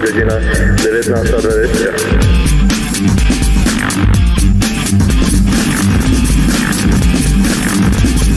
Godzina 0.00 0.34
19.20. 0.76 1.40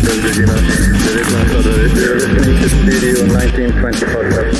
To 0.04 0.09
jest 0.09 0.21
godzina 0.21 0.54
19.20. 0.54 2.14
Listening 2.14 2.59
to 2.61 2.70
Studio 2.70 3.14
1920 3.14 4.05
podcast. 4.05 4.57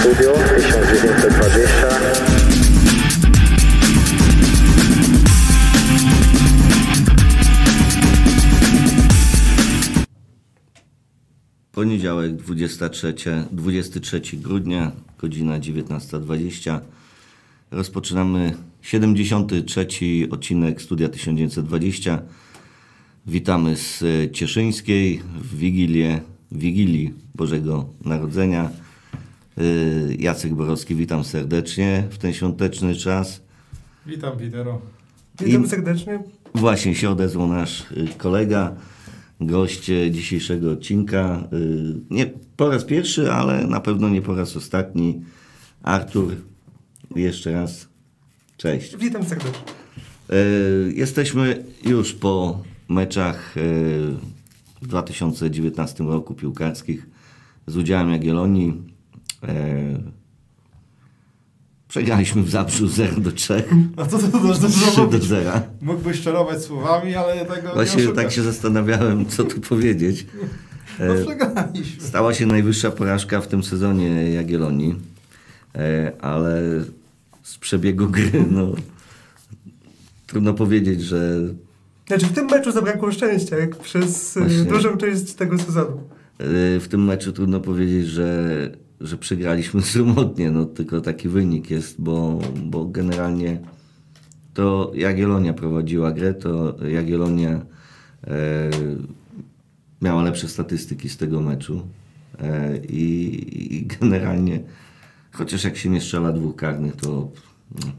Studio 0.00 0.49
23, 12.44 13.14
23 13.52 14.20
grudnia, 14.36 14.92
godzina 15.18 15.60
19.20. 15.60 16.80
Rozpoczynamy 17.70 18.54
73 18.82 19.86
odcinek 20.30 20.82
Studia 20.82 21.08
1920. 21.08 22.22
Witamy 23.26 23.76
z 23.76 24.04
Cieszyńskiej 24.32 25.22
w 25.42 25.56
Wigilię, 25.58 26.20
Wigilii 26.52 27.14
Bożego 27.34 27.86
Narodzenia. 28.04 28.70
E, 29.58 29.62
Jacek 30.18 30.54
Borowski, 30.54 30.94
witam 30.94 31.24
serdecznie 31.24 32.04
w 32.10 32.18
ten 32.18 32.32
świąteczny 32.32 32.94
czas. 32.94 33.40
Witam, 34.06 34.38
Pitero. 34.38 34.80
Witam 35.40 35.64
I- 35.64 35.68
serdecznie. 35.68 36.22
Właśnie 36.54 36.94
się 36.94 37.10
odezwał 37.10 37.48
nasz 37.48 37.80
y, 37.92 38.08
kolega, 38.18 38.74
gość 39.40 39.90
y, 39.90 40.10
dzisiejszego 40.10 40.70
odcinka. 40.72 41.48
Y, 41.52 41.94
Nie 42.10 42.26
po 42.56 42.68
raz 42.68 42.84
pierwszy, 42.84 43.32
ale 43.32 43.66
na 43.66 43.80
pewno 43.80 44.08
nie 44.08 44.22
po 44.22 44.34
raz 44.34 44.56
ostatni. 44.56 45.20
Artur, 45.82 46.36
jeszcze 47.16 47.52
raz. 47.52 47.88
Cześć. 48.56 48.96
Witam 48.96 49.24
serdecznie. 49.24 49.62
Y, 50.32 50.92
Jesteśmy 50.96 51.64
już 51.84 52.12
po 52.12 52.62
meczach 52.88 53.56
y, 53.56 53.60
w 54.82 54.86
2019 54.86 56.04
roku 56.04 56.34
piłkarskich 56.34 57.06
z 57.66 57.76
udziałem 57.76 58.10
Jagiellonii. 58.10 58.82
Przegraliśmy 61.90 62.42
w 62.42 62.50
Zabrzu 62.50 62.88
0 62.88 63.20
do 63.20 63.32
3, 63.32 63.64
A 63.96 64.06
co 64.06 64.18
ty 64.18 64.28
to 64.28 64.38
3 64.38 64.38
dużo 64.38 64.60
do 64.96 65.04
mówić? 65.04 65.24
0. 65.24 65.50
Mógłbyś 65.82 66.20
czarować 66.22 66.62
słowami, 66.62 67.14
ale 67.14 67.44
tego 67.44 67.68
nie 67.68 67.74
Właśnie 67.74 68.08
tak 68.08 68.32
się 68.32 68.42
zastanawiałem, 68.42 69.26
co 69.26 69.44
tu 69.44 69.60
powiedzieć. 69.60 70.26
No 70.98 71.04
E, 71.14 71.24
przegraliśmy. 71.24 72.02
Stała 72.04 72.34
się 72.34 72.46
najwyższa 72.46 72.90
porażka 72.90 73.40
w 73.40 73.46
tym 73.46 73.62
sezonie 73.62 74.32
Jagiellonii, 74.32 74.96
e, 75.74 76.12
ale 76.20 76.62
z 77.42 77.58
przebiegu 77.58 78.08
gry, 78.08 78.44
no, 78.50 78.72
trudno 80.26 80.54
powiedzieć, 80.54 81.02
że 81.02 81.40
Znaczy 82.06 82.26
w 82.26 82.32
tym 82.32 82.46
meczu 82.46 82.72
zabrakło 82.72 83.12
szczęścia, 83.12 83.58
jak 83.58 83.76
przez 83.76 84.36
y, 84.36 84.40
Właśnie. 84.40 84.64
dużą 84.64 84.96
część 84.96 85.32
tego 85.34 85.58
sezonu. 85.58 86.00
e, 86.38 86.80
w 86.80 86.88
tym 86.90 87.04
meczu 87.04 87.32
trudno 87.32 87.60
powiedzieć, 87.60 88.06
że, 88.06 88.70
że 89.00 89.18
przegraliśmy 89.18 89.82
sromotnie, 89.92 90.50
no, 90.50 90.64
tylko 90.64 91.00
taki 91.00 91.28
wynik 91.28 91.70
jest, 91.70 92.00
bo, 92.00 92.38
bo 92.64 92.84
generalnie 92.84 93.60
to 94.54 94.92
Jagiellonia 94.94 95.52
prowadziła 95.52 96.12
grę, 96.12 96.34
to 96.34 96.74
Jagiellonia 96.88 97.50
e, 98.26 98.70
miała 100.02 100.22
lepsze 100.22 100.48
statystyki 100.48 101.08
z 101.08 101.16
tego 101.16 101.40
meczu 101.40 101.82
e, 102.40 102.76
i, 102.76 103.76
i 103.76 103.86
generalnie, 104.00 104.60
chociaż 105.32 105.64
jak 105.64 105.76
się 105.76 105.88
nie 105.90 106.00
strzela 106.00 106.32
dwóch 106.32 106.56
karnych, 106.56 106.96
to, 106.96 107.28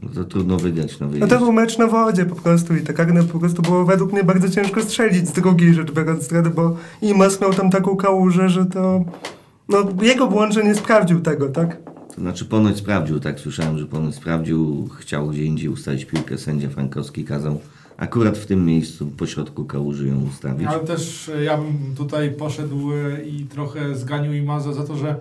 no, 0.02 0.08
to 0.14 0.24
trudno 0.24 0.56
wygrać 0.56 1.00
na 1.00 1.06
No 1.06 1.12
wyjeździe. 1.12 1.34
to 1.36 1.38
był 1.44 1.52
mecz 1.52 1.78
na 1.78 1.86
wodzie 1.86 2.24
po 2.26 2.34
prostu 2.34 2.76
i 2.76 2.80
te 2.80 2.92
karne 2.94 3.22
po 3.22 3.38
prostu 3.38 3.62
było 3.62 3.84
według 3.84 4.12
mnie 4.12 4.24
bardzo 4.24 4.48
ciężko 4.48 4.82
strzelić 4.82 5.28
z 5.28 5.32
drugiej 5.32 5.74
rzecz 5.74 5.92
biorąc 5.92 6.24
strony, 6.24 6.50
bo 6.50 6.76
Imas 7.02 7.40
miał 7.40 7.54
tam 7.54 7.70
taką 7.70 7.96
kałużę, 7.96 8.48
że 8.48 8.66
to... 8.66 9.04
No 9.72 10.04
jego 10.04 10.26
błąd, 10.26 10.54
że 10.54 10.64
nie 10.64 10.74
sprawdził 10.74 11.20
tego, 11.20 11.48
tak? 11.48 11.76
To 12.14 12.20
znaczy 12.20 12.44
ponoć 12.44 12.76
sprawdził, 12.76 13.20
tak 13.20 13.40
słyszałem, 13.40 13.78
że 13.78 13.86
ponoć 13.86 14.14
sprawdził, 14.14 14.88
chciał 14.98 15.28
gdzie 15.28 15.44
indziej 15.44 15.68
ustawić 15.68 16.04
piłkę, 16.04 16.38
sędzia 16.38 16.68
Frankowski 16.68 17.24
kazał 17.24 17.60
akurat 17.96 18.38
w 18.38 18.46
tym 18.46 18.66
miejscu, 18.66 19.06
po 19.06 19.26
środku 19.26 19.64
kałuży 19.64 20.08
ją 20.08 20.22
ustawić. 20.22 20.66
Ale 20.66 20.80
też 20.80 21.28
e, 21.28 21.44
ja 21.44 21.56
bym 21.56 21.94
tutaj 21.96 22.30
poszedł 22.30 22.92
e, 22.92 23.24
i 23.24 23.44
trochę 23.44 23.94
zganił 23.94 24.32
Imaza 24.32 24.72
za 24.72 24.84
to, 24.84 24.96
że 24.96 25.16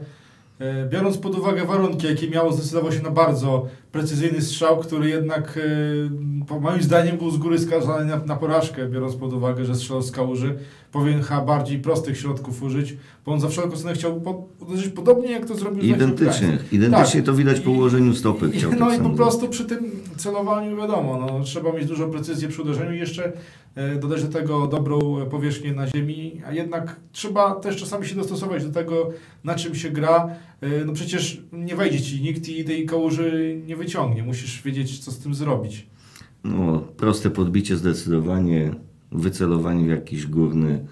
e, 0.60 0.90
biorąc 0.90 1.18
pod 1.18 1.36
uwagę 1.36 1.66
warunki, 1.66 2.08
jakie 2.08 2.30
miało, 2.30 2.52
zdecydował 2.52 2.92
się 2.92 3.02
na 3.02 3.12
bardzo 3.12 3.68
precyzyjny 3.92 4.42
strzał, 4.42 4.78
który 4.78 5.10
jednak 5.10 5.58
e, 5.58 6.46
po 6.46 6.60
moim 6.60 6.82
zdaniem 6.82 7.18
był 7.18 7.32
z 7.32 7.38
góry 7.38 7.60
skazany 7.60 8.06
na, 8.06 8.18
na 8.18 8.36
porażkę, 8.36 8.90
biorąc 8.90 9.16
pod 9.16 9.34
uwagę, 9.34 9.66
że 9.66 9.76
strzelał 9.76 10.02
z 10.02 10.12
kałuży. 10.12 10.58
Powinien 10.92 11.22
chyba 11.22 11.42
bardziej 11.42 11.80
prostych 11.80 12.18
środków 12.18 12.64
użyć, 12.64 12.98
bo 13.26 13.32
on 13.32 13.40
za 13.40 13.48
wszelką 13.48 13.76
cenę 13.78 13.94
chciał 13.94 14.22
po, 14.22 14.48
uderzyć 14.60 14.94
podobnie, 14.94 15.32
jak 15.32 15.46
to 15.46 15.56
zrobił 15.56 15.84
Identycznie, 15.84 16.58
identycznie 16.72 17.22
Tak. 17.22 17.26
to 17.26 17.34
widać 17.34 17.60
po 17.60 17.72
ułożeniu 17.72 18.16
stopy. 18.16 18.50
I, 18.54 18.58
Chciał 18.58 18.72
no 18.72 18.90
tak 18.90 19.00
i 19.00 19.04
po 19.04 19.10
prostu 19.10 19.50
przy 19.50 19.66
tym 19.66 19.92
celowaniu 20.18 20.78
wiadomo, 20.78 21.18
no, 21.28 21.44
trzeba 21.44 21.72
mieć 21.72 21.86
dużą 21.86 22.12
precyzję 22.12 22.48
przy 22.48 22.62
uderzeniu 22.62 22.94
i 22.94 23.00
jeszcze 23.00 23.32
e, 23.76 23.96
dodać 23.96 24.24
do 24.24 24.40
tego 24.40 24.68
dobrą 24.68 25.00
powierzchnię 25.32 25.74
na 25.74 25.88
ziemi, 25.88 26.42
a 26.48 26.52
jednak 26.52 26.96
trzeba 27.12 27.56
też 27.56 27.76
czasami 27.78 28.08
się 28.08 28.16
dostosować 28.16 28.66
do 28.66 28.72
tego, 28.72 29.10
na 29.44 29.56
czym 29.56 29.76
się 29.76 29.90
gra. 29.90 30.30
E, 30.62 30.86
no 30.86 30.94
przecież 30.94 31.42
nie 31.52 31.76
wejdzie 31.76 32.02
ci 32.02 32.22
nikt 32.22 32.50
i 32.50 32.64
tej 32.64 32.86
kałuży 32.86 33.62
nie 33.68 33.76
wyciągnie. 33.76 34.24
Musisz 34.24 34.62
wiedzieć, 34.62 35.00
co 35.00 35.12
z 35.12 35.20
tym 35.20 35.36
zrobić. 35.36 35.88
No, 36.44 36.80
proste 36.98 37.30
podbicie 37.30 37.78
zdecydowanie, 37.78 38.72
wycelowanie 39.12 39.86
w 39.86 39.90
jakiś 39.90 40.28
górny 40.28 40.86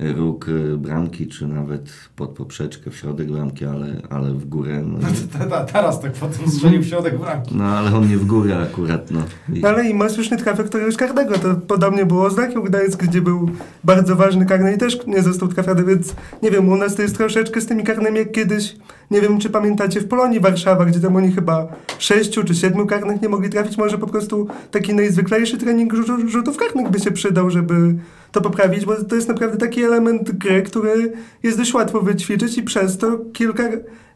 róg 0.00 0.46
e, 0.48 0.76
bramki, 0.76 1.26
czy 1.26 1.46
nawet 1.46 1.90
pod 2.16 2.30
poprzeczkę 2.30 2.90
w 2.90 2.96
środek 2.96 3.32
bramki, 3.32 3.64
ale, 3.64 3.86
ale 4.10 4.30
w 4.34 4.44
górę. 4.48 4.82
No, 4.86 4.98
teraz 5.72 6.00
tak 6.00 6.12
potem 6.12 6.48
strzelił 6.50 6.82
w 6.82 6.86
środek 6.86 7.18
bramki. 7.18 7.56
no 7.56 7.64
ale 7.64 7.96
on 7.96 8.08
nie 8.08 8.16
w 8.16 8.26
górę 8.26 8.58
akurat. 8.70 9.10
No. 9.10 9.20
I, 9.54 9.60
No 9.60 9.68
ale 9.68 9.88
Imas 9.88 10.16
już 10.16 10.30
nie 10.30 10.36
trafia 10.36 10.62
któregoś 10.62 10.96
karnego. 10.96 11.38
To 11.38 11.54
podobnie 11.54 12.06
było 12.06 12.30
z 12.30 12.36
Lechią 12.36 12.62
Gdańsk, 12.62 13.02
gdzie 13.04 13.22
był 13.22 13.50
bardzo 13.84 14.16
ważny 14.16 14.46
karny 14.46 14.74
i 14.74 14.78
też 14.78 15.06
nie 15.06 15.22
został 15.22 15.48
trafiony, 15.48 15.84
więc 15.84 16.14
nie 16.42 16.50
wiem, 16.50 16.68
u 16.68 16.76
nas 16.76 16.94
to 16.94 17.02
jest 17.02 17.16
troszeczkę 17.16 17.60
z 17.60 17.66
tymi 17.66 17.84
karnymi 17.84 18.18
jak 18.18 18.32
kiedyś. 18.32 18.76
Nie 19.10 19.20
wiem, 19.20 19.38
czy 19.38 19.50
pamiętacie 19.50 20.00
w 20.00 20.08
Polonii 20.08 20.40
Warszawa, 20.40 20.84
gdzie 20.84 21.00
tam 21.00 21.16
oni 21.16 21.32
chyba 21.32 21.68
sześciu 21.98 22.44
czy 22.44 22.54
siedmiu 22.54 22.86
karnych 22.86 23.22
nie 23.22 23.28
mogli 23.28 23.50
trafić. 23.50 23.78
Może 23.78 23.98
po 23.98 24.06
prostu 24.06 24.46
taki 24.70 24.94
najzwyklejszy 24.94 25.58
trening 25.58 25.92
rzu- 25.94 26.28
rzutów 26.28 26.56
karnych 26.56 26.90
by 26.90 27.00
się 27.00 27.10
przydał, 27.10 27.50
żeby 27.50 27.94
to 28.32 28.40
poprawić, 28.40 28.84
bo 28.84 29.04
to 29.04 29.14
jest 29.14 29.28
naprawdę 29.28 29.56
taki 29.56 29.82
element 29.82 30.30
gry, 30.30 30.62
który 30.62 31.12
jest 31.42 31.58
dość 31.58 31.74
łatwo 31.74 32.00
wyćwiczyć 32.00 32.58
i 32.58 32.62
przez 32.62 32.98
to 32.98 33.18
kilka 33.32 33.64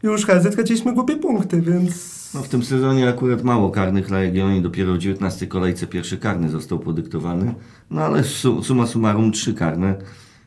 już 0.03 0.27
razy 0.27 0.49
traciliśmy 0.49 0.93
głupie 0.93 1.15
punkty, 1.15 1.61
więc... 1.61 2.15
No 2.33 2.41
w 2.43 2.49
tym 2.49 2.63
sezonie 2.63 3.09
akurat 3.09 3.43
mało 3.43 3.69
karnych 3.69 4.07
dla 4.07 4.23
Jagiellonii, 4.23 4.61
dopiero 4.61 4.93
w 4.93 4.97
19 4.97 5.47
kolejce 5.47 5.87
pierwszy 5.87 6.17
karny 6.17 6.49
został 6.49 6.79
podyktowany, 6.79 7.53
no 7.91 8.01
ale 8.01 8.23
su, 8.23 8.63
summa 8.63 8.87
summarum 8.87 9.31
trzy 9.31 9.53
karne. 9.53 9.95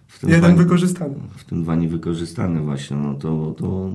W 0.07 0.19
tym 0.19 0.31
Jeden 0.31 0.55
dwa- 0.55 0.63
wykorzystany. 0.63 1.15
W 1.37 1.45
tym 1.45 1.63
dwa 1.63 1.77
niewykorzystane 1.77 2.61
właśnie, 2.61 2.97
no 2.97 3.15
to, 3.15 3.55
to 3.59 3.91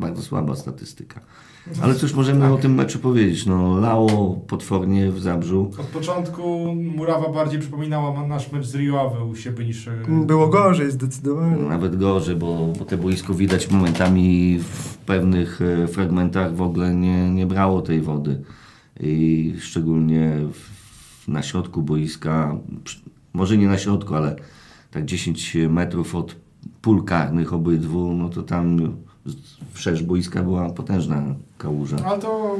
bardzo 0.00 0.22
słaba 0.22 0.56
statystyka. 0.56 1.20
Ale 1.82 1.94
cóż 1.94 2.14
możemy 2.14 2.40
Tak. 2.40 2.50
o 2.52 2.56
tym 2.56 2.74
meczu 2.74 2.98
powiedzieć, 2.98 3.46
no 3.46 3.78
lało 3.78 4.34
potwornie 4.46 5.10
w 5.12 5.20
Zabrzu. 5.20 5.70
Od 5.80 5.86
początku 5.86 6.74
Murawa 6.96 7.28
bardziej 7.32 7.60
przypominała 7.60 8.26
nasz 8.26 8.52
mecz 8.52 8.66
z 8.66 8.74
Rio 8.74 9.00
Ave 9.00 9.24
u 9.24 9.36
siebie 9.36 9.64
niż... 9.64 9.88
e, 9.88 9.92
Było 10.26 10.48
gorzej 10.48 10.90
zdecydowanie. 10.90 11.56
Nawet 11.56 11.96
gorzej, 11.96 12.36
bo, 12.36 12.72
bo 12.78 12.84
te 12.84 12.96
boisko 12.96 13.34
widać 13.34 13.70
momentami 13.70 14.58
w 14.58 14.96
pewnych 14.96 15.60
e, 15.62 15.86
fragmentach 15.88 16.54
w 16.56 16.62
ogóle 16.62 16.94
nie, 16.94 17.30
nie 17.30 17.46
brało 17.46 17.82
tej 17.82 18.00
wody. 18.00 18.42
I 19.00 19.54
szczególnie 19.60 20.36
w, 20.52 21.28
na 21.28 21.42
środku 21.42 21.82
boiska, 21.82 22.56
może 23.32 23.56
nie 23.56 23.66
na 23.68 23.78
środku, 23.78 24.14
ale 24.14 24.36
tak 24.90 25.04
10 25.04 25.56
metrów 25.68 26.14
od 26.14 26.36
pól 26.80 27.04
karnych 27.04 27.52
obydwu, 27.52 28.12
no 28.12 28.28
to 28.28 28.42
tam 28.42 28.76
wszerz 29.72 30.02
boiska 30.02 30.42
była 30.42 30.70
potężna 30.70 31.34
kałuża. 31.58 31.96
Ale 32.04 32.18
to 32.20 32.56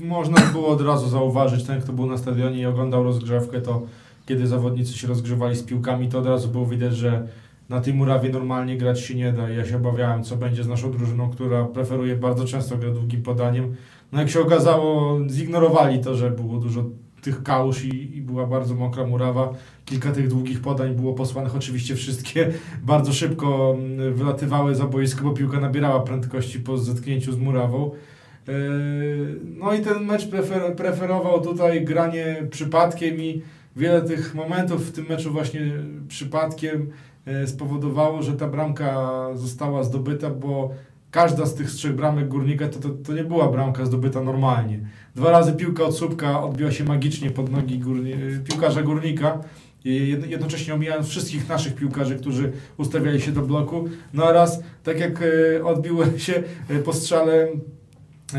można 0.00 0.40
było 0.52 0.68
od 0.68 0.80
razu 0.80 1.08
zauważyć, 1.08 1.64
ten 1.64 1.80
kto 1.80 1.92
był 1.92 2.06
na 2.06 2.18
stadionie 2.18 2.58
i 2.60 2.66
oglądał 2.66 3.04
rozgrzewkę, 3.04 3.60
to 3.60 3.82
kiedy 4.26 4.46
zawodnicy 4.46 4.98
się 4.98 5.08
rozgrzewali 5.08 5.56
z 5.56 5.62
piłkami, 5.62 6.08
to 6.08 6.18
od 6.18 6.26
razu 6.26 6.48
było 6.48 6.66
widać, 6.66 6.96
że 6.96 7.28
na 7.68 7.80
tej 7.80 7.94
murawie 7.94 8.30
normalnie 8.30 8.76
grać 8.76 9.00
się 9.00 9.14
nie 9.14 9.32
da. 9.32 9.48
Ja 9.48 9.64
się 9.64 9.76
obawiałem, 9.76 10.24
co 10.24 10.36
będzie 10.36 10.64
z 10.64 10.68
naszą 10.68 10.92
drużyną, 10.92 11.30
która 11.30 11.64
preferuje 11.64 12.16
bardzo 12.16 12.44
często 12.44 12.76
grę 12.76 12.92
długim 12.92 13.22
podaniem. 13.22 13.74
No 14.12 14.20
jak 14.20 14.30
się 14.30 14.40
okazało, 14.40 15.18
zignorowali 15.28 16.00
to, 16.00 16.14
że 16.14 16.30
było 16.30 16.58
dużo 16.58 16.84
tych 17.20 17.42
kałuż 17.42 17.84
i, 17.84 18.16
i 18.16 18.22
była 18.22 18.46
bardzo 18.46 18.74
mokra 18.74 19.06
murawa. 19.06 19.54
Kilka 19.84 20.12
tych 20.12 20.28
długich 20.28 20.60
podań 20.60 20.94
było 20.94 21.14
posłanych, 21.14 21.56
oczywiście 21.56 21.96
wszystkie 21.96 22.52
bardzo 22.82 23.12
szybko 23.12 23.76
mm, 23.78 24.14
wylatywały 24.14 24.74
za 24.74 24.86
boisko, 24.86 25.24
bo 25.24 25.30
piłka 25.30 25.60
nabierała 25.60 26.00
prędkości 26.00 26.60
po 26.60 26.78
zetknięciu 26.78 27.32
z 27.32 27.38
murawą. 27.38 27.90
Yy, 28.48 28.54
No 29.44 29.74
i 29.74 29.80
ten 29.80 30.04
mecz 30.04 30.28
prefer, 30.28 30.76
preferował 30.76 31.40
tutaj 31.40 31.84
granie 31.84 32.46
przypadkiem 32.50 33.20
i 33.20 33.42
wiele 33.76 34.02
tych 34.02 34.34
momentów 34.34 34.88
w 34.88 34.92
tym 34.92 35.06
meczu 35.08 35.32
właśnie 35.32 35.60
przypadkiem 36.08 36.90
e, 37.26 37.46
spowodowało, 37.46 38.22
że 38.22 38.32
ta 38.32 38.48
bramka 38.48 39.10
została 39.34 39.82
zdobyta, 39.84 40.30
bo 40.30 40.74
każda 41.10 41.46
z 41.46 41.54
tych 41.54 41.70
trzech 41.70 41.94
bramek 41.94 42.28
górnika 42.28 42.68
to, 42.68 42.78
to, 42.78 42.88
to 42.88 43.12
nie 43.12 43.24
była 43.24 43.48
bramka 43.48 43.84
zdobyta 43.84 44.20
normalnie. 44.20 44.80
Dwa 45.14 45.30
razy 45.30 45.52
piłka 45.52 45.84
od 45.84 45.96
słupka 45.96 46.42
odbiła 46.42 46.72
się 46.72 46.84
magicznie 46.84 47.30
pod 47.30 47.52
nogi 47.52 47.78
górni, 47.78 48.12
e, 48.12 48.16
piłkarza 48.44 48.82
górnika, 48.82 49.38
jednocześnie 49.84 50.74
omijając 50.74 51.08
wszystkich 51.08 51.48
naszych 51.48 51.74
piłkarzy, 51.74 52.16
którzy 52.16 52.52
ustawiali 52.76 53.20
się 53.20 53.32
do 53.32 53.42
bloku. 53.42 53.88
No 54.14 54.24
a 54.24 54.32
raz, 54.32 54.62
tak 54.84 55.00
jak 55.00 55.22
e, 55.22 55.64
odbił 55.64 55.98
się 56.18 56.42
e, 56.68 56.78
po 56.78 56.92
strzale 56.92 57.48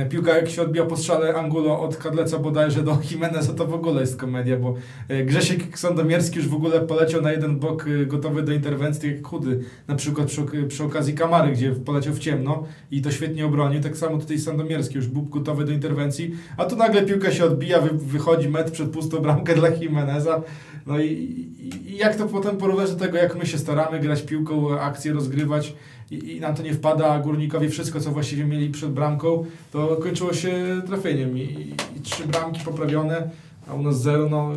Piłka 0.09 0.38
jak 0.38 0.49
się 0.49 0.61
odbija 0.61 0.85
po 0.85 0.97
strzale 0.97 1.35
Angulo 1.35 1.81
od 1.81 1.97
Kadleca 1.97 2.39
bodajże 2.39 2.83
do 2.83 2.97
Jimeneza, 3.11 3.53
to 3.53 3.67
w 3.67 3.73
ogóle 3.73 4.01
jest 4.01 4.17
komedia, 4.17 4.57
bo 4.57 4.75
e, 5.07 5.23
Grzesiek 5.23 5.79
Sandomierski 5.79 6.38
już 6.38 6.47
w 6.47 6.53
ogóle 6.53 6.79
poleciał 6.79 7.21
na 7.21 7.31
jeden 7.31 7.59
bok 7.59 7.85
e, 7.88 8.05
gotowy 8.05 8.43
do 8.43 8.51
interwencji, 8.51 9.11
jak 9.11 9.27
chudy, 9.27 9.59
na 9.88 9.95
przykład 9.95 10.27
przy, 10.27 10.41
przy 10.67 10.83
okazji 10.83 11.13
Kamary, 11.13 11.51
gdzie 11.51 11.71
poleciał 11.71 12.13
w 12.13 12.19
ciemno 12.19 12.63
i 12.91 13.01
to 13.01 13.11
świetnie 13.11 13.45
obronił, 13.45 13.81
tak 13.81 13.97
samo 13.97 14.17
tutaj 14.17 14.39
Sandomierski 14.39 14.95
już 14.95 15.07
był 15.07 15.23
gotowy 15.23 15.65
do 15.65 15.71
interwencji, 15.71 16.35
a 16.57 16.65
tu 16.65 16.75
nagle 16.75 17.01
piłka 17.01 17.31
się 17.31 17.45
odbija, 17.45 17.81
wy, 17.81 17.89
wychodzi 17.97 18.49
metr 18.49 18.71
przed 18.71 18.89
pustą 18.89 19.17
bramkę 19.17 19.55
dla 19.55 19.69
Jimeneza, 19.69 20.41
no 20.87 20.99
i, 20.99 21.07
i, 21.07 21.91
i 21.91 21.97
jak 21.97 22.15
to 22.15 22.25
potem 22.25 22.57
porównać 22.57 22.91
do 22.91 22.99
tego, 22.99 23.17
jak 23.17 23.35
my 23.35 23.45
się 23.45 23.57
staramy 23.57 23.99
grać 23.99 24.21
piłką, 24.21 24.79
akcje 24.79 25.13
rozgrywać 25.13 25.73
i, 26.11 26.39
nam 26.39 26.55
to 26.55 26.63
nie 26.63 26.73
wpada, 26.73 27.13
a 27.13 27.19
Górnikowi 27.19 27.69
wszystko, 27.69 27.99
co 27.99 28.11
właściwie 28.11 28.45
mieli 28.45 28.69
przed 28.69 28.91
bramką, 28.91 29.45
to 29.71 29.95
kończyło 29.95 30.33
się 30.33 30.81
trafieniem 30.87 31.37
i, 31.37 31.41
i, 31.41 31.97
i 31.97 32.01
trzy 32.01 32.27
bramki 32.27 32.61
poprawione, 32.65 33.29
a 33.67 33.73
u 33.73 33.81
nas 33.81 34.01
zero, 34.01 34.29
no 34.29 34.51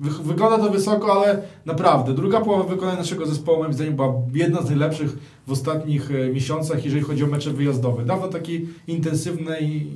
wygląda 0.00 0.58
to 0.58 0.70
wysoko, 0.70 1.12
ale 1.12 1.42
naprawdę, 1.66 2.14
druga 2.14 2.40
połowa 2.40 2.64
wykonania 2.64 2.98
naszego 2.98 3.26
zespołu 3.26 3.58
moim 3.58 3.72
zdaniem 3.72 3.96
była 3.96 4.14
jedna 4.34 4.62
z 4.62 4.68
najlepszych 4.70 5.18
w 5.46 5.52
ostatnich 5.52 6.10
e, 6.10 6.28
miesiącach, 6.28 6.84
jeżeli 6.84 7.02
chodzi 7.02 7.24
o 7.24 7.26
mecze 7.26 7.50
wyjazdowe. 7.50 8.04
Dawno 8.04 8.28
takiej 8.28 8.68
intensywnej 8.86 9.86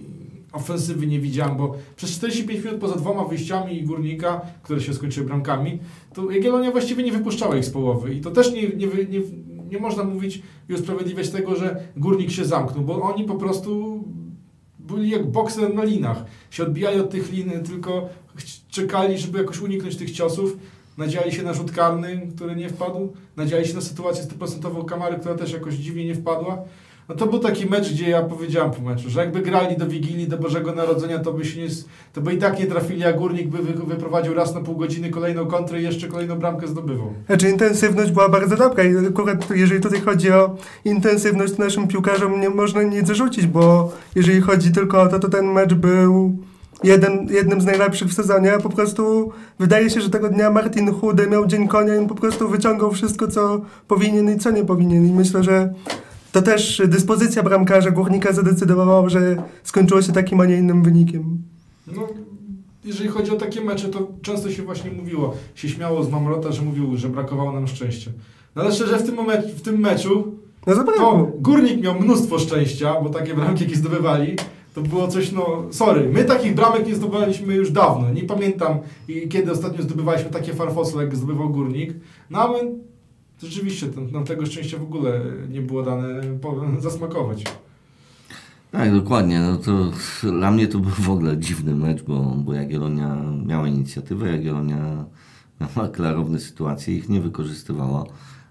ofensywy 0.52 1.06
nie 1.06 1.20
widziałem, 1.20 1.56
bo 1.56 1.74
przez 1.96 2.10
45 2.10 2.64
minut 2.64 2.80
poza 2.80 2.96
dwoma 2.96 3.24
wyjściami 3.24 3.82
Górnika, 3.82 4.40
które 4.62 4.80
się 4.80 4.94
skończyły 4.94 5.26
bramkami, 5.26 5.78
to 6.14 6.30
Jagiellonia 6.30 6.70
właściwie 6.70 7.02
nie 7.02 7.12
wypuszczała 7.12 7.56
ich 7.56 7.64
z 7.64 7.70
połowy 7.70 8.14
i 8.14 8.20
to 8.20 8.30
też 8.30 8.52
nie, 8.52 8.62
nie, 8.62 8.86
nie, 8.86 9.20
nie 9.70 9.78
można 9.78 10.05
mówić 10.05 10.43
i 10.69 10.75
usprawiedliwiać 10.75 11.31
tego, 11.31 11.56
że 11.56 11.81
Górnik 11.96 12.31
się 12.31 12.44
zamknął, 12.44 12.84
bo 12.84 13.02
oni 13.02 13.25
po 13.25 13.34
prostu 13.34 14.05
byli 14.78 15.11
jak 15.11 15.31
bokser 15.31 15.75
na 15.75 15.84
linach. 15.84 16.25
Się 16.50 16.62
odbijali 16.62 17.00
od 17.00 17.11
tych 17.11 17.32
lin, 17.32 17.50
tylko 17.66 18.08
czekali, 18.69 19.19
żeby 19.19 19.38
jakoś 19.38 19.61
uniknąć 19.61 19.96
tych 19.96 20.11
ciosów. 20.11 20.56
Nadziali 20.99 21.32
się 21.32 21.43
na 21.43 21.55
rzut 21.55 21.72
karny, 21.72 22.28
który 22.37 22.56
nie 22.56 22.69
wpadł. 22.69 23.12
Nadziali 23.37 23.66
się 23.66 23.75
na 23.75 23.81
sytuację 23.81 24.25
100% 24.25 24.84
kamary, 24.84 25.19
która 25.19 25.34
też 25.34 25.52
jakoś 25.52 25.75
dziwnie 25.75 26.05
nie 26.05 26.14
wpadła. 26.14 26.58
No 27.08 27.14
to 27.14 27.26
był 27.26 27.38
taki 27.38 27.66
mecz, 27.66 27.92
gdzie 27.92 28.10
ja 28.10 28.22
powiedziałem 28.22 28.70
po 28.70 28.82
meczu, 28.82 29.10
że 29.10 29.20
jakby 29.20 29.40
grali 29.40 29.76
do 29.76 29.86
Wigilii, 29.86 30.28
do 30.28 30.38
Bożego 30.38 30.74
Narodzenia, 30.74 31.18
to 31.18 31.32
by 31.32 31.44
się 31.44 31.60
nie, 31.60 31.68
to 32.12 32.20
by 32.20 32.34
i 32.34 32.38
tak 32.38 32.58
nie 32.58 32.66
trafili, 32.66 33.04
a 33.04 33.12
Górnik 33.12 33.48
by 33.48 33.58
wy, 33.58 33.72
wyprowadził 33.72 34.34
raz 34.34 34.54
na 34.54 34.60
pół 34.60 34.76
godziny 34.76 35.10
kolejną 35.10 35.46
kontrę 35.46 35.80
i 35.80 35.84
jeszcze 35.84 36.08
kolejną 36.08 36.38
bramkę 36.38 36.68
zdobywał. 36.68 37.12
Znaczy 37.26 37.50
intensywność 37.50 38.12
była 38.12 38.28
bardzo 38.28 38.56
dobra 38.56 38.84
i 38.84 39.06
akurat 39.06 39.50
jeżeli 39.50 39.80
tutaj 39.80 40.00
chodzi 40.00 40.32
o 40.32 40.56
intensywność, 40.84 41.58
naszym 41.58 41.88
piłkarzom 41.88 42.40
nie 42.40 42.50
można 42.50 42.82
nic 42.82 43.06
zarzucić, 43.06 43.46
bo 43.46 43.92
jeżeli 44.14 44.40
chodzi 44.40 44.72
tylko 44.72 45.02
o 45.02 45.08
to, 45.08 45.18
to 45.18 45.28
ten 45.28 45.52
mecz 45.52 45.74
był 45.74 46.38
jeden, 46.84 47.28
jednym 47.30 47.60
z 47.60 47.64
najlepszych 47.64 48.08
w 48.08 48.14
sezonie, 48.14 48.52
po 48.62 48.68
prostu 48.68 49.32
wydaje 49.58 49.90
się, 49.90 50.00
że 50.00 50.10
tego 50.10 50.28
dnia 50.28 50.50
Martin 50.50 50.92
Chudy 50.92 51.26
miał 51.26 51.46
dzień 51.46 51.68
konia 51.68 51.96
i 51.96 52.08
po 52.08 52.14
prostu 52.14 52.48
wyciągał 52.48 52.92
wszystko, 52.92 53.28
co 53.28 53.60
powinien 53.88 54.34
i 54.34 54.38
co 54.38 54.50
nie 54.50 54.64
powinien 54.64 55.06
i 55.08 55.12
myślę, 55.12 55.42
że 55.42 55.74
to 56.34 56.42
też 56.42 56.82
dyspozycja 56.88 57.42
bramkarza 57.42 57.90
Górnika 57.90 58.32
zadecydowała, 58.32 59.08
że 59.08 59.42
skończyło 59.62 60.02
się 60.02 60.12
takim, 60.12 60.40
a 60.40 60.46
nie 60.46 60.56
innym 60.56 60.82
wynikiem. 60.82 61.38
No, 61.86 62.08
jeżeli 62.84 63.08
chodzi 63.08 63.31
o 63.31 63.36
takie 63.36 63.60
mecze, 63.60 63.88
to 63.88 64.08
często 64.22 64.50
się 64.50 64.62
właśnie 64.62 64.90
mówiło, 64.90 65.34
się 65.54 65.69
śmiało 65.69 66.04
z 66.04 66.10
Mamrota, 66.10 66.52
że 66.52 66.62
mówił, 66.62 66.96
że 66.96 67.08
brakowało 67.08 67.52
nam 67.52 67.66
szczęścia. 67.66 68.10
No 68.56 68.62
ale 68.62 68.72
szczerze, 68.72 68.98
w 68.98 69.02
tym, 69.02 69.14
momencie, 69.14 69.48
w 69.48 69.62
tym 69.62 69.78
meczu 69.78 70.34
No 70.66 70.84
to. 70.84 71.32
Górnik 71.38 71.82
miał 71.82 72.00
mnóstwo 72.00 72.38
szczęścia, 72.38 73.00
bo 73.02 73.10
takie 73.10 73.34
bramki, 73.34 73.64
jakie 73.64 73.76
zdobywali, 73.76 74.36
to 74.75 74.81
było 74.81 75.08
coś, 75.08 75.32
no, 75.32 75.62
sorry, 75.70 76.08
my 76.12 76.25
takich 76.25 76.54
bramek 76.54 76.86
nie 76.86 76.94
zdobywaliśmy 76.94 77.54
już 77.54 77.70
dawno. 77.70 78.10
Nie 78.10 78.25
pamiętam, 78.25 78.78
kiedy 79.31 79.52
ostatnio 79.52 79.82
zdobywaliśmy 79.82 80.31
takie 80.31 80.54
farfosle, 80.54 81.04
jak 81.04 81.16
zdobywał 81.16 81.50
Górnik. 81.50 81.94
No 82.31 82.38
ale 82.38 82.58
rzeczywiście 83.42 83.86
ten, 83.86 84.10
nam 84.10 84.25
tego 84.25 84.46
szczęścia 84.46 84.78
w 84.78 84.82
ogóle 84.82 85.20
nie 85.50 85.60
było 85.60 85.82
dane 85.82 86.22
zasmakować. 86.81 87.44
Tak, 88.70 88.94
dokładnie. 88.94 89.40
No 89.40 89.56
to 89.56 89.92
dla 90.22 90.50
mnie 90.50 90.69
to 90.69 90.78
był 90.78 90.90
w 90.90 91.10
ogóle 91.10 91.38
dziwny 91.38 91.75
mecz, 91.75 92.02
bo, 92.02 92.20
bo 92.20 92.54
Jagiellonia 92.54 93.16
miała 93.46 93.69
inicjatywę, 93.69 94.28
Jagiellonia 94.28 95.04
miała 95.60 95.88
klarowne 95.88 96.40
sytuacje, 96.40 96.94
ich 96.94 97.08
nie 97.08 97.20
wykorzystywała. 97.20 98.04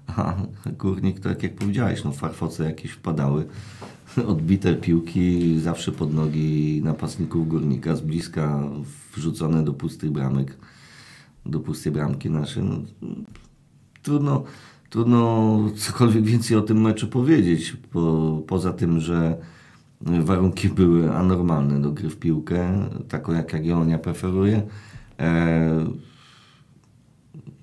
A 0.08 0.36
Górnik, 0.78 1.20
tak 1.20 1.44
jak 1.44 1.56
powiedziałeś, 1.56 2.04
no 2.04 2.12
farfoce 2.12 2.64
jakieś 2.64 2.92
wpadały, 2.92 3.46
odbite 4.28 4.76
piłki 4.76 5.60
zawsze 5.60 5.92
pod 5.92 6.14
nogi 6.14 6.82
napastników 6.84 7.48
Górnika, 7.48 7.96
z 7.96 8.02
bliska 8.02 8.64
wrzucone 9.16 9.64
do 9.64 9.74
pustych 9.74 10.12
bramek, 10.12 10.58
do 11.46 11.60
pustej 11.60 11.92
bramki 11.92 12.30
naszej. 12.30 12.64
No, 12.64 12.78
trudno, 14.04 14.44
trudno 14.94 15.60
cokolwiek 15.76 16.24
więcej 16.24 16.58
o 16.58 16.62
tym 16.62 16.82
meczu 16.82 17.08
powiedzieć, 17.08 17.78
po, 17.92 18.42
poza 18.48 18.74
tym, 18.74 19.00
że 19.00 19.38
warunki 20.02 20.70
były 20.70 21.16
anormalne 21.16 21.82
do 21.82 21.92
gry 21.92 22.10
w 22.10 22.18
piłkę, 22.18 22.90
taką 23.10 23.34
jak 23.34 23.54
Jagiellonia 23.54 23.98
preferuje. 23.98 24.62
E, 25.20 25.86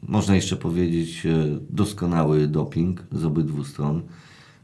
można 0.02 0.34
jeszcze 0.34 0.56
powiedzieć 0.56 1.26
e, 1.26 1.46
doskonały 1.70 2.46
doping 2.46 3.02
z 3.12 3.24
obydwu 3.24 3.64
stron, 3.64 4.02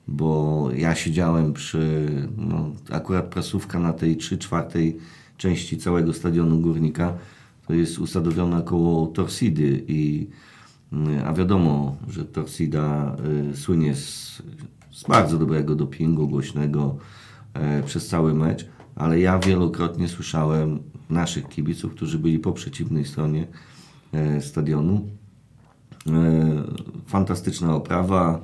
bo 0.09 0.69
ja 0.77 0.95
siedziałem 0.95 1.53
przy, 1.53 2.07
no, 2.37 2.71
akurat 2.91 3.25
prasówka 3.27 3.79
na 3.79 3.93
tej 3.93 4.17
3 4.17 4.39
czwartej 4.39 4.97
części 5.37 5.79
całego 5.79 6.13
stadionu 6.13 6.61
Górnika, 6.61 7.15
to 7.67 7.75
jest 7.75 7.99
usadowiona 7.99 8.63
koło 8.63 9.07
Torsidy 9.07 9.85
i 9.89 10.27
a 11.25 11.33
wiadomo, 11.33 11.97
że 12.09 12.25
Torsida 12.25 13.17
y, 13.53 13.57
słynie 13.57 13.95
z, 13.95 14.43
z 14.93 15.05
bardzo 15.09 15.39
dobrego 15.39 15.75
dopingu, 15.75 16.29
głośnego 16.29 16.97
e, 17.55 17.83
przez 17.83 18.09
cały 18.09 18.35
mecz, 18.35 18.67
ale 18.95 19.21
ja 19.21 19.39
wielokrotnie 19.39 20.09
słyszałem 20.09 20.79
naszych 21.11 21.49
kibiców, 21.49 21.95
którzy 21.95 22.19
byli 22.19 22.39
po 22.39 22.53
przeciwnej 22.53 23.05
stronie 23.05 23.47
e, 24.13 24.41
stadionu. 24.41 25.09
E, 26.07 26.63
fantastyczna 27.07 27.75
oprawa, 27.75 28.41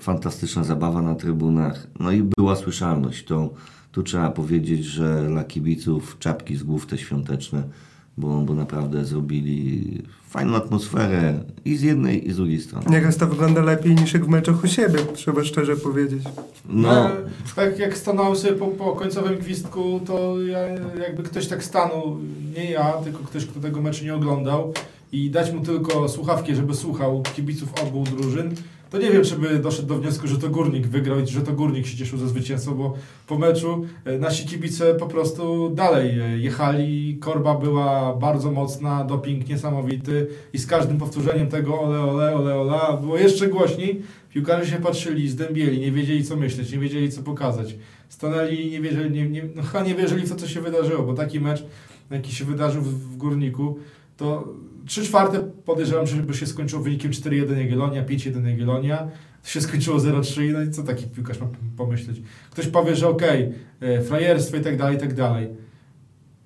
fantastyczna 0.00 0.64
zabawa 0.64 1.02
na 1.02 1.14
trybunach, 1.14 1.86
no 2.00 2.10
i 2.10 2.22
była 2.22 2.56
słyszalność. 2.56 3.24
To, 3.24 3.50
tu 3.92 4.02
trzeba 4.02 4.30
powiedzieć, 4.30 4.84
że 4.84 5.26
dla 5.28 5.44
kibiców 5.44 6.16
czapki 6.18 6.56
z 6.56 6.62
głów 6.62 6.86
te 6.86 6.98
świąteczne, 6.98 7.62
bo, 8.16 8.28
bo 8.38 8.54
naprawdę 8.54 9.04
zrobili 9.04 10.02
fajną 10.28 10.56
atmosferę 10.56 11.44
i 11.64 11.76
z 11.76 11.82
jednej 11.82 12.28
i 12.28 12.32
z 12.32 12.36
drugiej 12.36 12.60
strony. 12.60 12.86
Nieraz 12.90 13.16
to 13.16 13.26
wygląda 13.26 13.62
lepiej 13.62 13.94
niż 13.94 14.14
jak 14.14 14.24
w 14.24 14.28
meczach 14.28 14.64
u 14.64 14.68
siebie, 14.68 14.98
trzeba 15.14 15.44
szczerze 15.44 15.76
powiedzieć. 15.76 16.22
No, 16.68 17.08
E, 17.10 17.16
Tak 17.56 17.78
jak 17.78 17.98
stanąłem 17.98 18.36
sobie 18.36 18.52
po, 18.52 18.66
po 18.66 18.92
końcowym 18.92 19.38
gwizdku, 19.38 20.00
to 20.06 20.42
ja, 20.42 20.58
jakby 21.06 21.22
ktoś 21.22 21.46
tak 21.46 21.64
stanął, 21.64 22.18
nie 22.56 22.70
ja, 22.70 22.92
tylko 22.92 23.24
ktoś, 23.24 23.46
kto 23.46 23.60
tego 23.60 23.82
meczu 23.82 24.04
nie 24.04 24.14
oglądał 24.14 24.72
i 25.12 25.30
dać 25.30 25.52
mu 25.52 25.60
tylko 25.60 26.08
słuchawki, 26.08 26.54
żeby 26.54 26.74
słuchał 26.74 27.22
kibiców 27.36 27.68
obu 27.82 28.04
drużyn, 28.04 28.54
to 28.94 29.00
nie 29.00 29.10
wiem, 29.10 29.24
czy 29.24 29.36
by 29.36 29.58
doszedł 29.58 29.88
do 29.88 29.94
wniosku, 29.94 30.26
że 30.26 30.38
to 30.38 30.48
Górnik 30.48 30.86
wygrał 30.86 31.20
i 31.20 31.26
że 31.26 31.40
to 31.40 31.52
Górnik 31.52 31.86
się 31.86 31.96
cieszył 31.96 32.18
ze 32.18 32.28
zwycięstwo, 32.28 32.72
bo 32.72 32.94
po 33.26 33.38
meczu 33.38 33.86
e, 34.04 34.18
nasi 34.18 34.46
kibice 34.46 34.94
po 34.94 35.06
prostu 35.06 35.70
dalej 35.70 36.20
e, 36.20 36.38
jechali. 36.38 37.18
Korba 37.20 37.54
była 37.54 38.14
bardzo 38.14 38.52
mocna, 38.52 39.04
doping 39.04 39.48
niesamowity 39.48 40.26
i 40.52 40.58
z 40.58 40.66
każdym 40.66 40.98
powtórzeniem 40.98 41.48
tego 41.48 41.80
ole, 41.80 42.00
ole, 42.00 42.34
ole, 42.36 42.54
ole 42.54 43.00
było 43.00 43.18
jeszcze 43.18 43.48
głośniej. 43.48 44.02
Piłkarze 44.30 44.70
się 44.70 44.76
patrzyli, 44.76 45.28
zdębieli, 45.28 45.80
nie 45.80 45.92
wiedzieli 45.92 46.24
co 46.24 46.36
myśleć, 46.36 46.72
nie 46.72 46.78
wiedzieli 46.78 47.12
co 47.12 47.22
pokazać. 47.22 47.76
Stanęli 48.08 48.66
i 48.66 48.70
nie 48.70 48.80
wierzyli, 48.80 49.10
nie, 49.10 49.28
nie, 49.28 49.44
no 49.54 49.62
chyba 49.62 49.84
nie 49.84 49.94
wierzyli 49.94 50.26
w 50.26 50.28
to, 50.28 50.36
co 50.36 50.48
się 50.48 50.60
wydarzyło, 50.60 51.02
bo 51.02 51.14
taki 51.14 51.40
mecz, 51.40 51.64
jaki 52.10 52.32
się 52.32 52.44
wydarzył 52.44 52.82
w, 52.82 53.12
w 53.12 53.16
Górniku, 53.16 53.78
to 54.16 54.54
3 54.86 55.02
czwarte 55.02 55.40
podejrzewam, 55.64 56.06
że 56.06 56.16
by 56.16 56.34
się 56.34 56.46
skończyło 56.46 56.82
wynikiem 56.82 57.10
4-1 57.10 57.58
Jagiellonia, 57.58 58.04
5-1 58.04 58.46
Jagiellonia. 58.46 59.08
Się 59.44 59.60
skończyło 59.60 59.98
0-3, 59.98 60.52
no 60.52 60.62
i 60.62 60.70
co 60.70 60.82
taki 60.82 61.06
piłkarz 61.06 61.40
ma 61.40 61.46
pomyśleć? 61.76 62.22
Ktoś 62.50 62.66
powie, 62.66 62.96
że 62.96 63.08
okej, 63.08 63.52
okay, 63.78 64.02
frajerstwo 64.02 64.56
i 64.56 64.60
tak 64.60 64.78
dalej, 64.78 64.96
i 64.96 65.00
tak 65.00 65.14
dalej. 65.14 65.48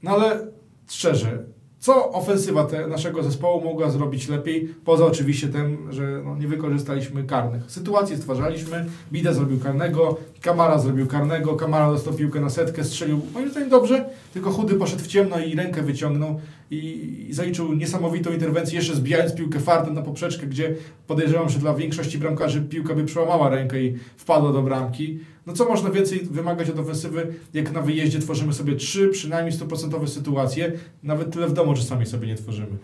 No 0.02 0.10
ale 0.10 0.46
szczerze, 0.90 1.44
co 1.80 2.12
ofensywa 2.12 2.64
te, 2.64 2.86
naszego 2.86 3.22
zespołu 3.22 3.64
mogła 3.64 3.90
zrobić 3.90 4.28
lepiej, 4.28 4.74
poza 4.84 5.06
oczywiście 5.06 5.48
tym, 5.48 5.92
że 5.92 6.22
no, 6.24 6.36
nie 6.36 6.48
wykorzystaliśmy 6.48 7.24
karnych. 7.24 7.62
Sytuację 7.66 8.16
stwarzaliśmy, 8.16 8.86
Bida 9.12 9.32
zrobił 9.32 9.60
karnego, 9.60 10.16
Kamara 10.40 10.78
zrobił 10.78 11.06
karnego, 11.06 11.56
Kamara 11.56 11.90
dostał 11.90 12.14
piłkę 12.14 12.40
na 12.40 12.50
setkę, 12.50 12.84
strzelił, 12.84 13.20
moim 13.34 13.50
zdaniem 13.50 13.68
dobrze, 13.68 14.10
tylko 14.34 14.50
Chudy 14.50 14.74
poszedł 14.74 15.02
w 15.02 15.06
ciemno 15.06 15.38
i 15.38 15.54
rękę 15.54 15.82
wyciągnął 15.82 16.40
i, 16.70 17.26
i 17.28 17.34
zaliczył 17.34 17.72
niesamowitą 17.72 18.32
interwencję, 18.32 18.76
jeszcze 18.76 18.94
zbijając 18.94 19.34
piłkę 19.34 19.60
fartem 19.60 19.94
na 19.94 20.02
poprzeczkę, 20.02 20.46
gdzie 20.46 20.74
podejrzewam, 21.06 21.48
że 21.48 21.58
dla 21.58 21.74
większości 21.74 22.18
bramkarzy 22.18 22.62
piłka 22.62 22.94
by 22.94 23.04
przełamała 23.04 23.48
rękę 23.48 23.82
i 23.82 23.94
wpadła 24.16 24.52
do 24.52 24.62
bramki. 24.62 25.18
No 25.48 25.54
co 25.54 25.64
można 25.68 25.90
więcej 25.90 26.20
wymagać 26.30 26.70
od 26.70 26.78
ofensywy, 26.78 27.34
jak 27.54 27.72
na 27.72 27.82
wyjeździe 27.82 28.18
tworzymy 28.18 28.52
sobie 28.52 28.76
trzy 28.76 29.08
przynajmniej 29.08 29.58
100% 29.58 30.06
sytuacje, 30.06 30.72
nawet 31.02 31.32
tyle 31.32 31.48
w 31.48 31.52
domu 31.52 31.74
czasami 31.74 32.06
sobie 32.06 32.26
nie 32.26 32.34
tworzymy. 32.34 32.76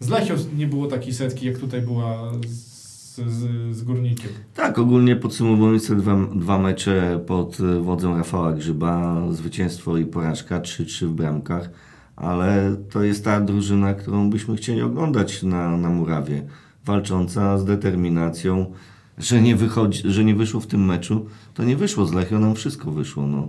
Z 0.00 0.08
Lechią 0.08 0.34
nie 0.56 0.66
było 0.66 0.86
takiej 0.86 1.14
setki, 1.14 1.46
jak 1.46 1.58
tutaj 1.58 1.82
była 1.82 2.32
z, 2.46 3.16
z, 3.16 3.76
z 3.76 3.82
Górnikiem. 3.82 4.30
Tak, 4.54 4.78
ogólnie 4.78 5.16
podsumowując 5.16 5.88
te 5.88 5.96
dwa, 5.96 6.16
dwa 6.34 6.58
mecze 6.58 7.20
pod 7.26 7.58
wodzą 7.80 8.16
Rafała 8.16 8.52
Grzyba, 8.52 9.22
zwycięstwo 9.32 9.96
i 9.96 10.04
porażka, 10.04 10.60
3-3 10.60 11.06
w 11.06 11.12
bramkach, 11.12 11.70
ale 12.16 12.76
to 12.90 13.02
jest 13.02 13.24
ta 13.24 13.40
drużyna, 13.40 13.94
którą 13.94 14.30
byśmy 14.30 14.56
chcieli 14.56 14.82
oglądać 14.82 15.42
na, 15.42 15.76
na 15.76 15.88
murawie. 15.88 16.42
Walcząca 16.84 17.58
z 17.58 17.64
determinacją, 17.64 18.72
że 19.18 19.42
nie, 19.42 19.56
wychodzi, 19.56 20.02
że 20.04 20.24
nie 20.24 20.34
wyszło 20.34 20.60
w 20.60 20.66
tym 20.66 20.84
meczu, 20.84 21.26
to 21.54 21.64
nie 21.64 21.76
wyszło 21.76 22.06
z 22.06 22.12
Lechią, 22.12 22.40
nam 22.40 22.54
wszystko 22.54 22.90
wyszło. 22.90 23.26
No. 23.26 23.48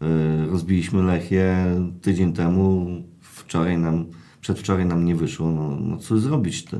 Yy, 0.00 0.46
rozbiliśmy 0.50 1.02
Lechię 1.02 1.56
tydzień 2.02 2.32
temu, 2.32 2.86
wczoraj 3.20 3.78
nam, 3.78 4.06
przedwczoraj 4.40 4.86
nam 4.86 5.04
nie 5.04 5.16
wyszło. 5.16 5.50
No, 5.50 5.78
no 5.80 5.96
co 5.96 6.18
zrobić? 6.18 6.64
To, 6.64 6.76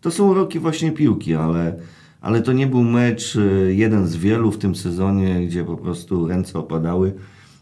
to 0.00 0.10
są 0.10 0.30
uroki 0.30 0.58
właśnie 0.58 0.92
piłki, 0.92 1.34
ale, 1.34 1.78
ale 2.20 2.42
to 2.42 2.52
nie 2.52 2.66
był 2.66 2.82
mecz 2.82 3.34
yy, 3.34 3.74
jeden 3.74 4.06
z 4.06 4.16
wielu 4.16 4.52
w 4.52 4.58
tym 4.58 4.74
sezonie, 4.74 5.46
gdzie 5.46 5.64
po 5.64 5.76
prostu 5.76 6.28
ręce 6.28 6.58
opadały 6.58 7.14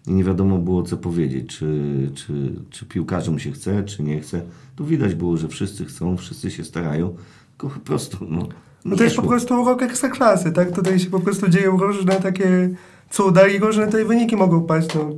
i 0.06 0.12
nie 0.12 0.24
wiadomo 0.24 0.58
było 0.58 0.82
co 0.82 0.96
powiedzieć, 0.96 1.56
czy, 1.56 2.10
czy, 2.14 2.52
czy 2.70 2.86
piłkarzom 2.86 3.38
się 3.38 3.52
chce, 3.52 3.84
czy 3.84 4.02
nie 4.02 4.20
chce. 4.20 4.42
Tu 4.76 4.84
widać 4.84 5.14
było, 5.14 5.36
że 5.36 5.48
wszyscy 5.48 5.84
chcą, 5.84 6.16
wszyscy 6.16 6.50
się 6.50 6.64
starają, 6.64 7.14
tylko 7.50 7.74
po 7.74 7.80
prostu 7.80 8.26
no, 8.30 8.48
no 8.84 8.96
to 8.96 9.04
jest 9.04 9.16
po 9.16 9.22
prostu 9.22 9.62
urok 9.62 9.82
ekstraklasy, 9.82 10.52
tak? 10.52 10.72
Tutaj 10.72 10.98
się 10.98 11.10
po 11.10 11.20
prostu 11.20 11.48
dzieją 11.48 11.76
różne 11.76 12.14
takie 12.14 12.70
cuda 13.10 13.46
i 13.46 13.58
różne 13.58 13.86
tutaj 13.86 14.04
wyniki 14.04 14.36
mogą 14.36 14.62
paść. 14.62 14.88
No. 14.94 15.10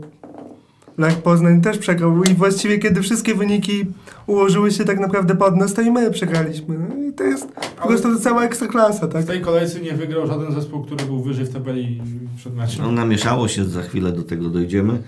Lech 0.99 1.23
Poznań 1.23 1.61
też 1.61 1.79
przegrał 1.79 2.25
i 2.25 2.35
właściwie 2.35 2.79
kiedy 2.79 3.03
wszystkie 3.03 3.35
wyniki 3.35 3.85
ułożyły 4.27 4.71
się 4.71 4.85
tak 4.85 5.01
naprawdę 5.01 5.35
pod 5.35 5.57
nas, 5.57 5.75
to 5.75 5.83
i 5.83 5.91
my 5.91 6.11
przegraliśmy. 6.11 6.79
No 6.79 7.09
i 7.09 7.13
to 7.13 7.25
jest 7.25 7.53
po 7.83 7.89
prostu 7.89 8.21
cała 8.21 8.45
ekstraklasa, 8.45 9.09
tak? 9.09 9.23
W 9.23 9.27
tej 9.27 9.41
kolejce 9.41 9.81
nie 9.81 9.93
wygrał 9.93 10.27
żaden 10.27 10.55
zespół, 10.55 10.85
który 10.85 11.05
był 11.05 11.23
wyżej 11.23 11.45
w 11.45 11.53
tabeli 11.53 12.03
przed 12.37 12.57
meczem. 12.57 12.85
No 12.85 12.93
namieszało 12.93 13.49
się, 13.49 13.65
za 13.65 13.83
chwilę 13.83 14.13
do 14.13 14.23
tego 14.23 14.49
dojdziemy, 14.49 15.03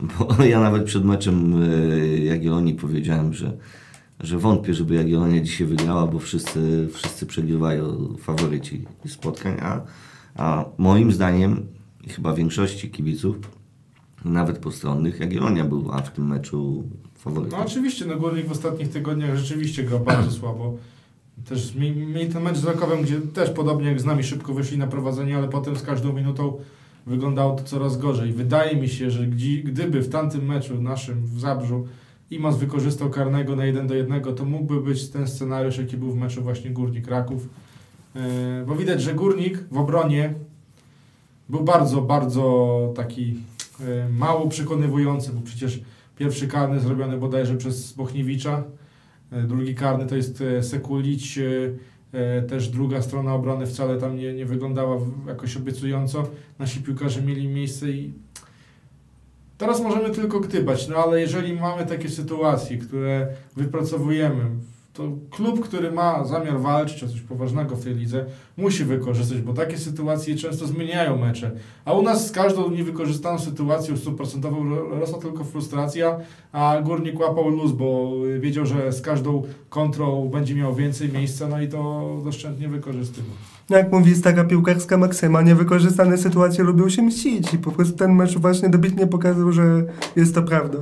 bo 0.00 0.28
ja 0.44 0.60
nawet 0.60 0.84
przed 0.84 1.04
meczem 1.04 1.62
e, 1.62 2.18
Jagiellonii 2.18 2.74
powiedziałem, 2.74 3.34
że 3.34 3.52
że 4.20 4.38
wątpię, 4.38 4.74
żeby 4.74 4.94
Jagiellonia 4.94 5.40
dzisiaj 5.40 5.66
wygrała, 5.66 6.06
bo 6.06 6.18
wszyscy, 6.18 6.88
wszyscy 6.92 7.26
przegrywają 7.26 8.16
faworyci 8.18 8.84
spotkań, 9.06 9.56
a, 9.62 9.80
a 10.34 10.64
moim 10.78 11.12
zdaniem 11.12 11.66
i 12.06 12.10
chyba 12.10 12.34
większości 12.34 12.90
kibiców, 12.90 13.36
nawet 14.24 14.58
postronnych, 14.58 15.20
Jagiellonia 15.20 15.64
była 15.64 16.02
w 16.02 16.12
tym 16.12 16.26
meczu 16.26 16.84
faworytem. 17.14 17.58
No 17.58 17.64
oczywiście, 17.66 18.04
no 18.06 18.16
Górnik 18.16 18.46
w 18.46 18.52
ostatnich 18.52 18.88
tygodniach 18.88 19.36
rzeczywiście 19.36 19.84
grał 19.84 20.00
bardzo 20.00 20.30
słabo. 20.30 20.76
Też 21.48 21.74
mieli 21.74 22.32
ten 22.32 22.42
mecz 22.42 22.56
z 22.56 22.64
Rakowem, 22.64 23.02
gdzie 23.02 23.20
też 23.20 23.50
podobnie 23.50 23.88
jak 23.88 24.00
z 24.00 24.04
nami 24.04 24.24
szybko 24.24 24.54
wyszli 24.54 24.78
na 24.78 24.86
prowadzenie, 24.86 25.36
ale 25.36 25.48
potem 25.48 25.76
z 25.76 25.82
każdą 25.82 26.12
minutą 26.12 26.58
wyglądało 27.06 27.56
to 27.56 27.64
coraz 27.64 27.98
gorzej. 27.98 28.32
Wydaje 28.32 28.76
mi 28.76 28.88
się, 28.88 29.10
że 29.10 29.26
gdyby 29.64 30.02
w 30.02 30.08
tamtym 30.08 30.46
meczu 30.46 30.82
naszym 30.82 31.26
w 31.26 31.40
Zabrzu 31.40 31.86
Imas 32.30 32.58
wykorzystał 32.58 33.10
karnego 33.10 33.56
na 33.56 33.64
1 33.64 33.86
do 33.86 33.94
1, 33.94 34.22
to 34.22 34.44
mógłby 34.44 34.80
być 34.80 35.08
ten 35.08 35.28
scenariusz, 35.28 35.78
jaki 35.78 35.96
był 35.96 36.10
w 36.10 36.16
meczu 36.16 36.42
właśnie 36.42 36.70
Górnik 36.70 37.08
Raków. 37.08 37.48
E, 38.16 38.64
bo 38.66 38.74
widać, 38.74 39.02
że 39.02 39.14
Górnik 39.14 39.64
w 39.70 39.78
obronie 39.78 40.34
był 41.48 41.64
bardzo, 41.64 42.02
bardzo 42.02 42.92
taki 42.96 43.34
e, 43.80 44.08
mało 44.08 44.48
przekonywujący, 44.48 45.32
bo 45.32 45.40
przecież 45.40 45.80
pierwszy 46.18 46.48
karny 46.48 46.80
zrobiony 46.80 47.18
bodajże 47.18 47.56
przez 47.56 47.92
Bochniewicza, 47.92 48.64
e, 49.32 49.42
drugi 49.42 49.74
karny 49.74 50.06
to 50.06 50.16
jest 50.16 50.42
Sekulić, 50.62 51.38
też 52.48 52.68
druga 52.68 53.02
strona 53.02 53.34
obrony 53.34 53.66
wcale 53.66 53.98
tam 53.98 54.16
nie, 54.16 54.34
nie 54.34 54.46
wyglądała 54.46 55.00
jakoś 55.26 55.56
obiecująco. 55.56 56.28
Nasi 56.58 56.80
piłkarze 56.80 57.22
mieli 57.22 57.48
miejsce 57.48 57.90
i 57.90 58.12
Teraz 59.58 59.80
możemy 59.80 60.10
tylko 60.10 60.40
gdybać, 60.40 60.88
no 60.88 60.96
ale 60.96 61.20
jeżeli 61.20 61.52
mamy 61.52 61.86
takie 61.86 62.08
sytuacje, 62.08 62.78
które 62.78 63.28
wypracowujemy, 63.56 64.44
to 64.92 65.08
klub, 65.30 65.60
który 65.60 65.90
ma 65.92 66.24
zamiar 66.24 66.60
walczyć 66.60 67.04
o 67.04 67.08
coś 67.08 67.20
poważnego 67.20 67.76
w 67.76 67.84
tej 67.84 67.94
lidze, 67.94 68.26
musi 68.56 68.84
wykorzystać, 68.84 69.40
bo 69.40 69.52
takie 69.52 69.78
sytuacje 69.78 70.36
często 70.36 70.66
zmieniają 70.66 71.16
mecze. 71.16 71.50
A 71.84 71.92
u 71.92 72.02
nas 72.02 72.26
z 72.26 72.32
każdą 72.32 72.70
niewykorzystaną 72.70 73.38
sytuacją 73.38 73.96
stuprocentową 73.96 74.68
rosła 74.74 75.18
tylko 75.18 75.44
frustracja, 75.44 76.18
a 76.52 76.80
górnik 76.84 77.20
łapał 77.20 77.48
luz, 77.48 77.72
bo 77.72 78.12
wiedział, 78.40 78.66
że 78.66 78.92
z 78.92 79.00
każdą 79.00 79.42
kontrą 79.68 80.28
będzie 80.28 80.54
miał 80.54 80.74
więcej 80.74 81.12
miejsca, 81.12 81.48
no 81.48 81.60
i 81.60 81.68
to 81.68 82.08
doszczętnie 82.24 82.68
wykorzystywał. 82.68 83.32
No 83.70 83.76
jak 83.76 83.92
mówi 83.92 84.14
stara 84.14 84.44
piłkarska 84.44 84.96
maksyma, 84.96 85.42
niewykorzystane 85.42 86.18
sytuacje 86.18 86.64
lubią 86.64 86.88
się 86.88 87.02
mścić 87.02 87.54
i 87.54 87.58
po 87.58 87.70
prostu 87.70 87.96
ten 87.96 88.14
mecz 88.14 88.38
właśnie 88.38 88.68
dobitnie 88.68 89.06
pokazał, 89.06 89.52
że 89.52 89.84
jest 90.16 90.34
to 90.34 90.42
prawda. 90.42 90.78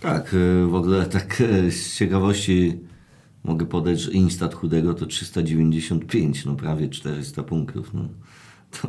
Tak, 0.00 0.34
y, 0.34 0.66
w 0.66 0.74
ogóle 0.74 1.06
tak 1.06 1.40
y, 1.40 1.70
z 1.70 1.96
ciekawości 1.96 2.78
mogę 3.44 3.66
podać, 3.66 4.00
że 4.00 4.10
Instat 4.10 4.54
chudego 4.54 4.94
to 4.94 5.06
395, 5.06 6.44
no 6.44 6.54
prawie 6.54 6.88
400 6.88 7.42
punktów. 7.42 7.94
No. 7.94 8.08
To, 8.70 8.88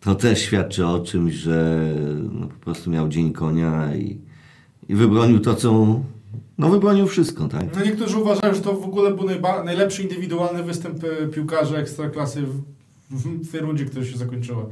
to 0.00 0.14
też 0.14 0.40
świadczy 0.40 0.86
o 0.86 1.00
czymś, 1.00 1.34
że 1.34 1.88
no, 2.32 2.46
po 2.46 2.54
prostu 2.54 2.90
miał 2.90 3.08
dzień 3.08 3.32
konia 3.32 3.94
i, 3.94 4.20
i 4.88 4.94
wybronił 4.94 5.40
to, 5.40 5.54
co 5.54 6.00
no 6.58 6.70
wybronił 6.70 7.06
wszystko, 7.06 7.48
tak? 7.48 7.76
No 7.76 7.84
niektórzy 7.84 8.18
uważają, 8.18 8.54
że 8.54 8.60
to 8.60 8.72
w 8.72 8.84
ogóle 8.84 9.14
był 9.14 9.26
najlepszy 9.64 10.02
indywidualny 10.02 10.62
występ 10.62 11.04
e, 11.04 11.28
piłkarza 11.28 11.76
ekstraklasy 11.76 12.42
w, 12.42 13.46
w 13.48 13.52
tej 13.52 13.60
rundzie, 13.60 13.84
która 13.84 14.04
się 14.04 14.18
zakończyła. 14.18 14.66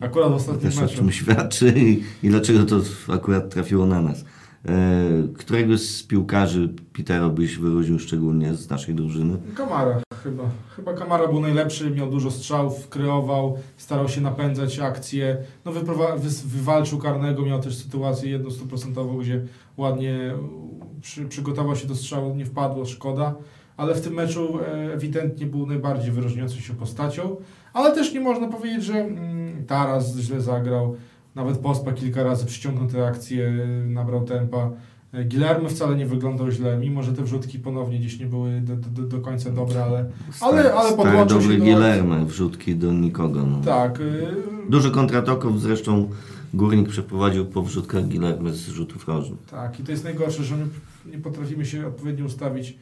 Akurat 0.00 0.32
w 0.32 0.34
ostatnim 0.34 0.72
meczu. 0.72 0.84
o 0.84 0.96
czym 0.96 1.12
świadczy 1.12 1.74
i, 1.76 2.02
i 2.26 2.28
dlaczego 2.28 2.64
to 2.64 2.80
akurat 3.12 3.50
trafiło 3.50 3.86
na 3.86 4.02
nas. 4.02 4.24
E, 4.68 5.28
którego 5.38 5.78
z 5.78 6.02
piłkarzy 6.02 6.74
Pitero 6.92 7.30
byś 7.30 7.58
wyróżnił 7.58 7.98
szczególnie 7.98 8.54
z 8.54 8.70
naszej 8.70 8.94
drużyny? 8.94 9.36
Kamara 9.54 10.02
chyba. 10.22 10.42
Chyba 10.76 10.94
Kamara 10.94 11.28
był 11.28 11.40
najlepszy, 11.40 11.90
miał 11.90 12.10
dużo 12.10 12.30
strzałów, 12.30 12.88
kreował, 12.88 13.58
starał 13.76 14.08
się 14.08 14.20
napędzać 14.20 14.78
akcje. 14.78 15.36
No 15.64 15.72
wywalczył 16.44 16.98
karnego, 16.98 17.42
miał 17.42 17.62
też 17.62 17.76
sytuację 17.76 18.30
jedną 18.30 18.50
stuprocentową, 18.50 19.18
gdzie 19.18 19.44
ładnie 19.76 20.34
przy, 21.02 21.24
przygotował 21.24 21.76
się 21.76 21.88
do 21.88 21.94
strzału, 21.94 22.34
nie 22.34 22.46
wpadło, 22.46 22.86
szkoda. 22.86 23.34
Ale 23.76 23.94
w 23.94 24.00
tym 24.00 24.14
meczu 24.14 24.58
e, 24.60 24.92
ewidentnie 24.94 25.46
był 25.46 25.66
najbardziej 25.66 26.12
wyróżniającą 26.12 26.56
się 26.56 26.74
postacią. 26.74 27.36
Ale 27.72 27.94
też 27.94 28.14
nie 28.14 28.20
można 28.20 28.48
powiedzieć, 28.48 28.84
że 28.84 28.94
mm, 28.94 29.66
Taras 29.66 30.16
źle 30.16 30.40
zagrał. 30.40 30.96
Nawet 31.34 31.58
Pospa 31.58 31.92
kilka 31.92 32.22
razy 32.22 32.46
przyciągnął 32.46 32.88
te 32.88 33.06
akcje, 33.06 33.52
nabrał 33.86 34.24
tempa. 34.24 34.70
E, 35.12 35.24
Guillermo 35.24 35.68
wcale 35.68 35.96
nie 35.96 36.06
wyglądał 36.06 36.50
źle, 36.50 36.78
mimo 36.78 37.02
że 37.02 37.12
te 37.12 37.22
wrzutki 37.22 37.58
ponownie 37.58 37.98
gdzieś 37.98 38.20
nie 38.20 38.26
były 38.26 38.60
do, 38.60 38.76
do, 38.76 39.02
do 39.02 39.20
końca 39.20 39.50
dobre, 39.50 39.84
ale, 39.84 40.10
ale, 40.40 40.74
ale 40.74 40.92
Stary 40.92 40.96
podłączył 40.96 41.38
dobry 41.38 41.54
się 41.54 41.58
do... 41.58 41.64
Guillermo, 41.64 42.26
wrzutki 42.26 42.76
do 42.76 42.92
nikogo. 42.92 43.42
No. 43.42 43.60
Tak, 43.64 44.00
e, 44.00 44.70
Dużo 44.70 44.90
kontratoków 44.90 45.60
zresztą 45.60 46.08
Górnik 46.54 46.88
przeprowadził 46.88 47.46
po 47.46 47.62
wrzutkach 47.62 48.08
Guillermo 48.08 48.50
z 48.50 48.68
rzutów 48.68 49.08
rożnych. 49.08 49.40
tak. 49.50 49.80
I 49.80 49.82
to 49.82 49.90
jest 49.90 50.04
najgorsze, 50.04 50.44
że 50.44 50.56
my 50.56 50.66
nie 51.12 51.18
potrafimy 51.18 51.66
się 51.66 51.86
odpowiednio 51.86 52.24
ustawić 52.24 52.76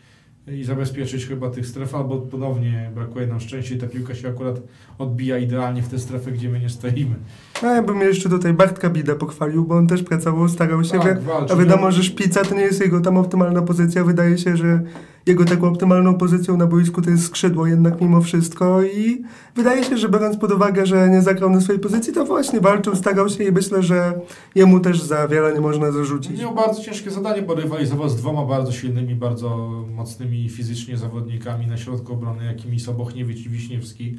i 0.48 0.64
zabezpieczyć 0.64 1.26
chyba 1.26 1.50
tych 1.50 1.66
stref, 1.66 1.94
albo 1.94 2.18
ponownie 2.18 2.90
brakuje 2.94 3.26
nam 3.26 3.40
szczęścia 3.40 3.74
i 3.74 3.78
ta 3.78 3.86
piłka 3.86 4.14
się 4.14 4.28
akurat 4.28 4.60
odbija 4.98 5.38
idealnie 5.38 5.82
w 5.82 5.88
te 5.88 5.98
strefy, 5.98 6.32
gdzie 6.32 6.48
my 6.48 6.60
nie 6.60 6.68
stoimy. 6.68 7.14
No 7.62 7.68
ja 7.74 7.82
bym 7.82 8.00
jeszcze 8.00 8.28
tutaj 8.28 8.52
Bartka 8.52 8.90
Bida 8.90 9.14
pochwalił, 9.14 9.64
bo 9.64 9.76
on 9.76 9.86
też 9.86 10.02
pracował, 10.02 10.48
starał 10.48 10.84
się, 10.84 10.98
Tak, 10.98 11.22
walczył. 11.22 11.56
a 11.56 11.60
wiadomo, 11.60 11.92
że 11.92 12.02
szpica 12.02 12.44
to 12.44 12.54
nie 12.54 12.62
jest 12.62 12.80
jego 12.80 13.00
tam 13.00 13.16
optymalna 13.16 13.62
pozycja. 13.62 14.04
Wydaje 14.04 14.38
się, 14.38 14.56
że 14.56 14.82
jego 15.26 15.44
taką 15.44 15.68
optymalną 15.68 16.14
pozycją 16.14 16.56
na 16.56 16.66
boisku 16.66 17.02
to 17.02 17.10
jest 17.10 17.24
skrzydło 17.26 17.66
jednak 17.66 18.00
mimo 18.00 18.20
wszystko 18.20 18.82
i 18.82 19.22
wydaje 19.56 19.84
się, 19.84 19.96
że 19.98 20.08
biorąc 20.08 20.36
pod 20.36 20.52
uwagę, 20.52 20.86
że 20.86 21.08
nie 21.08 21.22
zagrał 21.22 21.50
na 21.50 21.60
swojej 21.60 21.80
pozycji, 21.80 22.12
to 22.12 22.24
właśnie 22.24 22.60
walczył, 22.60 22.96
starał 22.96 23.28
się 23.28 23.44
i 23.44 23.52
myślę, 23.52 23.82
że 23.82 24.20
jemu 24.54 24.80
też 24.80 25.02
za 25.02 25.28
wiele 25.28 25.54
nie 25.54 25.60
można 25.60 25.92
zarzucić. 25.92 26.40
Miał 26.40 26.54
bardzo 26.54 26.82
ciężkie 26.82 27.10
zadanie, 27.10 27.42
bo 27.42 27.54
rywalizował 27.54 28.08
z 28.08 28.16
dwoma 28.16 28.44
bardzo 28.46 28.72
silnymi, 28.72 29.14
bardzo 29.14 29.56
mocnymi 29.96 30.48
fizycznie 30.48 30.96
zawodnikami 30.96 31.66
na 31.66 31.76
środku 31.76 32.12
obrony, 32.12 32.44
jakimi 32.44 32.80
są 32.80 32.94
Bochniewicz 32.94 33.46
i 33.46 33.48
Wiśniewski. 33.50 34.18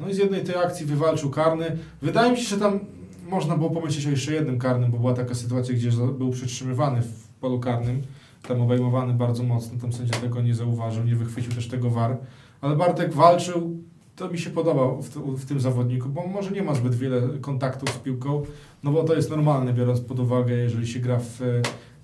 No 0.00 0.08
i 0.08 0.14
z 0.14 0.18
jednej 0.18 0.44
tej 0.44 0.56
akcji 0.56 0.86
wywalczył 0.86 1.30
karny. 1.30 1.78
Wydaje 2.02 2.30
mi 2.30 2.36
się, 2.36 2.42
że 2.42 2.56
tam 2.56 2.80
można 3.28 3.56
było 3.56 3.70
pomyśleć 3.70 4.06
o 4.06 4.10
jeszcze 4.10 4.32
jednym 4.32 4.58
karnym, 4.58 4.90
bo 4.90 4.98
była 4.98 5.14
taka 5.14 5.34
sytuacja, 5.34 5.74
gdzie 5.74 5.90
był 6.18 6.30
przytrzymywany 6.30 7.02
w 7.02 7.28
polu 7.40 7.60
karnym, 7.60 8.02
tam 8.48 8.60
obejmowany 8.60 9.14
bardzo 9.14 9.42
mocno, 9.42 9.78
tam 9.80 9.92
sędzia 9.92 10.20
tego 10.20 10.42
nie 10.42 10.54
zauważył, 10.54 11.04
nie 11.04 11.16
wychwycił 11.16 11.52
też 11.52 11.68
tego 11.68 11.90
war. 11.90 12.16
Ale 12.60 12.76
Bartek 12.76 13.12
walczył, 13.12 13.76
to 14.16 14.28
mi 14.28 14.38
się 14.38 14.50
podobał 14.50 15.02
w, 15.02 15.08
w 15.40 15.44
tym 15.44 15.60
zawodniku, 15.60 16.08
bo 16.08 16.26
może 16.26 16.50
nie 16.50 16.62
ma 16.62 16.74
zbyt 16.74 16.94
wiele 16.94 17.22
kontaktów 17.40 17.90
z 17.90 17.98
piłką, 17.98 18.42
no 18.82 18.90
bo 18.90 19.04
to 19.04 19.14
jest 19.14 19.30
normalne, 19.30 19.72
biorąc 19.72 20.00
pod 20.00 20.18
uwagę, 20.18 20.54
jeżeli 20.54 20.86
się 20.86 21.00
gra 21.00 21.18
w 21.18 21.42
e, 21.42 21.62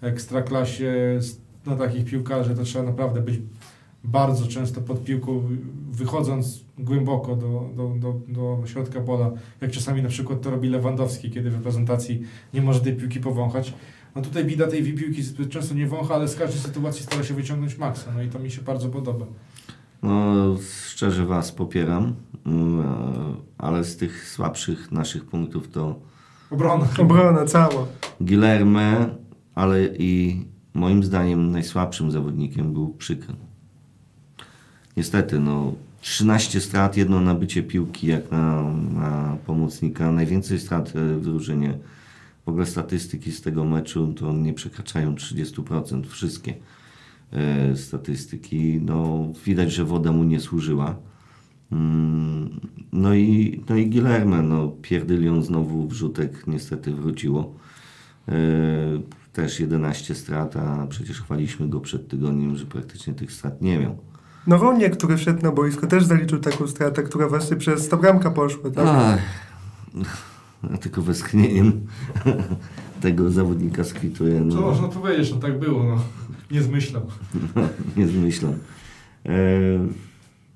ekstraklasie 0.09 1.21
na 1.67 1.77
takich 1.77 2.05
piłkarzy, 2.05 2.55
to 2.55 2.63
trzeba 2.63 2.85
naprawdę 2.85 3.21
być 3.21 3.41
bardzo 4.07 4.47
często 4.47 4.81
pod 4.81 5.05
piłką, 5.05 5.43
wychodząc 5.93 6.65
głęboko 6.79 7.37
do, 7.37 7.71
do, 7.77 7.95
do, 7.99 8.21
do 8.29 8.67
środka 8.67 9.01
pola, 9.01 9.31
jak 9.61 9.71
czasami 9.71 10.03
na 10.03 10.09
przykład 10.09 10.41
to 10.41 10.51
robi 10.51 10.69
Lewandowski, 10.69 11.31
kiedy 11.31 11.51
w 11.51 11.55
reprezentacji 11.55 12.23
nie 12.55 12.63
może 12.63 12.81
tej 12.81 12.97
piłki 12.97 13.21
powąchać. 13.21 13.75
No 14.15 14.23
tutaj 14.23 14.45
Bida 14.45 14.67
tej 14.67 14.95
piłki 14.95 15.23
zbyt 15.23 15.51
często 15.51 15.75
nie 15.75 15.87
wącha, 15.87 16.15
ale 16.15 16.29
z 16.29 16.37
każdej 16.37 16.61
sytuacji 16.61 17.03
stara 17.03 17.25
się 17.25 17.35
wyciągnąć 17.35 17.79
maksa, 17.79 18.13
no 18.15 18.23
i 18.23 18.29
to 18.29 18.39
mi 18.39 18.51
się 18.51 18.63
bardzo 18.63 18.89
podoba. 18.89 19.27
No, 20.03 20.35
szczerze 20.87 21.27
Was 21.27 21.53
popieram, 21.53 22.15
mm, 22.47 23.37
ale 23.59 23.85
z 23.85 23.97
tych 23.97 24.29
słabszych 24.29 24.93
naszych 24.93 25.25
punktów 25.25 25.69
to 25.69 26.01
Obrona. 26.51 26.89
Obrona 26.99 27.45
cała. 27.45 27.87
Guillermo, 28.21 28.81
ale 29.55 29.87
i 29.99 30.45
moim 30.75 31.05
zdaniem 31.05 31.51
najsłabszym 31.51 32.11
zawodnikiem 32.11 32.73
był 32.73 32.89
Przykry. 32.89 33.35
Niestety, 34.97 35.41
no 35.41 35.75
13 36.01 36.61
strat, 36.61 36.97
jedno 36.97 37.21
nabycie 37.21 37.63
piłki 37.63 38.07
jak 38.07 38.31
na, 38.31 38.63
na 38.95 39.37
pomocnika, 39.47 40.13
najwięcej 40.13 40.59
strat 40.59 40.97
e, 40.97 41.15
w 41.17 41.25
drużynie. 41.25 41.79
W 42.47 42.49
ogóle 42.49 42.67
statystyki 42.67 43.33
z 43.33 43.41
tego 43.41 43.65
meczu 43.65 44.13
to 44.13 44.33
nie 44.33 44.53
przekraczają 44.55 45.15
30%, 45.15 46.07
wszystkie 46.07 46.55
e, 47.33 47.77
statystyki. 47.77 48.81
No, 48.83 49.29
widać, 49.45 49.73
że 49.73 49.85
woda 49.85 50.13
mu 50.13 50.25
nie 50.25 50.41
służyła. 50.41 50.97
Mm, 51.73 52.61
No 52.93 53.15
i, 53.15 53.61
no 53.69 53.77
i 53.77 53.91
Guillermo, 53.91 54.43
no, 54.43 54.69
pierdylion 54.83 55.43
znowu 55.43 55.89
wrzutek 55.89 56.47
niestety 56.47 56.93
wróciło. 56.93 57.55
E, 58.29 58.37
Też 59.33 59.61
11 59.61 60.15
strat, 60.15 60.57
a 60.57 60.87
przecież 60.87 61.21
chwaliśmy 61.21 61.69
go 61.69 61.81
przed 61.81 62.09
tygodniem, 62.09 62.57
że 62.57 62.67
praktycznie 62.67 63.15
tych 63.15 63.33
strat 63.33 63.63
nie 63.63 63.79
miał. 63.79 63.99
No 64.47 64.57
Ronie, 64.57 64.91
który 64.91 65.17
wszedł 65.17 65.43
na 65.43 65.53
boisko, 65.53 65.87
też 65.87 66.05
zaliczył 66.05 66.39
taką 66.39 66.67
stratę, 66.67 67.03
która 67.03 67.29
właśnie 67.29 67.57
przez 67.57 67.89
ta 67.89 67.97
bramka 67.97 68.31
poszła. 68.31 68.71
Tak? 68.71 68.85
Ach, 68.89 69.19
ja 70.71 70.79
tylko 70.79 71.03
westchnieniem 71.03 71.87
tego 73.01 73.31
zawodnika 73.31 73.85
skwituję. 73.85 74.39
Co 74.51 74.57
No, 74.57 74.61
można 74.61 74.89
powiedzieć, 74.89 75.31
no 75.31 75.37
tak 75.37 75.59
było, 75.59 75.85
no. 75.85 75.97
Nie 76.51 76.63
zmyślał. 76.63 77.03
nie 77.97 78.07
zmyślam. 78.09 78.53
E, 79.27 79.39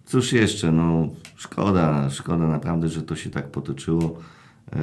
cóż 0.06 0.32
jeszcze, 0.32 0.72
no 0.72 1.08
szkoda, 1.36 2.10
szkoda 2.10 2.46
naprawdę, 2.48 2.88
że 2.88 3.02
to 3.02 3.16
się 3.16 3.30
tak 3.30 3.50
potoczyło 3.50 4.18
e, 4.72 4.78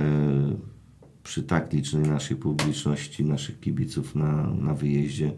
przy 1.23 1.43
tak 1.43 1.73
licznej 1.73 2.03
naszej 2.09 2.37
publiczności, 2.37 3.25
naszych 3.25 3.59
kibiców 3.59 4.15
na, 4.15 4.47
na 4.47 4.73
wyjeździe. 4.73 5.31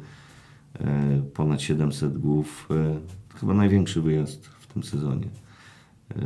E, 0.79 1.21
ponad 1.33 1.61
700 1.61 2.17
głów, 2.17 2.67
e, 2.71 2.99
chyba 3.35 3.53
największy 3.53 4.01
wyjazd 4.01 4.45
w 4.45 4.67
tym 4.67 4.83
sezonie 4.83 5.27
e, 6.11 6.21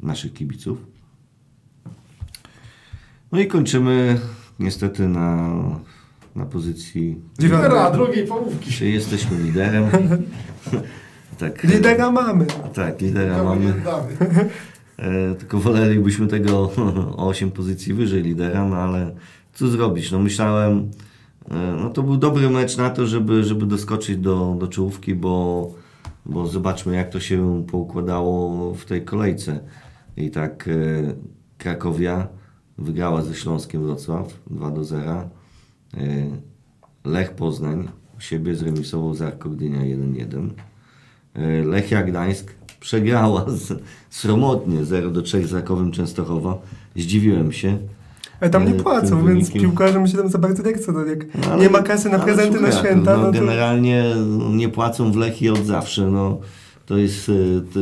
naszych 0.00 0.32
kibiców. 0.32 0.78
No 3.32 3.40
i 3.40 3.46
kończymy 3.46 4.20
niestety 4.58 5.08
na, 5.08 5.60
na 6.36 6.46
pozycji. 6.46 7.20
Lidera 7.38 7.90
drugiej 7.90 8.26
połówki. 8.26 8.72
czy 8.72 8.88
jesteśmy 8.88 9.42
liderem? 9.42 9.84
tak, 11.38 11.64
Lidera 11.64 12.12
mamy. 12.12 12.46
Tak, 12.74 13.00
lidera 13.00 13.44
mamy. 13.44 13.74
E, 14.98 15.34
tylko 15.34 15.58
wolelibyśmy 15.58 16.26
tego 16.26 16.72
o 17.16 17.28
8 17.28 17.50
pozycji 17.50 17.94
wyżej 17.94 18.22
lidera, 18.22 18.68
no 18.68 18.76
ale 18.76 19.14
co 19.54 19.68
zrobić? 19.68 20.12
No 20.12 20.18
myślałem, 20.18 20.90
no 21.50 21.90
to 21.90 22.02
był 22.02 22.16
dobry 22.16 22.50
mecz 22.50 22.76
na 22.76 22.90
to, 22.90 23.06
żeby, 23.06 23.44
żeby 23.44 23.66
doskoczyć 23.66 24.16
do, 24.16 24.56
do 24.58 24.68
czołówki, 24.68 25.14
bo, 25.14 25.70
bo 26.26 26.46
zobaczmy 26.46 26.96
jak 26.96 27.10
to 27.10 27.20
się 27.20 27.64
poukładało 27.70 28.74
w 28.74 28.84
tej 28.84 29.04
kolejce. 29.04 29.60
I 30.16 30.30
tak 30.30 30.68
e, 30.68 30.72
Krakowia 31.58 32.28
wygrała 32.78 33.22
ze 33.22 33.34
Śląskiem 33.34 33.82
Wrocław 33.82 34.40
2 34.50 34.70
do 34.70 34.84
0. 34.84 35.12
E, 35.12 35.28
Lech 37.04 37.30
Poznań 37.30 37.88
u 38.18 38.20
siebie 38.20 38.54
zremisował 38.54 39.14
z 39.14 39.22
Arką 39.22 39.50
Gdynia 39.50 39.80
1-1. 39.80 40.50
E, 41.34 41.64
Lechia 41.64 42.02
Gdańsk 42.02 42.54
przegrała 42.80 43.44
z, 43.50 43.82
sromotnie 44.10 44.84
0 44.84 45.10
do 45.10 45.22
3 45.22 45.46
z 45.46 45.52
Rakowem 45.52 45.92
Częstochowa. 45.92 46.58
Zdziwiłem 46.96 47.52
się. 47.52 47.78
Ale 48.40 48.50
tam 48.50 48.64
nie 48.64 48.70
E, 48.74 48.74
płacą, 48.74 49.08
tym 49.08 49.26
więc 49.26 49.48
wynikiem. 49.48 49.62
piłkarzom 49.62 50.06
się 50.06 50.16
tam 50.18 50.28
za 50.28 50.38
bardzo 50.38 50.62
nie 50.62 50.72
chce. 50.72 50.92
No, 50.92 51.04
jak 51.04 51.26
No, 51.50 51.56
nie 51.56 51.70
ma 51.70 51.82
kasy 51.82 52.08
na 52.10 52.18
prezenty 52.18 52.60
na 52.60 52.72
święta, 52.72 53.16
no, 53.16 53.22
no, 53.22 53.26
to... 53.26 53.32
Generalnie 53.32 54.04
nie 54.50 54.68
płacą 54.68 55.12
w 55.12 55.16
Lechii 55.16 55.50
od 55.50 55.64
zawsze. 55.66 56.06
No, 56.10 56.38
to 56.86 56.96
jest 56.96 57.26
t, 57.74 57.80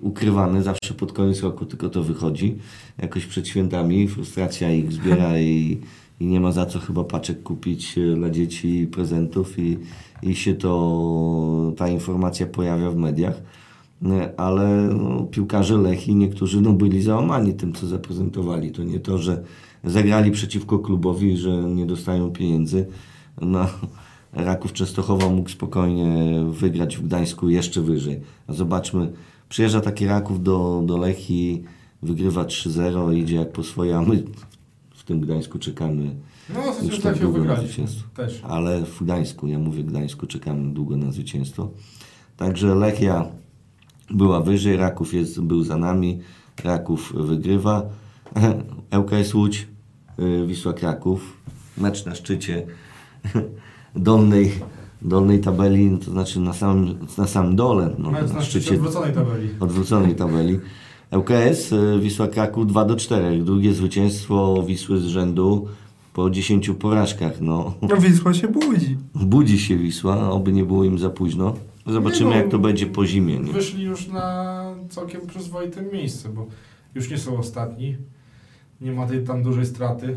ukrywane 0.00 0.62
zawsze 0.62 0.94
pod 0.94 1.12
koniec 1.12 1.42
roku, 1.42 1.66
tylko 1.66 1.88
to 1.88 2.02
wychodzi 2.02 2.58
jakoś 2.98 3.26
przed 3.26 3.48
świętami. 3.48 4.08
Frustracja 4.08 4.70
ich 4.72 4.92
zbiera 4.92 5.38
i, 5.52 5.80
i 6.20 6.26
nie 6.26 6.40
ma 6.40 6.52
za 6.52 6.66
co 6.66 6.78
chyba 6.78 7.04
paczek 7.04 7.42
kupić 7.42 7.98
e, 7.98 8.14
dla 8.16 8.30
dzieci 8.30 8.88
prezentów 8.92 9.58
i, 9.58 9.78
i 10.22 10.34
się 10.34 10.54
to, 10.54 11.72
ta 11.76 11.88
informacja 11.88 12.46
pojawia 12.46 12.90
w 12.90 12.96
mediach. 12.96 13.42
Nie, 14.02 14.40
Ale 14.40 14.68
no, 14.82 15.24
piłkarze 15.24 15.78
Lechii 15.78 16.14
niektórzy 16.14 16.60
no, 16.60 16.72
byli 16.72 17.02
załamani 17.02 17.54
tym, 17.54 17.72
co 17.72 17.86
zaprezentowali. 17.86 18.72
To 18.72 18.84
nie 18.84 19.00
to, 19.00 19.18
że 19.18 19.42
zagrali 19.84 20.30
przeciwko 20.30 20.78
klubowi, 20.78 21.36
że 21.36 21.50
nie 21.50 21.86
dostają 21.86 22.30
pieniędzy. 22.30 22.86
No, 23.40 23.66
Raków 24.32 24.72
Częstochowa 24.72 25.28
mógł 25.28 25.50
spokojnie 25.50 26.40
wygrać 26.50 26.96
w 26.96 27.02
Gdańsku 27.02 27.48
jeszcze 27.48 27.82
wyżej. 27.82 28.20
A 28.46 28.52
zobaczmy, 28.52 29.12
przyjeżdża 29.48 29.80
taki 29.80 30.06
Raków 30.06 30.42
do, 30.42 30.82
do 30.86 30.96
Lechii, 30.96 31.64
wygrywa 32.02 32.44
3-0, 32.44 33.16
idzie 33.16 33.36
jak 33.36 33.52
po 33.52 33.62
swoje, 33.62 33.96
a 33.96 34.02
my 34.02 34.22
w 34.94 35.04
tym 35.04 35.20
Gdańsku 35.20 35.58
czekamy 35.58 36.14
No, 36.54 36.86
już 36.86 37.00
tak 37.00 37.18
długo 37.18 37.44
na 37.44 37.56
zwycięstwo. 37.56 38.08
Też. 38.16 38.40
Ale 38.42 38.84
w 38.84 39.04
Gdańsku, 39.04 39.46
ja 39.46 39.58
mówię 39.58 39.84
Gdańsku, 39.84 40.26
czekamy 40.26 40.74
długo 40.74 40.96
na 40.96 41.12
zwycięstwo. 41.12 41.70
Także 42.36 42.74
Lechia 42.74 43.26
była 44.10 44.40
wyżej, 44.40 44.76
Raków 44.76 45.14
jest, 45.14 45.40
był 45.40 45.62
za 45.64 45.76
nami, 45.76 46.18
Raków 46.64 47.12
wygrywa. 47.16 47.82
ŁKS 48.98 49.34
Łódź, 49.34 49.68
y, 50.18 50.46
Wisła 50.46 50.72
Kraków, 50.72 51.36
mecz 51.78 52.06
na 52.06 52.14
szczycie 52.14 52.66
dolnej, 53.96 54.52
dolnej 55.02 55.40
tabeli, 55.40 55.98
to 56.04 56.10
znaczy 56.10 56.40
na 56.40 56.52
samym, 56.52 56.94
na 57.18 57.26
samym 57.26 57.56
dole, 57.56 57.90
no, 57.98 58.10
Mając 58.10 58.32
na 58.32 58.42
szczycie 58.42 58.74
odwróconej 58.74 59.12
tabeli. 59.14 59.48
odwróconej 59.60 60.14
tabeli. 60.14 60.60
ŁKS, 61.16 61.72
y, 61.72 61.98
Wisła 62.00 62.28
Kraków 62.28 62.66
2 62.66 62.84
do 62.84 62.96
4. 62.96 63.42
Drugie 63.42 63.74
zwycięstwo 63.74 64.62
Wisły 64.66 65.00
z 65.00 65.04
rzędu. 65.04 65.66
po 66.12 66.30
10 66.30 66.70
porażkach. 66.70 67.40
No. 67.40 67.74
No 67.82 67.96
Wisła 67.96 68.34
się 68.34 68.48
budzi. 68.48 68.96
Budzi 69.14 69.58
się 69.58 69.76
Wisła, 69.76 70.30
oby 70.30 70.52
nie 70.52 70.64
było 70.64 70.84
im 70.84 70.98
za 70.98 71.10
późno. 71.10 71.54
Zobaczymy, 71.86 72.30
no, 72.30 72.36
jak 72.36 72.48
to 72.48 72.58
będzie 72.58 72.86
po 72.86 73.06
zimie. 73.06 73.40
Nie? 73.40 73.52
Wyszli 73.52 73.84
już 73.84 74.08
na 74.08 74.64
całkiem 74.88 75.26
przyzwoite 75.26 75.82
miejsce, 75.82 76.28
bo 76.28 76.46
już 76.94 77.10
nie 77.10 77.18
są 77.18 77.38
ostatni. 77.38 77.96
Nie 78.80 78.92
ma 78.92 79.06
tej 79.06 79.24
tam 79.24 79.42
dużej 79.42 79.66
straty. 79.66 80.16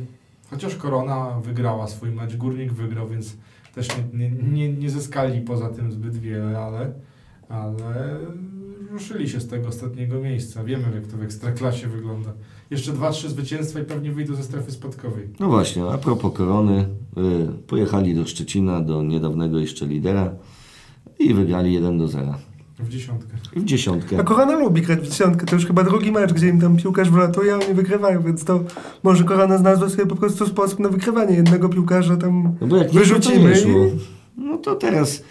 Chociaż 0.50 0.76
Korona 0.76 1.40
wygrała 1.44 1.88
swój 1.88 2.12
mecz, 2.12 2.36
Górnik 2.36 2.74
wygrał, 2.74 3.08
więc 3.08 3.38
też 3.76 3.88
nie, 4.14 4.30
nie, 4.30 4.32
nie, 4.32 4.74
nie 4.74 4.90
zyskali 4.90 5.42
poza 5.42 5.70
tym 5.70 5.92
zbyt 5.92 6.18
wiele, 6.18 6.60
ale, 6.60 6.92
ale 7.50 8.20
ruszyli 8.92 9.30
się 9.30 9.40
z 9.40 9.48
tego 9.48 9.68
ostatniego 9.68 10.22
miejsca. 10.22 10.64
Wiemy, 10.64 10.84
jak 10.96 11.08
to 11.08 11.18
w 11.18 11.22
Ekstraklasie 11.22 11.88
wygląda. 11.88 12.34
Jeszcze 12.70 12.94
dwa, 12.94 13.12
trzy 13.12 13.30
zwycięstwa 13.30 13.80
i 13.80 13.84
pewnie 13.84 14.12
wyjdą 14.12 14.36
ze 14.36 14.44
strefy 14.44 14.72
spadkowej. 14.72 15.30
No 15.40 15.48
właśnie, 15.48 15.84
a 15.86 15.98
propos 15.98 16.34
korony, 16.34 16.88
y, 17.18 17.64
pojechali 17.68 18.16
do 18.16 18.26
Szczecina, 18.26 18.82
do 18.82 19.04
niedawnego 19.04 19.60
jeszcze 19.60 19.86
lidera 19.86 20.36
i 21.20 21.34
wygrali 21.34 21.74
1 21.74 21.98
do 21.98 22.08
0. 22.08 22.34
W 22.80 22.90
dziesiątkę. 22.90 23.38
W 23.56 23.64
dziesiątkę. 23.64 24.20
A 24.20 24.24
Korona 24.24 24.56
lubi 24.56 24.82
grać 24.82 25.00
w 25.00 25.08
dziesiątkę. 25.10 25.46
To 25.46 25.56
już 25.56 25.66
chyba 25.66 25.84
drugi 25.84 26.12
mecz, 26.12 26.34
gdzie 26.34 26.48
im 26.48 26.62
tam 26.62 26.78
piłkarz 26.78 27.10
wylatuje, 27.10 27.54
a 27.54 27.56
oni 27.56 27.74
wygrywają, 27.74 28.22
więc 28.22 28.44
to 28.44 28.64
może 29.04 29.24
Korona 29.24 29.58
znalazła 29.58 29.90
sobie 29.90 30.06
po 30.06 30.16
prostu 30.16 30.48
sposób 30.48 30.80
na 30.80 30.90
wygrywanie 30.90 31.36
jednego 31.36 31.70
piłkarza 31.70 32.18
tam 32.18 32.56
No 32.62 32.68
bo 32.68 32.78
jak 32.78 32.92
wyrzucimy 32.92 33.54
to 33.62 33.68
nie 33.68 33.88
i... 33.88 33.92
No 34.38 34.58
to 34.58 34.76
teraz 34.76 35.18
y, 35.18 35.24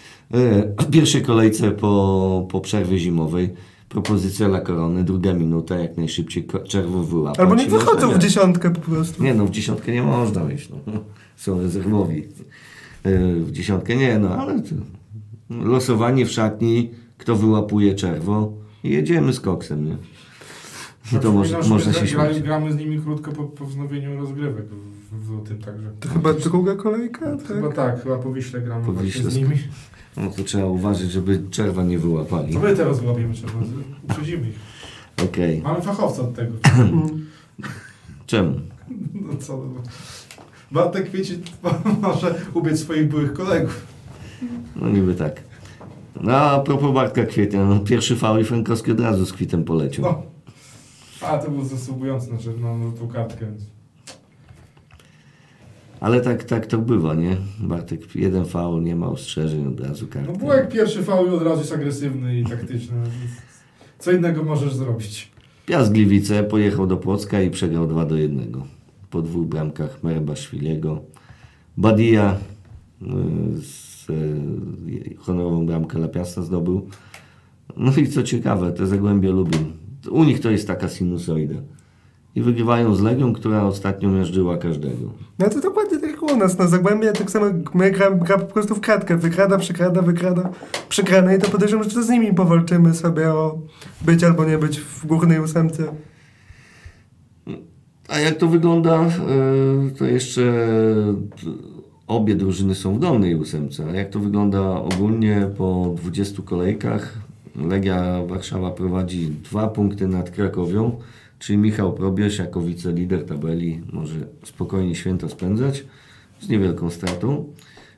w 0.81 0.91
pierwszej 0.91 1.23
kolejce 1.23 1.71
po, 1.71 2.47
po 2.51 2.61
przerwie 2.61 2.99
zimowej 2.99 3.51
propozycja 3.89 4.49
dla 4.49 4.61
korony, 4.61 5.05
druga 5.05 5.33
minuta, 5.33 5.79
jak 5.79 5.97
najszybciej 5.97 6.47
czerwo 6.69 7.03
wyłapać. 7.03 7.41
Albo 7.41 7.55
nie 7.55 7.67
wychodzą 7.67 8.11
w 8.11 8.19
dziesiątkę 8.19 8.71
po 8.71 8.81
prostu. 8.81 9.23
Nie 9.23 9.35
no, 9.35 9.47
w 9.47 9.51
dziesiątkę 9.51 9.93
nie 9.93 10.03
można 10.03 10.45
wejść, 10.45 10.69
no. 10.69 10.77
Są 11.37 11.61
rezerwowi. 11.61 12.19
Y, 13.07 13.35
W 13.45 13.53
dziesiątkę 13.53 13.97
nie, 13.97 14.19
no 14.19 14.29
ale 14.37 14.63
to 14.63 14.75
losowanie 15.51 16.27
w 16.27 16.31
szatni, 16.31 16.91
kto 17.19 17.37
wyłapuje 17.37 17.95
czerwo 17.95 18.53
i 18.85 18.91
jedziemy 18.91 19.33
z 19.33 19.41
koksem, 19.41 19.85
nie? 19.85 19.97
I 21.13 21.21
to 21.21 21.33
może, 21.33 21.59
Przypominam, 21.59 21.63
że 21.63 21.69
można 21.69 21.93
się 21.93 22.07
śmiać. 22.07 22.41
Gramy 22.43 22.73
z 22.73 22.77
nimi 22.77 23.01
krótko 23.01 23.33
po, 23.33 23.45
po 23.45 23.67
wznowieniu 23.67 24.17
rozgrywek 24.17 24.65
w, 24.67 25.27
w 25.27 25.31
lutym, 25.31 25.59
także. 25.59 25.91
To 26.01 26.09
chyba 26.09 26.33
druga 26.33 26.75
kolejka, 26.77 27.37
Chyba 27.49 27.69
tak? 27.69 27.77
tak, 27.77 28.03
chyba 28.03 28.19
po 28.19 28.33
Wiśle 28.33 28.61
gramy 28.61 28.87
Po 28.87 28.93
właśnie 28.93 29.13
Wiśle 29.13 29.31
z 29.31 29.37
nimi. 29.37 29.57
No 30.17 30.31
to 30.31 30.45
trzeba 30.45 30.67
uważać, 30.67 31.11
żeby 31.11 31.43
czerwa 31.51 31.83
nie 31.83 31.99
wyłapali. 31.99 32.53
Co 32.53 32.61
my 32.61 32.77
teraz 32.77 33.03
łapiemy 33.03 33.35
trzeba? 33.35 33.53
Uprzedzimy 34.03 34.49
ich. 34.49 34.57
Okej. 35.25 35.63
Mamy 35.63 35.83
fachowca 35.83 36.23
od 36.23 36.35
tego. 36.35 36.53
Czemu? 38.27 38.61
No 39.15 39.37
co? 39.39 39.57
No. 39.57 39.83
Bartek 40.73 41.11
wiecie, 41.11 41.35
może 42.03 42.35
ubiec 42.55 42.81
swoich 42.81 43.09
byłych 43.09 43.33
kolegów. 43.33 43.87
No 44.77 44.89
niby 44.89 45.15
tak. 45.15 45.43
No 46.21 46.37
a 46.37 46.61
propos 46.61 46.95
Bartka 46.95 47.25
Kwietnia, 47.25 47.65
no, 47.65 47.81
pierwszy 47.81 48.17
faul 48.17 48.41
i 48.41 48.45
Frankowski 48.45 48.93
od 48.93 49.01
razu 49.01 49.27
z 49.27 49.33
kwitem 49.33 49.65
poleciał. 49.65 50.05
No. 50.05 50.23
A, 51.29 51.39
to 51.39 51.51
był 51.51 51.65
zasługujący 51.65 52.31
na, 52.31 52.69
na, 52.69 52.79
na 52.79 52.93
tą 52.93 53.09
kartkę. 53.09 53.47
Ale 56.01 56.21
tak, 56.21 56.45
tak 56.45 56.67
to 56.67 56.79
bywa, 56.79 57.15
nie? 57.15 57.37
Bartek 57.61 58.15
jeden 58.15 58.45
faul, 58.45 58.83
nie 58.83 58.97
ma 58.97 59.09
ostrzeżeń, 59.09 59.67
od 59.67 59.81
razu 59.81 60.07
kartę. 60.07 60.33
No 60.33 60.39
było 60.39 60.55
jak 60.55 60.69
pierwszy 60.69 61.03
faul 61.03 61.35
od 61.35 61.43
razu 61.43 61.61
jest 61.61 61.73
agresywny 61.73 62.41
i 62.41 62.45
taktyczny. 62.45 62.97
więc 62.97 63.33
Co 63.99 64.13
innego 64.13 64.45
możesz 64.45 64.75
zrobić? 64.75 65.31
Piast 65.67 65.93
Gliwice 65.93 66.45
pojechał 66.45 66.87
do 66.87 66.97
Płocka 66.97 67.43
i 67.43 67.51
przegrał 67.51 67.87
2 67.87 68.07
do 68.07 68.17
1. 68.17 68.53
Po 69.11 69.23
dwóch 69.23 69.47
bramkach 69.47 70.03
Merbaszwiliego. 70.03 71.03
Badia 71.77 72.37
y, 73.03 73.07
z, 74.07 74.11
y, 74.11 75.17
honorową 75.19 75.67
bramkę 75.67 75.99
dla 75.99 76.09
Piasta 76.09 76.43
zdobył. 76.43 76.89
No 77.77 77.93
i 77.97 78.09
co 78.09 78.23
ciekawe, 78.23 78.73
te 78.73 78.87
Zagłębie 78.87 79.33
Lubin. 79.33 79.73
U 80.11 80.25
nich 80.25 80.41
to 80.41 80.51
jest 80.51 80.67
taka 80.67 80.89
sinusoida. 80.89 81.55
I 82.35 82.43
wygrywają 82.43 82.95
z 82.95 83.01
Legią, 83.01 83.33
która 83.33 83.63
ostatnio 83.63 84.09
miażdżyła 84.09 84.57
każdego. 84.57 85.13
No 85.39 85.49
to 85.49 85.61
dokładnie 85.61 85.99
tak 85.99 86.11
jak 86.11 86.23
u 86.23 86.37
nas, 86.37 86.59
no 86.59 86.69
Zagłębie 86.69 87.13
tak 87.13 87.31
samo 87.31 87.47
my 87.75 87.91
gra, 87.91 88.11
gra 88.11 88.39
po 88.39 88.47
prostu 88.47 88.75
w 88.75 88.81
kratkę, 88.81 89.17
wykrada, 89.17 89.59
przekrada, 89.59 90.03
wykrada, 90.03 90.51
przegrana 90.89 91.35
i 91.35 91.39
to 91.39 91.51
podejrzewam, 91.51 91.85
że 91.85 91.91
to 91.91 92.03
z 92.03 92.09
nimi 92.09 92.35
powalczymy 92.35 92.95
sobie 92.95 93.33
o 93.33 93.59
być 94.03 94.25
albo 94.25 94.45
nie 94.45 94.59
być 94.59 94.81
w 94.81 95.07
górnej 95.07 95.41
ósemce. 95.41 95.85
A 98.09 98.19
jak 98.19 98.39
to 98.39 98.49
wygląda, 98.49 99.01
e, 99.01 99.11
to 99.99 100.05
jeszcze 100.05 100.43
e, 100.43 101.76
obie 102.07 102.35
drużyny 102.35 102.75
są 102.75 102.95
w 102.95 102.99
dolnej 102.99 103.35
ósemce. 103.35 103.87
A 103.91 103.95
jak 103.95 104.11
to 104.11 104.21
wygląda 104.21 104.71
ogólnie 104.71 105.51
po 105.57 105.95
20 105.97 106.43
kolejkach? 106.43 107.19
Legia 107.57 108.23
Warszawa 108.27 108.71
prowadzi 108.71 109.29
dwa 109.29 109.69
punkty 109.69 110.09
nad 110.09 110.31
Krakowią, 110.31 110.99
czyli 111.39 111.59
Michał 111.59 111.93
Probierz 111.93 112.39
jako 112.39 112.61
wicelider 112.61 113.27
tabeli 113.27 113.81
może 113.93 114.17
spokojnie 114.45 114.95
święta 114.95 115.29
spędzać 115.29 115.85
z 116.41 116.49
niewielką 116.49 116.91
stratą. 116.91 117.45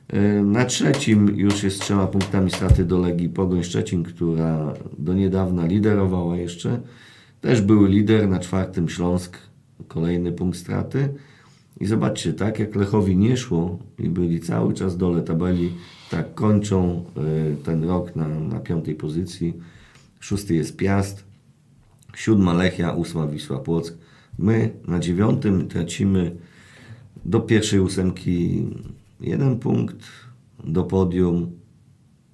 E, 0.09 0.42
Na 0.42 0.64
trzecim 0.64 1.37
już 1.37 1.62
jest 1.62 1.81
trzema 1.81 2.07
punktami 2.07 2.51
straty 2.51 2.85
do 2.85 2.99
Legii 2.99 3.29
Pogoń 3.29 3.62
Szczecin, 3.62 4.03
która 4.03 4.75
do 4.99 5.14
niedawna 5.14 5.66
liderowała 5.66 6.37
jeszcze. 6.37 6.81
Też 7.40 7.61
były 7.61 7.88
lider, 7.88 8.29
na 8.29 8.38
czwartym 8.38 8.88
Śląsk, 8.88 9.38
kolejny 9.88 10.33
punkt 10.33 10.59
straty. 10.59 11.09
I 11.81 11.87
zobaczcie, 11.87 12.33
tak 12.33 12.59
jak 12.59 12.75
Lechowi 12.75 13.17
nie 13.17 13.37
szło 13.37 13.79
i 13.99 14.09
byli 14.09 14.41
cały 14.41 14.75
czas 14.75 14.97
dole 14.97 15.23
tabeli, 15.23 15.73
tak 16.11 16.35
kończą 16.35 17.05
y, 17.53 17.57
ten 17.64 17.85
rok 17.85 18.17
na, 18.17 18.29
na 18.29 18.61
piątej 18.61 18.95
pozycji. 18.95 19.55
Szósty 20.21 20.55
jest 20.55 20.77
Piast, 20.77 21.25
siódma 22.17 22.53
Lechia, 22.53 22.93
ósma 22.93 23.27
Wisła 23.27 23.59
Płock. 23.59 23.95
My 24.38 24.71
na 24.87 24.99
dziewiątym 24.99 25.69
tracimy 25.69 26.37
do 27.25 27.41
pierwszej 27.41 27.81
ósemki 27.81 28.67
jeden 29.21 29.59
punkt, 29.59 29.97
do 30.64 30.85
podium 30.85 31.51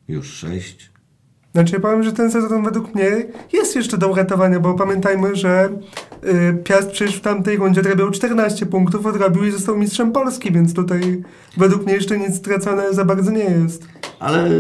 już 0.09 0.33
sześć. 0.33 0.95
Znaczy 1.53 1.75
ja 1.75 1.81
powiem, 1.81 2.03
że 2.03 2.13
ten 2.13 2.31
sezon 2.31 2.65
według 2.65 2.95
mnie 2.95 3.27
jest 3.53 3.77
jeszcze 3.77 3.99
do 3.99 4.09
uratowania, 4.09 4.61
bo 4.61 4.75
pamiętajmy, 4.75 5.37
że 5.37 5.69
Piast 6.65 6.91
przecież 6.91 7.17
w 7.17 7.21
tamtej 7.21 7.57
rundzie 7.57 7.83
robił 7.83 8.11
14 8.11 8.67
punktów, 8.67 9.07
odrobił 9.07 9.45
i 9.45 9.51
został 9.51 9.77
mistrzem 9.77 10.13
Polski, 10.13 10.53
więc 10.53 10.75
tutaj 10.75 11.23
według 11.57 11.85
mnie 11.85 11.95
jeszcze 11.95 12.19
nic 12.19 12.37
stracone 12.37 12.95
za 12.95 13.05
bardzo 13.05 13.31
nie 13.31 13.45
jest. 13.45 13.89
Ale 14.19 14.51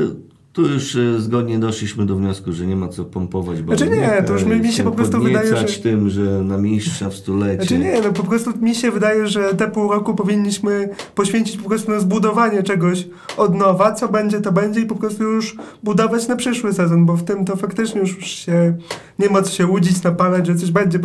tu 0.55 0.62
już 0.62 0.97
e, 0.97 1.21
zgodnie 1.21 1.59
doszliśmy 1.59 2.07
do 2.07 2.17
wniosku, 2.17 2.53
że 2.53 2.67
nie 2.67 2.77
ma 2.77 2.88
co 2.88 3.05
pompować 3.05 3.59
Znaczy 3.59 3.88
nie, 3.90 4.23
to 4.27 4.33
już 4.33 4.45
mi- 4.45 4.57
mi 4.57 4.67
się 4.67 4.73
chcę 4.73 4.83
po 4.85 4.90
prostu 4.90 5.21
wydaje, 5.21 5.57
że- 5.57 5.67
tym, 5.83 6.11
że 6.11 6.23
na 6.23 6.59
mistrza 6.59 7.11
w 7.11 7.14
stulecie. 7.14 7.57
Znaczy 7.57 7.79
nie, 7.79 8.01
no 8.01 8.12
po 8.12 8.23
prostu 8.23 8.51
mi 8.61 8.75
się 8.75 8.90
wydaje, 8.90 9.27
że 9.27 9.55
te 9.55 9.71
pół 9.71 9.93
roku 9.93 10.14
powinniśmy 10.14 10.88
poświęcić 11.14 11.57
po 11.57 11.69
prostu 11.69 11.90
na 11.90 12.01
zbudowanie 12.01 12.62
czegoś 12.62 13.09
od 13.37 13.55
nowa, 13.55 13.93
co 13.93 14.09
będzie, 14.09 14.40
to 14.40 14.53
będzie 14.53 14.81
i 14.81 14.87
po 14.87 14.95
prostu 14.95 15.23
już 15.25 15.57
budować 15.83 16.29
na 16.29 16.37
przyszły 16.37 16.73
sezon, 16.73 17.07
bo 17.07 17.17
w 17.17 17.25
tym 17.25 17.45
to 17.45 17.57
faktycznie 17.57 18.01
już 18.01 18.27
się 18.27 18.77
nie 19.19 19.29
ma 19.29 19.43
co 19.43 19.51
się 19.51 19.67
łudzić, 19.67 20.03
napalać, 20.03 20.47
że 20.47 20.55
coś 20.55 20.71
będzie, 20.71 20.99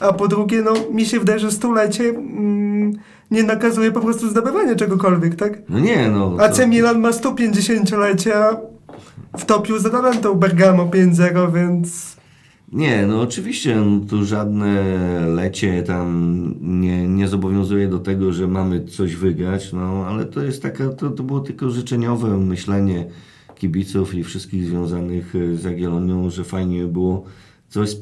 a 0.00 0.12
po 0.12 0.28
drugie, 0.28 0.62
no 0.62 0.72
mi 0.92 1.06
się 1.06 1.18
wydaje, 1.18 1.38
że 1.38 1.50
stulecie 1.50 2.08
mm, 2.08 2.92
nie 3.30 3.42
nakazuje 3.42 3.92
po 3.92 4.00
prostu 4.00 4.28
zdobywania 4.28 4.74
czegokolwiek, 4.74 5.34
tak? 5.34 5.58
No 5.68 5.78
nie, 5.78 6.08
no. 6.08 6.36
AC 6.40 6.56
to- 6.56 6.66
Milan 6.68 7.00
ma 7.00 7.10
150-lecie, 7.10 8.36
a 8.36 8.71
wtopił 9.38 9.78
za 9.78 9.90
talentą 9.90 10.34
Bergamo 10.34 10.86
5-0, 10.86 11.54
więc... 11.54 12.16
Nie, 12.72 13.06
no 13.06 13.20
oczywiście 13.20 13.76
no, 13.76 14.00
tu 14.06 14.24
żadne 14.24 14.84
lecie 15.26 15.82
tam 15.82 16.54
nie, 16.60 17.08
nie 17.08 17.28
zobowiązuje 17.28 17.88
do 17.88 17.98
tego, 17.98 18.32
że 18.32 18.48
mamy 18.48 18.84
coś 18.84 19.16
wygrać, 19.16 19.72
no 19.72 20.06
ale 20.06 20.24
to 20.24 20.42
jest 20.42 20.62
taka, 20.62 20.88
to, 20.88 21.10
to 21.10 21.22
było 21.22 21.40
tylko 21.40 21.70
życzeniowe 21.70 22.38
myślenie 22.38 23.06
kibiców 23.54 24.14
i 24.14 24.24
wszystkich 24.24 24.66
związanych 24.66 25.34
e, 25.36 25.56
z 25.56 25.64
Jagiellonią, 25.64 26.30
że 26.30 26.44
fajnie 26.44 26.82
by 26.82 26.88
było 26.88 27.24
coś 27.68 27.96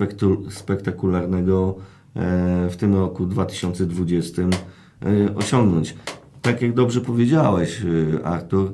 spektakularnego 0.48 1.76
e, 2.16 2.68
w 2.70 2.76
tym 2.76 2.94
roku 2.94 3.26
2020 3.26 4.42
e, 4.42 4.48
osiągnąć. 5.34 5.94
Tak 6.42 6.62
jak 6.62 6.74
dobrze 6.74 7.00
powiedziałeś, 7.00 7.82
Artur, 8.24 8.72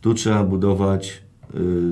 tu 0.00 0.14
trzeba 0.14 0.44
budować 0.44 1.21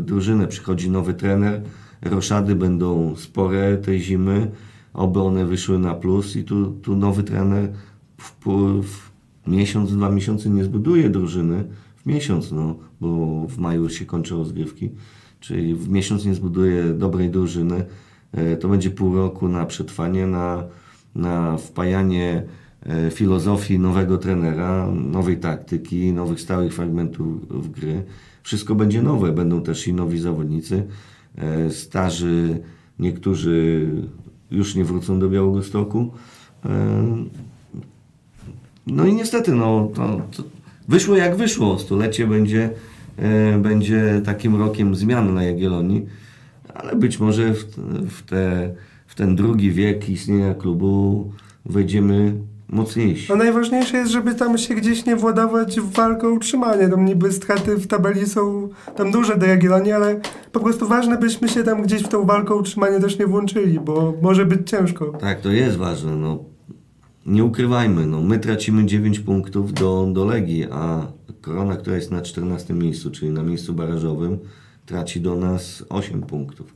drużynę. 0.00 0.46
Przychodzi 0.46 0.90
nowy 0.90 1.14
trener, 1.14 1.62
roszady 2.02 2.54
będą 2.54 3.16
spore 3.16 3.76
tej 3.76 4.00
zimy, 4.00 4.50
oby 4.94 5.20
one 5.20 5.46
wyszły 5.46 5.78
na 5.78 5.94
plus 5.94 6.36
i 6.36 6.44
tu, 6.44 6.70
tu 6.70 6.96
nowy 6.96 7.22
trener 7.22 7.72
w, 8.16 8.32
w 8.82 9.10
miesiąc, 9.46 9.92
dwa 9.96 10.10
miesiące 10.10 10.50
nie 10.50 10.64
zbuduje 10.64 11.10
drużyny. 11.10 11.64
W 11.96 12.06
miesiąc, 12.06 12.52
no, 12.52 12.76
bo 13.00 13.46
w 13.48 13.58
maju 13.58 13.88
się 13.88 14.04
kończą 14.06 14.38
rozgrywki, 14.38 14.90
czyli 15.40 15.74
w 15.74 15.88
miesiąc 15.88 16.24
nie 16.24 16.34
zbuduje 16.34 16.84
dobrej 16.84 17.30
drużyny. 17.30 17.84
E, 18.32 18.56
To 18.56 18.68
będzie 18.68 18.90
pół 18.90 19.16
roku 19.16 19.48
na 19.48 19.66
przetrwanie, 19.66 20.26
na, 20.26 20.64
na 21.14 21.56
wpajanie 21.56 22.42
e, 22.86 23.10
filozofii 23.10 23.78
nowego 23.78 24.18
trenera, 24.18 24.88
nowej 24.92 25.36
taktyki, 25.36 26.12
nowych 26.12 26.40
stałych 26.40 26.74
fragmentów 26.74 27.72
gry. 27.72 28.02
Wszystko 28.42 28.74
będzie 28.74 29.02
nowe, 29.02 29.32
będą 29.32 29.62
też 29.62 29.88
i 29.88 29.94
nowi 29.94 30.18
zawodnicy. 30.18 30.86
E, 31.36 31.70
Starzy, 31.70 32.60
niektórzy 32.98 33.88
już 34.50 34.74
nie 34.74 34.84
wrócą 34.84 35.18
do 35.18 35.28
Białegostoku. 35.28 36.10
E, 36.64 37.24
No 38.86 39.06
i 39.06 39.14
niestety, 39.14 39.52
no, 39.52 39.90
to, 39.94 40.20
to 40.36 40.42
wyszło 40.88 41.16
jak 41.16 41.36
wyszło. 41.36 41.78
Stulecie 41.78 42.26
będzie, 42.26 42.70
e, 43.16 43.58
będzie 43.58 44.22
takim 44.24 44.56
rokiem 44.56 44.94
zmian 44.94 45.34
na 45.34 45.42
Jagiellonii, 45.42 46.06
ale 46.74 46.96
być 46.96 47.20
może 47.20 47.54
w, 47.54 47.64
w, 48.10 48.22
te, 48.22 48.74
w 49.06 49.14
ten 49.14 49.36
drugi 49.36 49.70
wiek 49.72 50.08
istnienia 50.08 50.54
klubu 50.54 51.32
wejdziemy 51.64 52.34
mocniejsi. 52.72 53.26
No 53.28 53.36
najważniejsze 53.36 53.96
jest, 53.96 54.12
żeby 54.12 54.34
tam 54.34 54.58
się 54.58 54.74
gdzieś 54.74 55.06
nie 55.06 55.16
władować 55.16 55.80
w 55.80 55.92
walkę 55.92 56.28
o 56.28 56.30
utrzymanie. 56.30 56.88
Tam 56.88 57.04
niby 57.04 57.32
straty 57.32 57.76
w 57.76 57.86
tabeli 57.86 58.26
są 58.26 58.68
tam 58.96 59.10
duże 59.10 59.36
do 59.36 59.46
Jagiellonii, 59.46 59.92
ale 59.92 60.20
po 60.52 60.60
prostu 60.60 60.88
ważne, 60.88 61.18
byśmy 61.18 61.48
się 61.48 61.62
tam 61.62 61.82
gdzieś 61.82 62.02
w 62.02 62.08
tą 62.08 62.26
walkę 62.26 62.54
o 62.54 62.56
utrzymanie 62.56 63.00
też 63.00 63.18
nie 63.18 63.26
włączyli, 63.26 63.80
bo 63.80 64.14
może 64.22 64.46
być 64.46 64.70
ciężko. 64.70 65.06
Tak, 65.06 65.40
to 65.40 65.50
jest 65.50 65.76
ważne. 65.76 66.16
No, 66.16 66.44
nie 67.26 67.44
ukrywajmy, 67.44 68.06
no, 68.06 68.20
my 68.20 68.38
tracimy 68.38 68.86
9 68.86 69.20
punktów 69.20 69.72
do, 69.72 70.08
do 70.12 70.24
Legii, 70.24 70.66
a 70.70 71.06
Korona, 71.40 71.76
która 71.76 71.96
jest 71.96 72.10
na 72.10 72.22
14 72.22 72.74
miejscu, 72.74 73.10
czyli 73.10 73.30
na 73.30 73.42
miejscu 73.42 73.74
barażowym, 73.74 74.38
traci 74.86 75.20
do 75.20 75.36
nas 75.36 75.84
8 75.88 76.22
punktów. 76.22 76.74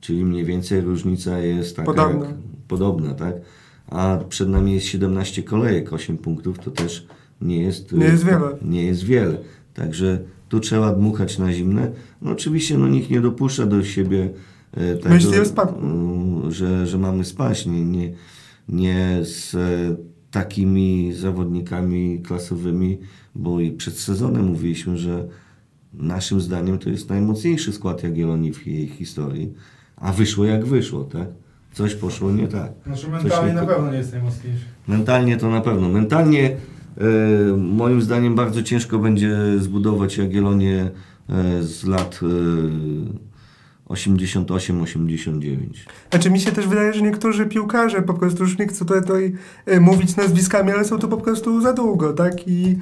Czyli 0.00 0.24
mniej 0.24 0.44
więcej 0.44 0.80
różnica 0.80 1.38
jest 1.38 1.76
taka 1.76 1.86
Podobna. 1.86 2.26
Jak, 2.26 2.36
podobna, 2.68 3.14
tak? 3.14 3.34
A 3.90 4.18
przed 4.28 4.48
nami 4.48 4.74
jest 4.74 4.86
17 4.86 5.42
kolejek, 5.42 5.92
8 5.92 6.18
punktów 6.18 6.58
to 6.58 6.70
też 6.70 7.06
nie 7.40 7.62
jest, 7.62 7.92
Nie 7.92 8.06
jest 8.06 8.24
wiele. 8.24 8.58
Nie 8.62 8.84
jest 8.84 9.04
wiele. 9.04 9.38
Także 9.74 10.18
tu 10.48 10.60
trzeba 10.60 10.92
dmuchać 10.92 11.38
na 11.38 11.52
zimne. 11.52 11.90
No 12.22 12.30
oczywiście 12.30 12.78
no, 12.78 12.88
nikt 12.88 13.10
nie 13.10 13.20
dopuszcza 13.20 13.66
do 13.66 13.84
siebie 13.84 14.30
e, 14.72 14.96
tego, 14.96 15.14
Myśli 15.14 15.40
o 15.40 15.44
spadku. 15.44 15.80
że, 16.48 16.86
że 16.86 16.98
mamy 16.98 17.24
spaść. 17.24 17.66
Nie, 17.66 17.84
nie, 17.84 18.12
nie 18.68 19.20
z 19.22 19.54
e, 19.54 19.96
takimi 20.30 21.12
zawodnikami 21.12 22.22
klasowymi, 22.22 22.98
bo 23.34 23.60
i 23.60 23.70
przed 23.70 23.98
sezonem 23.98 24.46
mówiliśmy, 24.46 24.98
że 24.98 25.28
naszym 25.94 26.40
zdaniem 26.40 26.78
to 26.78 26.90
jest 26.90 27.08
najmocniejszy 27.08 27.72
skład 27.72 28.02
Jagiellonii 28.02 28.52
w 28.52 28.66
jej 28.66 28.86
historii, 28.86 29.52
a 29.96 30.12
wyszło 30.12 30.44
jak 30.44 30.66
wyszło, 30.66 31.04
tak? 31.04 31.28
Coś 31.74 31.94
poszło 31.94 32.30
nie 32.32 32.48
tak. 32.48 32.72
Znaczy 32.86 33.02
Coś 33.02 33.10
mentalnie 33.10 33.48
nie- 33.48 33.60
na 33.60 33.66
pewno 33.66 33.90
nie 33.90 33.98
jest 33.98 34.12
najmocniejszy. 34.12 34.64
Mentalnie 34.88 35.36
to 35.36 35.50
na 35.50 35.60
pewno. 35.60 35.88
Mentalnie 35.88 36.50
e, 36.50 36.56
moim 37.56 38.02
zdaniem 38.02 38.34
bardzo 38.34 38.62
ciężko 38.62 38.98
będzie 38.98 39.36
zbudować 39.58 40.16
Jagiellonię 40.18 40.90
e, 41.28 41.62
z 41.62 41.84
lat 41.84 42.20
e, 42.22 43.94
88-89. 43.94 45.56
Znaczy 46.10 46.30
mi 46.30 46.40
się 46.40 46.52
też 46.52 46.66
wydaje, 46.66 46.92
że 46.92 47.02
niektórzy 47.02 47.46
piłkarze 47.46 48.02
po 48.02 48.14
prostu 48.14 48.42
już 48.42 48.58
nie 48.58 48.66
chcą 48.66 48.84
tutaj 48.84 49.34
e, 49.66 49.80
mówić 49.80 50.16
nazwiskami, 50.16 50.72
ale 50.72 50.84
są 50.84 50.98
tu 50.98 51.08
po 51.08 51.16
prostu 51.16 51.60
za 51.60 51.72
długo, 51.72 52.12
tak? 52.12 52.48
I 52.48 52.76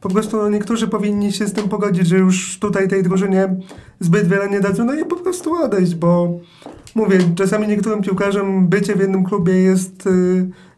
po 0.00 0.08
prostu 0.08 0.36
no, 0.36 0.48
niektórzy 0.48 0.88
powinni 0.88 1.32
się 1.32 1.46
z 1.46 1.52
tym 1.52 1.68
pogodzić, 1.68 2.06
że 2.06 2.18
już 2.18 2.58
tutaj 2.58 2.88
tej 2.88 3.02
drużynie 3.02 3.56
zbyt 4.00 4.28
wiele 4.28 4.50
nie 4.50 4.60
dadzą, 4.60 4.84
no 4.84 4.94
i 4.94 5.04
po 5.04 5.16
prostu 5.16 5.54
odejść, 5.54 5.94
bo 5.94 6.40
mówię, 6.94 7.18
czasami 7.34 7.68
niektórym 7.68 8.02
piłkarzom 8.02 8.68
bycie 8.68 8.96
w 8.96 9.00
jednym 9.00 9.24
klubie 9.24 9.52
jest 9.52 10.08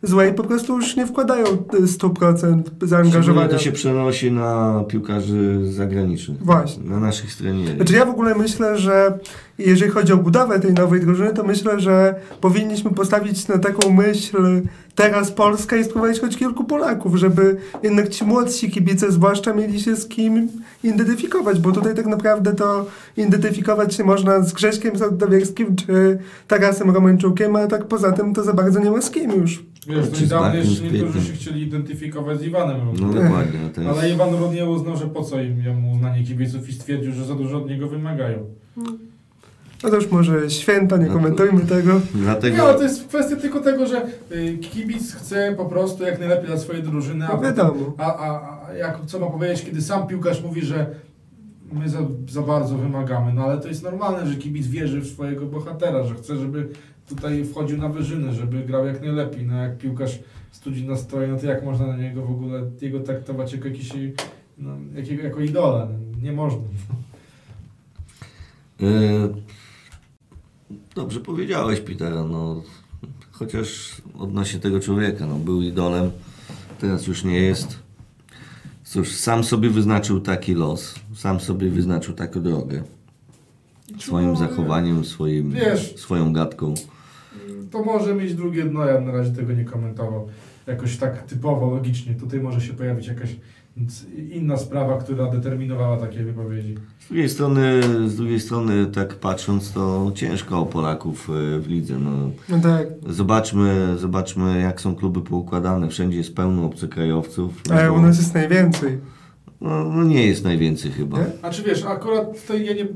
y, 0.04 0.06
złe 0.06 0.28
i 0.28 0.34
po 0.34 0.44
prostu 0.44 0.76
już 0.76 0.96
nie 0.96 1.06
wkładają 1.06 1.46
y, 1.46 1.86
100% 1.86 1.86
Szczególnie 1.86 2.62
zaangażowania. 2.82 3.48
to 3.48 3.58
się 3.58 3.72
przenosi 3.72 4.32
na 4.32 4.84
piłkarzy 4.88 5.58
zagranicznych. 5.72 6.44
Właśnie. 6.44 6.84
Na 6.84 7.00
naszych 7.00 7.36
trenerów. 7.36 7.76
Znaczy 7.76 7.94
ja 7.94 8.04
w 8.04 8.10
ogóle 8.10 8.34
myślę, 8.34 8.78
że 8.78 9.18
jeżeli 9.58 9.90
chodzi 9.90 10.12
o 10.12 10.16
budowę 10.16 10.60
tej 10.60 10.72
nowej 10.74 11.00
drużyny, 11.00 11.34
to 11.34 11.42
myślę, 11.44 11.80
że 11.80 12.14
powinniśmy 12.40 12.90
postawić 12.90 13.48
na 13.48 13.58
taką 13.58 13.90
myśl 13.90 14.62
teraz 14.94 15.32
Polska 15.32 15.76
i 15.76 15.84
spróbować 15.84 16.20
choć 16.20 16.36
kilku 16.36 16.64
Polaków, 16.64 17.16
żeby 17.16 17.56
jednak 17.82 18.08
ci 18.08 18.24
młodsi 18.24 18.70
kibice 18.70 19.12
zwłaszcza 19.12 19.52
mieli 19.52 19.80
się 19.80 19.96
z 19.96 20.08
kim 20.08 20.48
identyfikować, 20.84 21.60
bo 21.60 21.72
tutaj 21.72 21.94
tak 21.94 22.06
naprawdę 22.06 22.52
to 22.54 22.86
identyfikować 23.16 23.94
się 23.94 24.04
można 24.04 24.42
z 24.42 24.52
Grześkiem 24.52 24.98
Sadowierskim 24.98 25.76
czy 25.76 26.18
Tarasem 26.48 26.90
Romańczukiem, 26.90 27.56
a 27.56 27.66
tak 27.66 27.84
poza 27.84 28.12
tym 28.12 28.34
to 28.34 28.42
za 28.44 28.52
bardzo 28.52 28.80
nie 28.80 28.90
ma 28.90 29.00
z 29.02 29.10
kim 29.10 29.30
już. 29.32 29.69
Wiesz, 29.86 29.96
no 30.30 30.54
i 30.54 30.56
jeszcze 30.58 30.82
niektórzy 30.84 31.22
się 31.26 31.32
chcieli 31.32 31.62
identyfikować 31.62 32.40
z 32.40 32.42
Iwanem 32.42 32.76
No 33.00 33.08
dokładnie. 33.08 33.58
to 33.74 33.80
jest... 33.80 33.98
Ale 33.98 34.10
Iwan 34.10 34.34
Rudniew 34.34 34.68
uznał, 34.68 34.96
że 34.96 35.06
po 35.06 35.24
co 35.24 35.40
im 35.42 35.62
jemu 35.64 35.92
uznanie 35.92 36.24
kibiców 36.24 36.68
i 36.68 36.72
stwierdził, 36.72 37.12
że 37.12 37.24
za 37.24 37.34
dużo 37.34 37.58
od 37.58 37.68
niego 37.68 37.88
wymagają. 37.88 38.38
No 39.82 39.90
to 39.90 39.96
już 39.96 40.10
może 40.10 40.50
święta, 40.50 40.96
nie 40.96 41.06
No 41.06 41.12
komentujmy 41.12 41.60
tego. 41.60 42.00
Dlatego... 42.14 42.56
Nie, 42.56 42.62
ale 42.62 42.74
to 42.74 42.82
jest 42.82 43.08
kwestia 43.08 43.36
tylko 43.36 43.60
tego, 43.60 43.86
że 43.86 44.06
y, 44.32 44.58
kibic 44.58 45.14
chce 45.14 45.54
po 45.56 45.64
prostu 45.64 46.02
jak 46.04 46.18
najlepiej 46.18 46.46
dla 46.46 46.58
swojej 46.58 46.82
drużyny, 46.82 47.26
a, 47.28 47.36
No 47.36 47.42
wiadomo. 47.42 47.94
a, 47.98 48.16
a, 48.16 48.58
a 48.68 48.72
jak, 48.72 48.98
co 49.06 49.18
ma 49.20 49.26
powiedzieć, 49.26 49.64
kiedy 49.64 49.82
sam 49.82 50.06
piłkarz 50.06 50.42
mówi, 50.42 50.62
że 50.62 50.86
my 51.72 51.88
za, 51.88 51.98
za 52.28 52.42
bardzo 52.42 52.74
wymagamy, 52.78 53.32
no 53.32 53.44
ale 53.44 53.60
to 53.60 53.68
jest 53.68 53.82
normalne, 53.82 54.26
że 54.26 54.34
kibic 54.36 54.66
wierzy 54.66 55.00
w 55.00 55.06
swojego 55.06 55.46
bohatera, 55.46 56.04
że 56.04 56.14
chce, 56.14 56.36
żeby 56.36 56.68
tutaj 57.10 57.44
wchodził 57.44 57.78
na 57.78 57.88
wyżyny, 57.88 58.34
żeby 58.34 58.64
grał 58.64 58.86
jak 58.86 59.00
najlepiej, 59.00 59.46
no 59.46 59.62
jak 59.62 59.78
piłkarz 59.78 60.18
studzi 60.52 60.86
nastroje, 60.86 61.28
no 61.28 61.38
to 61.38 61.46
jak 61.46 61.64
można 61.64 61.86
na 61.86 61.96
niego 61.96 62.22
w 62.22 62.30
ogóle, 62.30 62.70
jego 62.80 63.00
traktować 63.00 63.52
jako 63.52 63.68
jakiś, 63.68 63.92
no, 64.58 64.70
jakiego, 64.94 65.22
jako 65.22 65.40
idola, 65.40 65.86
no, 65.86 66.22
nie 66.22 66.32
można. 66.32 66.62
E, 68.82 69.28
Dobrze 70.94 71.20
powiedziałeś, 71.20 71.80
Petera, 71.80 72.24
no, 72.24 72.62
chociaż 73.30 74.02
odnośnie 74.18 74.60
tego 74.60 74.80
człowieka, 74.80 75.26
no, 75.26 75.34
był 75.34 75.62
idolem, 75.62 76.10
teraz 76.78 77.06
już 77.06 77.24
nie 77.24 77.40
jest. 77.40 77.78
Cóż, 78.84 79.12
sam 79.12 79.44
sobie 79.44 79.70
wyznaczył 79.70 80.20
taki 80.20 80.54
los, 80.54 80.94
sam 81.14 81.40
sobie 81.40 81.70
wyznaczył 81.70 82.14
taką 82.14 82.42
drogę. 82.42 82.82
Swoim 83.98 84.36
zachowaniem, 84.36 85.04
swoim, 85.04 85.50
Wiesz. 85.50 85.96
swoją 85.96 86.32
gadką. 86.32 86.74
To 87.70 87.82
może 87.84 88.14
mieć 88.14 88.34
drugie 88.34 88.64
dno, 88.64 88.84
ja 88.84 89.00
na 89.00 89.12
razie 89.12 89.30
tego 89.30 89.52
nie 89.52 89.64
komentował. 89.64 90.28
Jakoś 90.66 90.96
tak 90.96 91.22
typowo, 91.22 91.70
logicznie. 91.70 92.14
Tutaj 92.14 92.40
może 92.40 92.60
się 92.60 92.72
pojawić 92.72 93.06
jakaś 93.06 93.36
inna 94.30 94.56
sprawa, 94.56 94.98
która 94.98 95.26
determinowała 95.30 95.96
takie 95.96 96.24
wypowiedzi. 96.24 96.74
Z 97.00 97.08
drugiej 97.08 97.28
strony, 97.28 97.80
z 98.08 98.16
drugiej 98.16 98.40
strony 98.40 98.86
tak 98.86 99.14
patrząc, 99.14 99.72
to 99.72 100.12
ciężko 100.14 100.58
o 100.60 100.66
Polaków 100.66 101.30
e, 101.30 101.60
w 101.60 101.66
lidze. 101.68 101.98
No, 101.98 102.10
No 102.48 102.58
tak. 102.60 102.86
zobaczmy, 103.08 103.94
zobaczmy, 103.98 104.60
jak 104.60 104.80
są 104.80 104.94
kluby 104.96 105.20
poukładane. 105.20 105.88
Wszędzie 105.88 106.18
jest 106.18 106.34
pełno 106.36 106.66
obcokrajowców. 106.66 107.52
No, 107.68 107.74
Ale 107.74 107.88
bo- 107.88 107.94
u 107.94 108.00
nas 108.02 108.18
jest 108.18 108.34
najwięcej. 108.34 108.98
no, 109.60 109.84
no 109.84 110.04
nie 110.04 110.26
jest 110.26 110.44
najwięcej 110.44 110.90
chyba. 110.90 111.18
Nie? 111.18 111.24
A 111.42 111.50
czy 111.50 111.62
wiesz, 111.62 111.84
akurat 111.84 112.40
tutaj 112.42 112.66
ja 112.66 112.72
nie, 112.74 112.86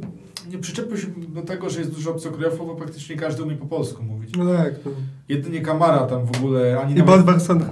nie 0.50 0.58
przyczepię 0.58 0.96
się 0.96 1.06
do 1.28 1.42
tego, 1.42 1.70
że 1.70 1.78
jest 1.78 1.94
dużo 1.94 2.10
obcokrajowców, 2.10 2.66
bo 2.66 2.74
praktycznie 2.74 3.16
każdy 3.16 3.42
umie 3.42 3.56
po 3.56 3.66
polsku 3.66 4.02
mówić. 4.02 4.30
No 4.36 4.56
tak. 4.56 4.74
No. 4.84 4.90
Jedynie 5.28 5.60
Kamara 5.60 6.06
tam 6.06 6.26
w 6.26 6.36
ogóle, 6.36 6.80
ani 6.80 6.98
I 6.98 7.02
Bodwarson. 7.02 7.64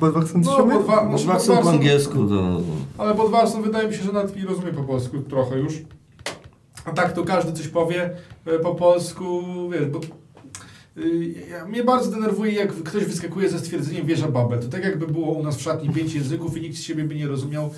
Bodwarson 0.00 0.40
No? 0.40 0.58
Bodwa- 0.66 1.48
No, 1.48 1.62
po 1.62 1.70
angielsku 1.70 2.26
to... 2.26 2.60
Ale 2.98 3.14
Bodwarson 3.14 3.62
wydaje 3.62 3.88
mi 3.88 3.94
się, 3.94 4.02
że 4.02 4.12
nawet 4.12 4.36
nie 4.36 4.44
rozumie 4.44 4.72
po 4.72 4.82
polsku 4.82 5.18
trochę 5.18 5.58
już. 5.58 5.74
A 6.84 6.92
tak 6.92 7.12
to 7.12 7.24
każdy 7.24 7.52
coś 7.52 7.68
powie 7.68 8.10
e, 8.46 8.58
po 8.58 8.74
polsku, 8.74 9.42
wiesz, 9.72 9.86
bo 9.86 10.00
ja, 11.50 11.66
mnie 11.66 11.84
bardzo 11.84 12.10
denerwuje, 12.10 12.52
jak 12.52 12.72
ktoś 12.72 13.04
wyskakuje 13.04 13.48
ze 13.48 13.58
stwierdzeniem 13.58 14.06
wieża 14.06 14.28
Babel. 14.28 14.58
To 14.60 14.68
tak 14.68 14.84
jakby 14.84 15.06
było 15.06 15.32
u 15.32 15.42
nas 15.42 15.56
w 15.56 15.60
szatni 15.62 15.90
pięć 15.90 16.14
języków 16.14 16.56
i 16.56 16.60
nikt 16.60 16.76
z 16.76 16.82
siebie 16.82 17.04
by 17.04 17.14
nie 17.14 17.28
rozumiał 17.28 17.64
e, 17.66 17.70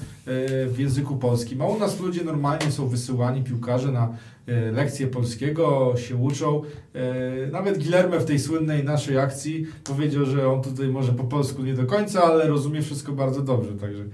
w 0.66 0.78
języku 0.78 1.16
polskim. 1.16 1.62
A 1.62 1.66
u 1.66 1.78
nas 1.78 2.00
ludzie 2.00 2.24
normalnie 2.24 2.70
są 2.72 2.88
wysyłani, 2.88 3.42
piłkarze 3.44 3.92
na 3.92 4.08
e, 4.46 4.72
lekcje 4.72 5.06
polskiego, 5.06 5.94
się 5.96 6.16
uczą. 6.16 6.62
E, 6.94 7.46
Nawet 7.52 7.78
Guillerme 7.78 8.18
w 8.20 8.24
tej 8.24 8.38
słynnej 8.38 8.84
naszej 8.84 9.18
akcji 9.18 9.66
powiedział, 9.84 10.24
że 10.26 10.48
on 10.48 10.62
tutaj 10.62 10.88
może 10.88 11.12
po 11.12 11.24
polsku 11.24 11.62
nie 11.62 11.74
do 11.74 11.86
końca, 11.86 12.22
ale 12.24 12.48
rozumie 12.48 12.82
wszystko 12.82 13.12
bardzo 13.12 13.42
dobrze, 13.42 13.72
także... 13.72 14.04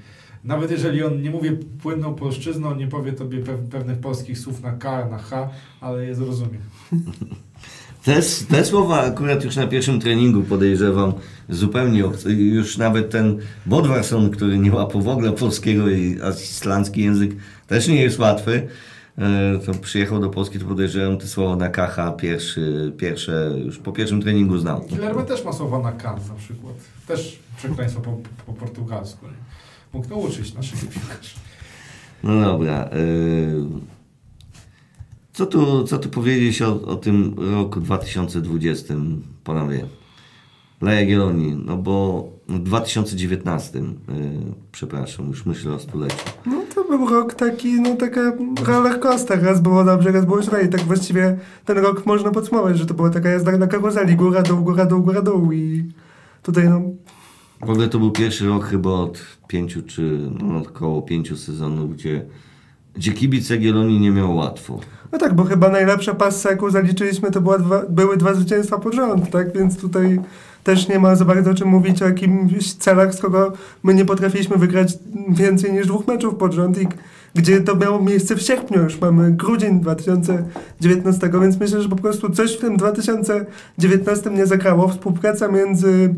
Nawet 0.44 0.70
jeżeli 0.70 1.02
on 1.02 1.22
nie 1.22 1.30
mówi 1.30 1.50
płynną 1.82 2.14
polszczyzną, 2.14 2.74
nie 2.74 2.86
powie 2.88 3.12
tobie 3.12 3.38
pew- 3.38 3.68
pewnych 3.70 3.98
polskich 3.98 4.38
słów 4.38 4.62
na 4.62 4.72
K, 4.72 5.08
na 5.10 5.18
H, 5.18 5.50
ale 5.80 6.04
je 6.06 6.14
zrozumie. 6.14 6.58
Te, 8.04 8.20
te 8.50 8.64
słowa 8.64 9.00
akurat 9.02 9.44
już 9.44 9.56
na 9.56 9.66
pierwszym 9.66 10.00
treningu 10.00 10.42
podejrzewam 10.42 11.12
zupełnie 11.48 12.06
obce. 12.06 12.32
Już 12.32 12.76
nawet 12.78 13.10
ten 13.10 13.38
Bodwarson, 13.66 14.30
który 14.30 14.58
nie 14.58 14.72
łapał 14.72 15.02
w 15.02 15.08
ogóle 15.08 15.32
polskiego, 15.32 15.88
i- 15.90 16.18
a 16.24 16.30
islandzki 16.30 17.00
język 17.04 17.30
też 17.66 17.88
nie 17.88 18.02
jest 18.02 18.18
łatwy. 18.18 18.68
e, 19.18 19.58
to 19.66 19.74
przyjechał 19.74 20.20
do 20.20 20.30
Polski, 20.30 20.58
to 20.58 20.64
podejrzewam 20.66 21.18
te 21.18 21.26
słowa 21.26 21.56
na 21.56 21.68
Kacha 21.68 22.12
pierwszy, 22.12 22.92
pierwsze, 22.96 23.50
już 23.64 23.78
po 23.78 23.92
pierwszym 23.92 24.22
treningu 24.22 24.58
znał. 24.58 24.80
Killerby 24.80 25.22
też 25.24 25.44
ma 25.44 25.52
słowa 25.52 25.78
na 25.78 25.92
kan 25.92 26.14
na 26.28 26.34
przykład. 26.34 26.74
Też 27.06 27.38
przekleństwo 27.56 28.00
po, 28.00 28.18
po 28.46 28.52
portugalsku. 28.52 29.26
Mógł 29.92 30.08
nauczyć 30.08 30.54
naszych 30.54 30.80
piłkarzy. 30.80 31.34
No 32.22 32.40
dobra. 32.40 32.84
y, 32.94 33.97
Co 35.38 35.46
tu, 35.46 35.84
co 35.84 35.98
tu 35.98 36.08
powiedzieć 36.08 36.62
o, 36.62 36.82
o 36.82 36.96
tym 36.96 37.34
roku 37.38 37.80
2020, 37.80 38.94
panowie? 39.44 39.86
Dla 40.80 40.92
Jagiellonii, 40.92 41.56
no 41.64 41.76
bo 41.76 42.28
w 42.48 42.58
2019, 42.58 43.78
y, 43.78 43.82
przepraszam, 44.72 45.28
już 45.28 45.46
myślę 45.46 45.74
o 45.74 45.78
stuleciu. 45.78 46.16
No 46.46 46.62
to 46.74 46.84
był 46.84 47.08
rok 47.08 47.34
taki, 47.34 47.80
no 47.80 47.96
taka 47.96 48.32
roller 48.66 49.00
coaster. 49.00 49.42
Raz 49.42 49.60
było 49.60 49.84
dobrze, 49.84 50.12
raz 50.12 50.24
było 50.24 50.42
źle 50.42 50.64
i 50.64 50.68
tak 50.68 50.80
właściwie 50.80 51.38
ten 51.64 51.78
rok 51.78 52.06
można 52.06 52.30
podsumować, 52.30 52.78
że 52.78 52.86
to 52.86 52.94
była 52.94 53.10
taka 53.10 53.28
jazda 53.28 53.58
na 53.58 53.66
karuzeli, 53.66 54.16
góra, 54.16 54.42
dół, 54.42 54.62
góra, 54.64 54.86
dół, 54.86 55.02
góra, 55.02 55.22
dół 55.22 55.52
i 55.52 55.84
tutaj 56.42 56.68
no 56.68 56.80
W 57.66 57.70
ogóle 57.70 57.88
to 57.88 57.98
był 57.98 58.10
pierwszy 58.10 58.46
rok 58.46 58.64
chyba 58.64 58.90
od 58.90 59.20
pięciu 59.48 59.82
czy 59.82 60.30
no, 60.42 60.58
około 60.58 61.02
pięciu 61.02 61.36
sezonów, 61.36 61.94
gdzie, 61.94 62.26
gdzie 62.98 63.12
kibic 63.12 63.50
Jagiellonii 63.50 64.00
nie 64.00 64.10
miał 64.10 64.36
łatwo. 64.36 64.80
No 65.12 65.18
tak, 65.18 65.34
bo 65.34 65.44
chyba 65.44 65.68
najlepsza 65.68 66.14
passa, 66.14 66.50
jaką 66.50 66.70
zaliczyliśmy, 66.70 67.30
to 67.30 67.40
była 67.40 67.58
dwa, 67.58 67.82
były 67.88 68.16
dwa 68.16 68.34
zwycięstwa 68.34 68.78
pod 68.78 68.94
rząd, 68.94 69.30
tak? 69.30 69.58
Więc 69.58 69.80
tutaj 69.80 70.20
też 70.64 70.88
nie 70.88 70.98
ma 70.98 71.16
za 71.16 71.24
bardzo 71.24 71.50
o 71.50 71.54
czym 71.54 71.68
mówić 71.68 72.02
o 72.02 72.04
jakimś 72.04 72.74
celach, 72.74 73.14
z 73.14 73.20
kogo 73.20 73.52
my 73.82 73.94
nie 73.94 74.04
potrafiliśmy 74.04 74.56
wygrać 74.56 74.98
więcej 75.28 75.72
niż 75.72 75.86
dwóch 75.86 76.06
meczów 76.06 76.34
pod 76.34 76.52
rząd 76.52 76.82
i 76.82 76.88
gdzie 77.38 77.60
to 77.60 77.76
miało 77.76 78.02
miejsce 78.02 78.36
w 78.36 78.42
sierpniu, 78.42 78.82
już 78.82 79.00
mamy 79.00 79.32
grudzień 79.32 79.80
2019, 79.80 81.30
więc 81.42 81.60
myślę, 81.60 81.82
że 81.82 81.88
po 81.88 81.96
prostu 81.96 82.30
coś 82.30 82.56
w 82.56 82.60
tym 82.60 82.76
2019 82.76 84.30
nie 84.30 84.46
zagrało. 84.46 84.88
Współpraca 84.88 85.48
między 85.48 86.14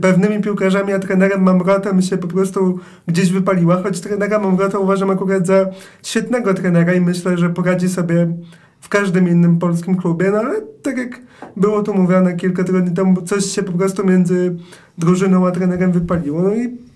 pewnymi 0.00 0.42
piłkarzami 0.42 0.92
a 0.92 0.98
trenerem 0.98 1.42
Mamrotem 1.42 2.02
się 2.02 2.18
po 2.18 2.28
prostu 2.28 2.78
gdzieś 3.06 3.32
wypaliła, 3.32 3.82
choć 3.82 4.00
trenera 4.00 4.38
Mamrota 4.38 4.78
uważam 4.78 5.10
akurat 5.10 5.46
za 5.46 5.66
świetnego 6.02 6.54
trenera 6.54 6.94
i 6.94 7.00
myślę, 7.00 7.38
że 7.38 7.50
poradzi 7.50 7.88
sobie 7.88 8.34
w 8.80 8.88
każdym 8.88 9.28
innym 9.28 9.58
polskim 9.58 9.96
klubie, 9.96 10.30
no 10.30 10.38
ale 10.38 10.60
tak 10.82 10.98
jak 10.98 11.20
było 11.56 11.82
tu 11.82 11.94
mówione 11.94 12.36
kilka 12.36 12.64
tygodni 12.64 12.94
temu, 12.94 13.22
coś 13.22 13.44
się 13.44 13.62
po 13.62 13.72
prostu 13.72 14.06
między 14.06 14.56
drużyną 14.98 15.46
a 15.46 15.50
trenerem 15.50 15.92
wypaliło. 15.92 16.42
No 16.42 16.54
i 16.54 16.89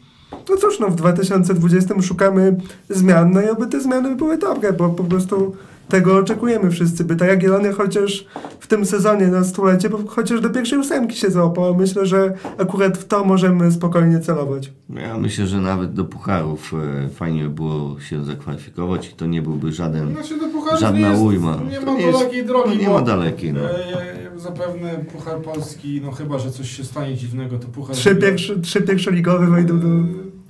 no 0.50 0.56
cóż, 0.56 0.80
no 0.80 0.88
w 0.88 0.94
2020 0.96 2.02
szukamy 2.02 2.56
zmian, 2.88 3.30
no 3.32 3.42
i 3.42 3.48
oby 3.48 3.66
te 3.66 3.80
zmiany 3.80 4.16
były 4.16 4.38
dobre, 4.38 4.72
bo 4.72 4.88
po 4.88 5.04
prostu 5.04 5.56
tego 5.88 6.16
oczekujemy 6.16 6.70
wszyscy, 6.70 7.04
by 7.04 7.16
ta 7.16 7.26
Jagiellonia 7.26 7.72
chociaż 7.72 8.26
w 8.60 8.66
tym 8.66 8.86
sezonie 8.86 9.26
na 9.26 9.44
stulecie, 9.44 9.88
bo 9.90 9.98
chociaż 10.06 10.40
do 10.40 10.50
pierwszej 10.50 10.78
ósemki 10.78 11.16
się 11.16 11.30
załapała. 11.30 11.72
Myślę, 11.76 12.06
że 12.06 12.34
akurat 12.58 12.98
w 12.98 13.04
to 13.04 13.24
możemy 13.24 13.72
spokojnie 13.72 14.20
celować. 14.20 14.72
No 14.88 15.00
Ja 15.00 15.18
myślę, 15.18 15.46
że 15.46 15.60
nawet 15.60 15.92
do 15.92 16.04
pucharów 16.04 16.74
e, 17.04 17.08
fajnie 17.08 17.42
by 17.42 17.50
było 17.50 18.00
się 18.00 18.24
zakwalifikować 18.24 19.08
i 19.08 19.12
to 19.12 19.26
nie 19.26 19.42
byłby 19.42 19.72
żaden, 19.72 20.12
Znaczy 20.12 20.38
do 20.40 20.46
Pucharu 20.48 20.80
żadna 20.80 20.98
nie 21.00 21.06
jest, 21.08 21.22
ujma. 21.22 21.58
Nie 21.70 21.80
ma 21.80 21.92
nie 21.92 22.06
jest- 22.06 22.18
dalekiej 22.18 22.44
drogi. 22.46 22.68
no 22.68 22.74
nie 22.74 22.88
ma 22.88 23.00
dalekiej, 23.02 23.52
no. 23.52 23.60
E, 23.60 24.24
zapewne 24.36 25.04
Puchar 25.12 25.38
Polski, 25.42 26.00
no 26.04 26.12
chyba, 26.12 26.38
że 26.38 26.50
coś 26.50 26.70
się 26.70 26.84
stanie 26.84 27.14
dziwnego, 27.16 27.58
to 27.58 27.68
Puchar... 27.68 27.96
Trzy, 27.96 28.16
pierwszy, 28.16 28.60
trzy 28.60 28.82
pierwszoligowe 28.82 29.46
wejdą 29.46 29.80
do... 29.80 29.86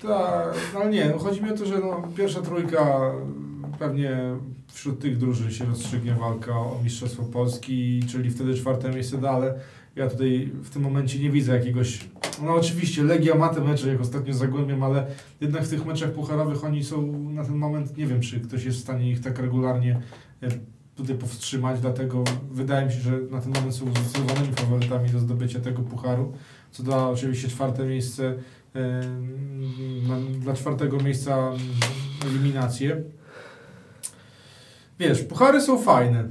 Tak, 0.09 0.55
no 0.75 0.89
nie, 0.89 1.09
no 1.09 1.19
chodzi 1.19 1.43
mi 1.43 1.51
o 1.51 1.57
to, 1.57 1.67
że 1.67 1.79
no, 1.79 2.09
pierwsza 2.17 2.43
trójka 2.43 3.13
pewnie 3.79 4.17
wśród 4.73 5.01
tych 5.01 5.19
drużyn 5.19 5.51
się 5.51 5.65
rozstrzygnie 5.65 6.15
walka 6.15 6.53
o 6.53 6.81
Mistrzostwo 6.85 7.23
Polski, 7.23 8.03
czyli 8.09 8.31
wtedy 8.31 8.55
czwarte 8.55 8.91
miejsce 8.91 9.19
dalej. 9.19 9.51
Ja 9.97 10.11
tutaj 10.11 10.51
w 10.63 10.71
tym 10.71 10.83
momencie 10.83 11.19
nie 11.19 11.31
widzę 11.31 11.57
jakiegoś. 11.57 12.09
No 12.43 12.55
oczywiście 12.55 13.03
Legia 13.03 13.35
ma 13.35 13.49
te 13.49 13.61
mecze, 13.61 13.89
jak 13.89 14.01
ostatnio 14.01 14.35
z 14.35 14.37
Zagłębiem, 14.37 14.83
ale 14.83 15.07
jednak 15.41 15.63
w 15.63 15.69
tych 15.69 15.87
meczach 15.87 16.13
pucharowych 16.13 16.65
oni 16.65 16.85
są 16.85 17.31
na 17.31 17.45
ten 17.45 17.57
moment, 17.57 17.97
nie 17.97 18.07
wiem 18.07 18.21
czy 18.21 18.41
ktoś 18.41 18.65
jest 18.65 18.79
w 18.79 18.83
stanie 18.83 19.11
ich 19.11 19.21
tak 19.21 19.39
regularnie 19.39 20.01
e, 20.43 20.49
tutaj 20.95 21.17
powstrzymać, 21.17 21.81
dlatego 21.81 22.25
wydaje 22.51 22.87
mi 22.87 22.93
się, 22.93 23.01
że 23.01 23.11
na 23.31 23.41
ten 23.41 23.53
moment 23.53 23.75
są 23.75 23.87
zdecydowanymi 23.91 24.55
faworytami 24.55 25.11
do 25.11 25.19
zdobycia 25.19 25.61
tego 25.61 25.83
pucharu, 25.83 26.33
co 26.71 26.83
da 26.83 27.09
oczywiście 27.09 27.49
czwarte 27.49 27.87
miejsce 27.87 28.35
dla 30.41 30.55
czwartego 30.55 30.97
miejsca 31.01 31.53
eliminację. 32.27 33.03
Wiesz, 34.99 35.23
puchary 35.23 35.61
są 35.61 35.79
fajne. 35.79 36.29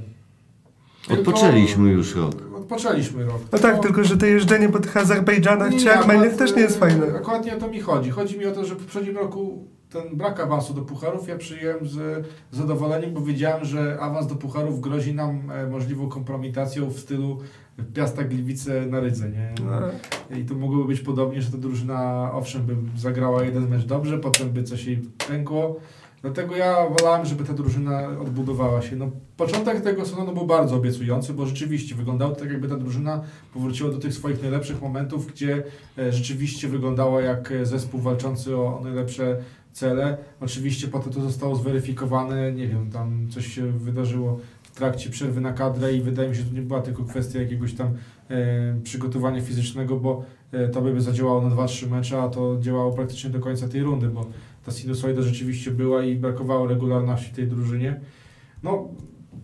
Tylko- 1.08 1.20
Odpoczęliśmy 1.30 1.90
już 1.90 2.14
rok. 2.14 2.34
Odpoczęliśmy 2.56 3.24
rok. 3.24 3.40
No 3.52 3.58
tak, 3.58 3.82
tylko 3.82 4.04
że 4.04 4.16
to 4.16 4.26
jeżdżenie 4.26 4.68
po 4.68 4.78
tych 4.80 4.96
Azerbejdżanach 4.96 5.72
czy 5.76 5.92
Armeniach 5.92 6.36
też 6.36 6.56
nie 6.56 6.62
jest 6.62 6.76
e, 6.76 6.80
fajne. 6.80 7.06
Akurat 7.16 7.44
nie 7.46 7.56
o 7.56 7.60
to 7.60 7.68
mi 7.68 7.80
chodzi. 7.80 8.10
Chodzi 8.10 8.38
mi 8.38 8.46
o 8.46 8.52
to, 8.52 8.64
że 8.64 8.74
w 8.74 8.78
poprzednim 8.78 9.16
roku 9.16 9.68
ten 9.94 10.16
brak 10.16 10.40
awansu 10.40 10.74
do 10.74 10.82
pucharów 10.82 11.28
ja 11.28 11.36
przyjąłem 11.36 11.88
z 11.88 12.26
zadowoleniem, 12.52 13.14
bo 13.14 13.20
wiedziałem, 13.20 13.64
że 13.64 13.98
awans 14.00 14.26
do 14.26 14.34
pucharów 14.34 14.80
grozi 14.80 15.14
nam 15.14 15.50
e, 15.50 15.66
możliwą 15.66 16.08
kompromitacją 16.08 16.90
w 16.90 16.98
stylu 16.98 17.38
Piasta 17.94 18.24
Gliwice 18.24 18.86
na 18.86 19.00
Rydze, 19.00 19.30
nie? 19.30 19.54
No. 19.64 20.38
I 20.38 20.44
to 20.44 20.54
mogłoby 20.54 20.84
być 20.84 21.00
podobnie, 21.00 21.42
że 21.42 21.50
ta 21.50 21.58
drużyna 21.58 22.30
owszem 22.32 22.62
by 22.62 22.76
zagrała 22.96 23.44
jeden 23.44 23.68
mecz 23.68 23.84
dobrze, 23.84 24.18
potem 24.18 24.50
by 24.50 24.62
coś 24.62 24.84
jej 24.84 24.96
pękło. 25.28 25.80
Dlatego 26.24 26.56
ja 26.56 26.76
wolałem, 26.98 27.26
żeby 27.26 27.44
ta 27.44 27.52
drużyna 27.52 28.08
odbudowała 28.20 28.82
się. 28.82 28.96
No, 28.96 29.10
początek 29.36 29.80
tego 29.80 30.04
sezonu 30.04 30.32
był 30.32 30.46
bardzo 30.46 30.76
obiecujący, 30.76 31.34
bo 31.34 31.46
rzeczywiście 31.46 31.94
wyglądało 31.94 32.34
tak, 32.34 32.50
jakby 32.50 32.68
ta 32.68 32.76
drużyna 32.76 33.22
powróciła 33.54 33.90
do 33.90 33.98
tych 33.98 34.14
swoich 34.14 34.42
najlepszych 34.42 34.82
momentów, 34.82 35.26
gdzie 35.26 35.62
e, 35.98 36.12
rzeczywiście 36.12 36.68
wyglądała 36.68 37.22
jak 37.22 37.52
e, 37.52 37.66
zespół 37.66 38.00
walczący 38.00 38.56
o 38.56 38.80
najlepsze 38.84 39.36
cele. 39.74 40.16
Oczywiście 40.40 40.88
potem 40.88 41.12
to 41.12 41.20
zostało 41.20 41.56
zweryfikowane, 41.56 42.52
nie 42.52 42.68
wiem, 42.68 42.90
tam 42.90 43.28
coś 43.30 43.46
się 43.46 43.72
wydarzyło 43.72 44.40
w 44.62 44.70
trakcie 44.70 45.10
przerwy 45.10 45.40
na 45.40 45.52
kadrę 45.52 45.94
i 45.94 46.00
wydaje 46.00 46.28
mi 46.28 46.36
się, 46.36 46.42
że 46.42 46.48
to 46.48 46.54
nie 46.54 46.62
była 46.62 46.82
tylko 46.82 47.04
kwestia 47.04 47.40
jakiegoś 47.40 47.74
tam 47.74 47.88
e, 48.30 48.80
przygotowania 48.82 49.40
fizycznego, 49.40 49.96
bo 49.96 50.24
e, 50.52 50.68
to 50.68 50.82
by 50.82 51.00
zadziałało 51.00 51.42
na 51.42 51.56
2-3 51.56 51.90
mecze, 51.90 52.22
a 52.22 52.28
to 52.28 52.56
działało 52.60 52.92
praktycznie 52.92 53.30
do 53.30 53.40
końca 53.40 53.68
tej 53.68 53.82
rundy, 53.82 54.08
bo 54.08 54.26
ta 54.66 54.72
sinusoida 54.72 55.22
rzeczywiście 55.22 55.70
była 55.70 56.04
i 56.04 56.16
brakowało 56.16 56.66
regularności 56.66 57.34
tej 57.34 57.46
drużynie. 57.46 58.00
No, 58.62 58.88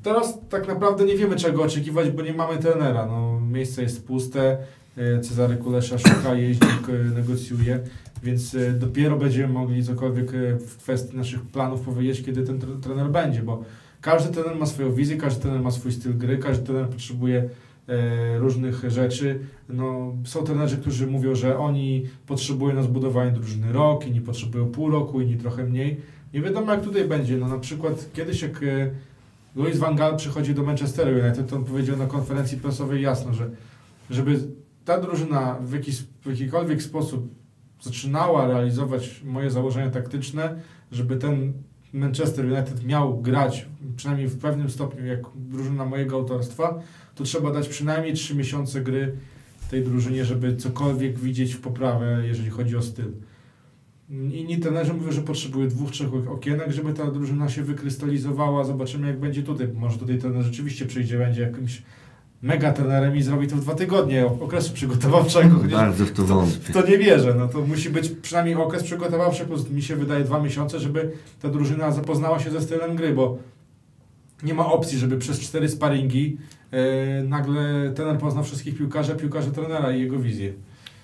teraz 0.03 0.39
tak 0.49 0.69
naprawdę 0.69 1.05
nie 1.05 1.17
wiemy 1.17 1.37
czego 1.37 1.63
oczekiwać, 1.63 2.11
bo 2.11 2.23
nie 2.23 2.33
mamy 2.33 2.59
trenera. 2.59 3.07
No, 3.07 3.41
miejsce 3.41 3.83
jest 3.83 4.07
puste, 4.07 4.59
Cezary 5.23 5.57
Kulesza 5.57 5.99
szuka, 5.99 6.35
jeździ, 6.35 6.67
k- 6.87 6.93
negocjuje, 7.15 7.81
więc 8.23 8.55
e, 8.55 8.73
dopiero 8.73 9.17
będziemy 9.17 9.53
mogli 9.53 9.85
cokolwiek 9.85 10.35
e, 10.35 10.57
w 10.59 10.77
kwestii 10.77 11.17
naszych 11.17 11.43
planów 11.43 11.81
powiedzieć, 11.81 12.23
kiedy 12.27 12.43
ten 12.43 12.59
tre- 12.59 12.81
trener 12.83 13.11
będzie, 13.11 13.43
bo 13.43 13.65
każdy 14.01 14.33
trener 14.35 14.57
ma 14.57 14.67
swoją 14.67 14.93
wizję, 14.93 15.17
każdy 15.17 15.43
trener 15.43 15.61
ma 15.61 15.71
swój 15.71 15.93
styl 15.93 16.19
gry, 16.19 16.39
każdy 16.39 16.67
trener 16.67 16.89
potrzebuje 16.89 17.49
e, 17.89 18.39
różnych 18.39 18.91
rzeczy. 18.91 19.41
No, 19.69 20.15
są 20.25 20.43
trenerzy, 20.45 20.77
którzy 20.77 21.07
mówią, 21.07 21.35
że 21.35 21.59
oni 21.59 22.07
potrzebują 22.27 22.75
na 22.75 22.83
zbudowanie 22.83 23.31
drużyny 23.33 23.73
rok, 23.73 24.07
inni 24.07 24.21
potrzebują 24.21 24.67
pół 24.67 24.91
roku, 24.91 25.21
inni 25.21 25.37
trochę 25.37 25.65
mniej. 25.65 26.01
Nie 26.35 26.41
wiadomo 26.43 26.73
jak 26.73 26.83
tutaj 26.85 27.05
będzie. 27.09 27.37
No, 27.37 27.49
na 27.49 27.59
przykład 27.59 28.07
kiedyś 28.13 28.43
jak 28.43 28.63
e, 28.63 28.91
Louis 29.57 29.79
van 29.79 29.97
Gaal 29.97 30.17
przychodzi 30.17 30.55
do 30.55 30.63
Manchesteru 30.63 31.11
United, 31.11 31.49
to 31.51 31.57
on 31.57 31.65
powiedział 31.65 31.97
na 31.97 32.07
konferencji 32.07 32.59
prasowej 32.59 33.03
jasno, 33.03 33.35
że 33.35 33.51
żeby 34.11 34.39
ta 34.85 35.01
drużyna 35.01 35.59
w, 35.61 35.73
jakiś, 35.73 36.03
w 36.03 36.27
jakikolwiek 36.27 36.83
sposób 36.83 37.35
zaczynała 37.81 38.47
realizować 38.47 39.23
moje 39.25 39.51
założenia 39.51 39.91
taktyczne, 39.91 40.61
żeby 40.93 41.17
ten 41.17 41.53
Manchester 41.93 42.45
United 42.45 42.85
miał 42.85 43.21
grać 43.21 43.67
przynajmniej 43.97 44.29
w 44.29 44.39
pewnym 44.39 44.71
stopniu 44.71 45.07
jak 45.07 45.21
drużyna 45.35 45.85
mojego 45.85 46.17
autorstwa, 46.17 46.79
to 47.15 47.25
trzeba 47.25 47.53
dać 47.53 47.69
przynajmniej 47.69 48.15
3 48.15 48.35
miesiące 48.35 48.81
gry 48.81 49.17
tej 49.71 49.85
drużynie, 49.85 50.25
żeby 50.25 50.57
cokolwiek 50.57 51.19
widzieć 51.19 51.55
w 51.55 51.61
poprawę, 51.61 52.23
jeżeli 52.27 52.51
chodzi 52.51 52.77
o 52.77 52.83
styl. 52.83 53.13
Inni 54.11 54.59
trenerzy 54.59 54.95
mówią, 54.95 55.13
że 55.13 55.23
potrzebuje 55.23 55.69
dwóch, 55.69 55.91
trzech 55.91 56.09
okienek, 56.29 56.73
żeby 56.73 56.93
ta 56.93 57.11
drużyna 57.11 57.49
się 57.49 57.63
wykrystalizowała. 57.63 58.65
Zobaczymy, 58.65 59.07
jak 59.07 59.21
będzie 59.21 59.43
tutaj. 59.43 59.69
Może 59.75 59.99
tutaj 59.99 60.19
trener 60.19 60.43
rzeczywiście 60.43 60.87
przyjdzie, 60.87 61.19
będzie 61.19 61.43
jakimś 61.43 61.83
mega 62.43 62.73
trenerem 62.73 63.17
i 63.17 63.23
zrobi 63.23 63.47
to 63.47 63.57
w 63.57 63.61
dwa 63.61 63.75
tygodnie 63.75 64.27
okresu 64.27 64.73
przygotowawczego. 64.73 65.57
Bardzo 65.73 66.07
w 66.07 66.11
to 66.11 66.23
w 66.23 66.27
wątpię. 66.27 66.73
to 66.73 66.87
nie 66.87 66.99
wierzę. 66.99 67.35
No 67.39 67.49
to 67.49 67.61
musi 67.61 67.91
być 67.91 68.09
przynajmniej 68.09 68.55
okres 68.57 68.83
przygotowawczy, 68.83 69.45
plus 69.47 69.71
mi 69.71 69.83
się 69.83 69.97
wydaje 69.97 70.25
dwa 70.25 70.41
miesiące, 70.43 70.81
żeby 70.81 71.13
ta 71.43 71.49
drużyna 71.49 71.91
zapoznała 71.93 72.39
się 72.41 72.51
ze 72.51 72.61
stylem 72.61 72.97
gry, 72.97 73.15
bo 73.15 73.39
nie 74.43 74.55
ma 74.55 74.67
opcji, 74.67 74.99
żeby 74.99 75.19
przez 75.19 75.41
cztery 75.41 75.69
sparingi 75.69 76.37
e, 76.71 77.23
nagle 77.25 77.93
trener 77.95 78.19
poznał 78.19 78.45
wszystkich 78.45 78.77
piłkarzy, 78.79 79.15
piłkarze 79.15 79.51
trenera 79.51 79.93
i 79.93 80.01
jego 80.01 80.19
wizję. 80.19 80.53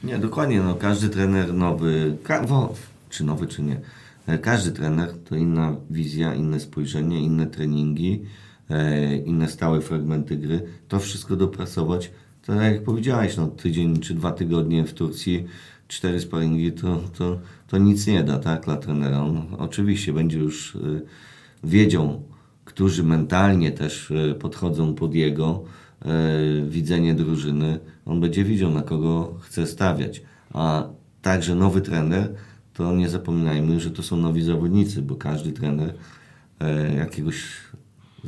Nie, 0.04 0.18
dokładnie, 0.18 0.60
no 0.62 0.74
każdy 0.74 1.08
trener 1.08 1.54
nowy, 1.54 2.16
ka- 2.22 2.42
wo, 2.42 2.74
czy 3.10 3.24
nowy, 3.24 3.46
czy 3.46 3.62
nie, 3.62 3.80
E, 4.26 4.38
Każdy 4.38 4.72
trener 4.72 5.08
to 5.28 5.36
inna 5.36 5.76
wizja, 5.90 6.34
inne 6.34 6.60
spojrzenie, 6.60 7.20
inne 7.20 7.46
treningi, 7.46 8.22
inne 9.24 9.48
stałe 9.48 9.80
fragmenty 9.80 10.36
gry. 10.36 10.62
To 10.88 10.98
wszystko 10.98 11.36
dopracować. 11.36 12.10
To 12.42 12.54
tak 12.54 12.72
jak 12.72 12.82
powiedziałeś, 12.82 13.36
no, 13.36 13.46
tydzień 13.46 14.00
czy 14.00 14.14
dwa 14.14 14.32
tygodnie 14.32 14.84
w 14.84 14.94
Turcji, 14.94 15.46
cztery 15.88 16.20
sparingi, 16.20 16.72
to, 16.72 17.00
to, 17.18 17.38
to 17.66 17.78
nic 17.78 18.06
nie 18.06 18.24
da 18.24 18.38
tak, 18.38 18.64
dla 18.64 18.76
trenera. 18.76 19.22
On 19.22 19.46
oczywiście 19.58 20.12
będzie 20.12 20.38
już 20.38 20.74
y, 20.74 21.02
wiedział, 21.64 22.22
którzy 22.64 23.02
mentalnie 23.02 23.72
też 23.72 24.10
y, 24.10 24.36
podchodzą 24.40 24.94
pod 24.94 25.14
jego 25.14 25.64
widzenie 26.68 27.14
drużyny. 27.14 27.78
On 28.04 28.20
będzie 28.20 28.44
widział, 28.44 28.70
na 28.70 28.82
kogo 28.82 29.34
chce 29.40 29.66
stawiać. 29.66 30.22
A 30.52 30.88
także 31.22 31.54
nowy 31.54 31.80
trener, 31.80 32.34
to 32.74 32.96
nie 32.96 33.08
zapominajmy, 33.08 33.80
że 33.80 33.90
to 33.90 34.02
są 34.02 34.16
nowi 34.16 34.42
zawodnicy, 34.42 35.02
bo 35.02 35.16
każdy 35.16 35.52
trener 35.52 35.94
e, 36.60 36.94
jakiegoś 36.94 37.44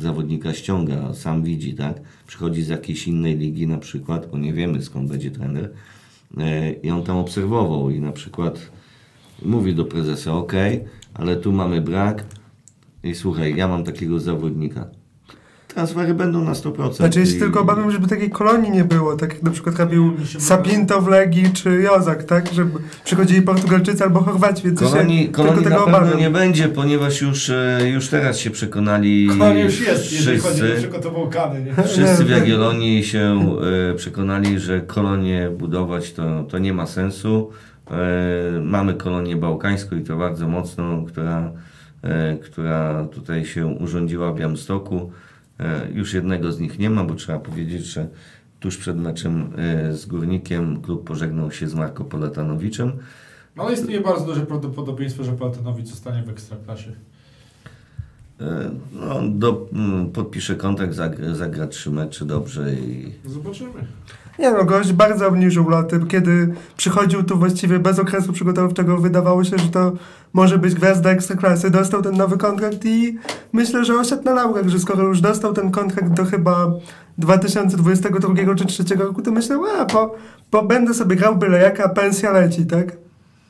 zawodnika 0.00 0.54
ściąga, 0.54 1.14
sam 1.14 1.42
widzi, 1.42 1.74
tak? 1.74 2.00
Przychodzi 2.26 2.62
z 2.62 2.68
jakiejś 2.68 3.08
innej 3.08 3.38
ligi 3.38 3.66
na 3.66 3.78
przykład, 3.78 4.30
bo 4.30 4.38
nie 4.38 4.52
wiemy 4.52 4.82
skąd 4.82 5.08
będzie 5.08 5.30
trener 5.30 5.70
e, 6.36 6.72
i 6.72 6.90
on 6.90 7.02
tam 7.02 7.16
obserwował 7.16 7.90
i 7.90 8.00
na 8.00 8.12
przykład 8.12 8.70
mówi 9.42 9.74
do 9.74 9.84
prezesa, 9.84 10.32
ok, 10.32 10.52
ale 11.14 11.36
tu 11.36 11.52
mamy 11.52 11.80
brak 11.80 12.24
i 13.02 13.14
słuchaj, 13.14 13.56
ja 13.56 13.68
mam 13.68 13.84
takiego 13.84 14.20
zawodnika. 14.20 14.97
Transfery 15.74 16.14
będą 16.14 16.44
na 16.44 16.52
100%. 16.52 16.92
Znaczy, 16.96 17.20
ja 17.20 17.26
się 17.26 17.36
i- 17.36 17.38
tylko 17.38 17.60
obawiam, 17.60 17.90
żeby 17.90 18.08
takiej 18.08 18.30
kolonii 18.30 18.70
nie 18.70 18.84
było, 18.84 19.16
tak 19.16 19.32
jak 19.34 19.42
na 19.42 19.50
przykład 19.50 19.78
robił 19.78 20.12
Sapinto 20.38 21.00
w 21.00 21.08
Legii 21.08 21.50
czy 21.52 21.70
Jozak, 21.82 22.24
tak? 22.24 22.52
Żeby 22.52 22.70
przychodzili 23.04 23.42
Portugalczycy 23.42 24.04
albo 24.04 24.20
Chorwaci, 24.20 24.62
więc 24.64 24.80
Kolonii, 24.80 25.22
się 25.26 25.32
kolonii 25.32 25.54
tylko 25.54 25.70
na 25.70 25.76
tego 25.76 25.84
pewno 25.86 25.98
obawiam. 25.98 26.18
nie 26.20 26.30
będzie, 26.30 26.68
ponieważ 26.68 27.20
już, 27.22 27.50
e, 27.50 27.78
już 27.92 28.08
teraz 28.08 28.38
się 28.38 28.50
przekonali 28.50 29.28
Koniec 29.38 29.64
już 29.64 29.88
jest, 29.88 30.12
jeżeli 30.12 30.38
chodzi 30.38 30.62
o 30.62 30.64
wszyscy, 30.64 30.78
przygotował 30.78 31.30
nie? 31.66 31.82
wszyscy 31.88 32.24
w 32.24 32.30
Jagiellonii 32.30 33.04
się 33.04 33.46
e, 33.90 33.94
przekonali, 33.94 34.58
że 34.58 34.80
kolonie 34.80 35.50
budować 35.58 36.12
to, 36.12 36.44
to 36.44 36.58
nie 36.58 36.72
ma 36.72 36.86
sensu. 36.86 37.50
E, 37.90 38.60
Mamy 38.62 38.94
kolonię 38.94 39.36
bałkańską 39.36 39.96
i 39.96 40.00
to 40.00 40.16
bardzo 40.16 40.48
mocną, 40.48 41.04
która, 41.06 41.52
która 42.42 43.04
tutaj 43.12 43.44
się 43.44 43.66
urządziła 43.66 44.32
w 44.32 44.36
Białymstoku. 44.36 45.12
E, 45.60 45.88
Już 45.92 46.14
jednego 46.14 46.52
z 46.52 46.60
nich 46.60 46.78
nie 46.78 46.90
ma, 46.90 47.04
bo 47.04 47.14
trzeba 47.14 47.38
powiedzieć, 47.38 47.84
że 47.84 48.08
tuż 48.60 48.76
przed 48.76 48.96
meczem 48.96 49.50
e, 49.58 49.92
z 49.92 50.06
Górnikiem 50.06 50.82
klub 50.82 51.04
pożegnał 51.04 51.50
się 51.52 51.68
z 51.68 51.74
Marko 51.74 52.04
Polatanowiczem. 52.04 52.92
No 53.56 53.62
ale 53.64 53.72
istnieje 53.74 54.00
bardzo 54.00 54.24
duże 54.26 54.40
prawdopodobieństwo, 54.46 55.24
że 55.24 55.32
Paltanowicz 55.32 55.86
zostanie 55.86 56.22
w 56.22 56.28
Ekstraklasie. 56.28 56.92
E, 58.40 58.70
No, 58.92 59.20
do, 59.28 59.66
mm, 59.72 60.10
podpisze 60.10 60.56
kontrakt, 60.56 60.94
zagra, 60.94 61.34
zagra 61.34 61.66
trzy 61.66 61.90
mecze 61.90 62.24
dobrze 62.24 62.72
i 62.74 63.12
Zobaczymy. 63.24 63.70
Nie 64.38 64.50
no, 64.50 64.64
gość 64.64 64.92
bardzo 64.92 65.28
obniżył 65.28 65.68
loty. 65.68 66.00
Kiedy 66.08 66.54
przychodził 66.76 67.22
tu 67.22 67.38
właściwie 67.38 67.78
bez 67.78 67.98
okresu 67.98 68.32
przygotowawczego, 68.32 68.98
wydawało 68.98 69.44
się, 69.44 69.58
że 69.58 69.68
to 69.68 69.92
może 70.32 70.58
być 70.58 70.74
gwiazda 70.74 71.10
ekstraklasy. 71.10 71.70
Dostał 71.70 72.02
ten 72.02 72.16
nowy 72.16 72.38
kontrakt 72.38 72.84
i 72.84 73.18
myślę, 73.52 73.84
że 73.84 73.94
osiadł 73.94 74.24
na 74.24 74.34
laurach, 74.34 74.68
że 74.68 74.78
skoro 74.78 75.02
już 75.02 75.20
dostał 75.20 75.52
ten 75.52 75.70
kontrakt 75.70 76.12
do 76.12 76.24
chyba 76.24 76.72
2022 77.18 78.34
czy 78.34 78.42
2023 78.42 78.94
roku, 78.94 79.22
to 79.22 79.30
myślę, 79.30 79.58
a 79.80 79.84
po, 79.84 80.14
po 80.50 80.62
będę 80.62 80.94
sobie 80.94 81.16
grał 81.16 81.36
byle 81.36 81.58
jaka, 81.58 81.88
pensja 81.88 82.32
leci, 82.32 82.66
tak? 82.66 82.96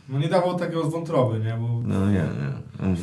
No 0.08 0.18
nie 0.18 0.28
dawał 0.28 0.58
takiego 0.58 0.90
z 0.90 0.92
wątroby, 0.92 1.38
nie? 1.38 1.58
Bo 1.60 1.68
no 1.86 2.06
nie, 2.06 2.12
nie. 2.12 2.94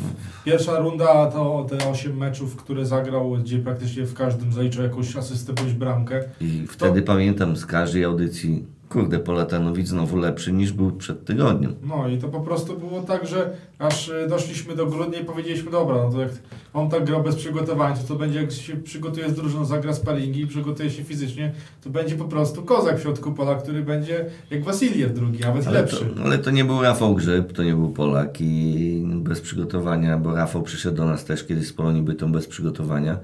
pierwsza 0.46 0.80
runda 0.80 1.32
to 1.32 1.66
te 1.70 1.90
8 1.90 2.18
meczów, 2.18 2.56
które 2.56 2.86
zagrał, 2.86 3.32
gdzie 3.32 3.60
praktycznie 3.60 4.06
w 4.06 4.14
każdym 4.14 4.54
zaliczył 4.54 4.84
jakąś 4.84 5.16
asystę 5.16 5.54
bądź 5.54 5.74
bramkę. 5.74 6.24
I 6.42 6.68
wtedy 6.70 7.02
pamiętam 7.02 7.58
z 7.58 7.66
każdej 7.66 8.04
audycji, 8.04 8.66
kurde, 8.96 9.20
Polatanowic 9.20 9.88
znowu 9.88 10.18
lepszy 10.18 10.52
niż 10.54 10.72
był 10.72 10.92
przed 10.92 11.26
tygodniem. 11.26 11.76
No 11.84 12.08
i 12.08 12.18
to 12.18 12.28
po 12.28 12.40
prostu 12.40 12.78
było 12.80 13.02
tak, 13.02 13.28
że 13.28 13.50
aż 13.80 14.10
y, 14.10 14.28
doszliśmy 14.30 14.76
do 14.76 14.86
grudnia 14.86 15.20
i 15.20 15.26
powiedzieliśmy, 15.26 15.72
dobra, 15.72 15.96
no 15.96 16.12
to 16.12 16.22
jak 16.22 16.32
on 16.74 16.90
tak 16.90 17.06
grał 17.06 17.24
bez 17.24 17.36
przygotowania, 17.36 17.96
to 17.96 18.08
to 18.08 18.16
będzie 18.16 18.42
jak 18.42 18.52
się 18.52 18.76
przygotuje 18.76 19.30
z 19.30 19.34
drużyną, 19.34 19.66
zagra 19.66 19.94
sparingi 19.94 20.42
i 20.42 20.48
przygotuje 20.48 20.90
się 20.90 21.04
fizycznie, 21.04 21.52
to 21.84 21.90
będzie 21.90 22.16
po 22.16 22.26
prostu 22.26 22.64
kozak 22.64 23.00
w 23.00 23.02
środku 23.02 23.32
pola, 23.32 23.56
który 23.56 23.84
będzie 23.84 24.26
jak 24.52 24.64
Wasiliew 24.64 25.14
drugi, 25.14 25.40
nawet 25.40 25.68
Ale 25.68 25.76
to, 25.76 25.82
lepszy. 25.82 26.06
ale 26.24 26.38
to 26.38 26.52
nie 26.52 26.66
był 26.66 26.82
Rafał 26.82 27.16
Grzyb, 27.16 27.54
to 27.54 27.64
nie 27.64 27.74
był 27.74 27.90
Polak 27.90 28.42
i 28.42 29.04
bez 29.08 29.42
przygotowania, 29.42 30.18
bo 30.18 30.36
Rafał 30.36 30.62
przyszedł 30.64 30.98
do 30.98 31.06
nas 31.06 31.26
też 31.26 31.44
kiedyś 31.44 31.68
z 31.68 31.74
Polonii 31.74 32.02
Bytom 32.02 32.32
bez 32.32 32.48
przygotowania 32.48 33.18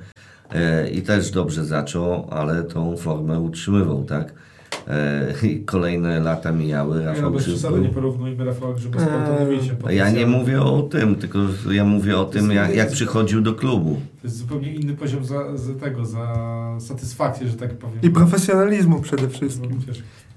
e, 0.54 0.90
i 0.90 1.02
też 1.02 1.32
dobrze 1.32 1.66
zaczął, 1.66 2.28
ale 2.32 2.64
tą 2.64 2.98
formę 2.98 3.40
utrzymywał, 3.40 4.04
tak? 4.04 4.34
E, 4.88 5.34
I 5.48 5.60
kolejne 5.60 6.20
lata 6.20 6.52
mijały, 6.52 7.00
no 7.00 7.06
Rafał 7.06 7.32
bez 7.32 7.44
Grzyb 7.44 7.54
przesady 7.54 7.76
był... 7.76 7.84
nie 7.84 7.90
porównujmy 7.90 8.46
Rafała 8.46 8.74
Grzyba 8.74 9.00
z 9.00 9.04
Eee, 9.04 9.98
Ja 9.98 10.10
nie 10.10 10.26
mówię 10.26 10.62
o 10.62 10.82
tym, 10.82 11.16
tylko 11.16 11.40
ja 11.72 11.86
mówię 11.86 12.18
o 12.18 12.26
tym, 12.26 12.52
jak, 12.52 12.76
jak 12.76 12.92
przychodził 12.92 13.42
do 13.42 13.54
klubu. 13.54 14.02
To 14.22 14.28
jest 14.28 14.38
zupełnie 14.38 14.74
inny 14.74 14.94
poziom 14.94 15.26
za, 15.26 15.58
za 15.58 15.74
tego, 15.74 16.06
za 16.06 16.36
satysfakcję, 16.80 17.48
że 17.48 17.58
tak 17.58 17.74
powiem. 17.74 17.98
I 18.02 18.10
profesjonalizmu 18.10 19.02
przede 19.02 19.30
wszystkim. 19.30 19.80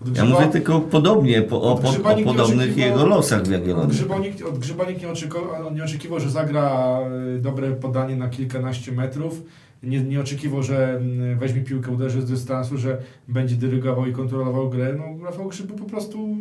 Od 0.03 0.17
Ja 0.17 0.25
mówię 0.25 0.47
tylko 0.47 0.81
podobnie, 0.81 1.43
po, 1.43 1.63
o, 1.63 1.73
Od 1.73 1.81
po, 1.81 2.11
o 2.11 2.17
podobnych 2.25 2.77
jego 2.77 3.07
losach 3.07 3.41
w 3.41 3.43
Od 3.43 3.51
Jagiellonii. 3.51 3.91
Grzyba 3.91 4.19
nikt, 4.19 4.43
od 4.43 4.59
Grzyba 4.59 4.85
nikt 4.85 5.03
nie, 5.03 5.09
oczekiwał, 5.09 5.75
nie 5.75 5.85
oczekiwał, 5.85 6.21
że 6.21 6.31
zagra 6.31 6.99
y, 7.37 7.39
dobre 7.39 7.71
podanie 7.73 8.17
na 8.17 8.29
kilkanaście 8.29 8.93
metrów. 8.93 9.43
Nie, 9.87 10.01
nie 10.01 10.21
oczekiwał, 10.21 10.63
że 10.63 10.97
mm, 10.97 11.39
weźmie 11.39 11.61
piłkę, 11.61 11.91
uderzy 11.91 12.23
z 12.23 12.31
dystansu, 12.31 12.79
że 12.79 12.99
będzie 13.29 13.57
dyrygował 13.57 14.07
i 14.07 14.13
kontrolował 14.13 14.71
grę. 14.71 14.97
No, 14.99 15.25
Rafał 15.25 15.49
Grzyb 15.49 15.67
był 15.67 15.77
po 15.77 15.85
prostu 15.85 16.37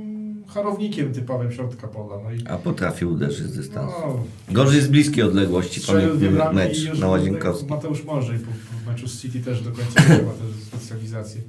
harownikiem 0.47 1.13
typowym 1.13 1.51
środka 1.51 1.87
pola. 1.87 2.23
No 2.23 2.31
i, 2.31 2.47
A 2.47 2.57
potrafił 2.57 3.11
uderzyć 3.11 3.47
z 3.47 3.55
dystansu. 3.55 3.95
no, 4.07 4.23
Gorzej 4.53 4.81
z 4.81 4.87
bliskiej 4.87 5.23
odległości, 5.23 5.81
i 6.21 6.55
mecz 6.55 6.99
na 6.99 7.07
Łazienkowskiej. 7.07 7.69
Mateusz 7.69 8.03
Morzej 8.03 8.39
po, 8.39 8.51
po 8.85 8.91
meczu 8.91 9.07
z 9.07 9.21
City 9.21 9.39
też 9.39 9.61
do 9.61 9.71
końca 9.71 10.01
nie 10.15 10.23
ma 10.23 10.31
też 10.31 10.63
specjalizacji. 10.67 11.41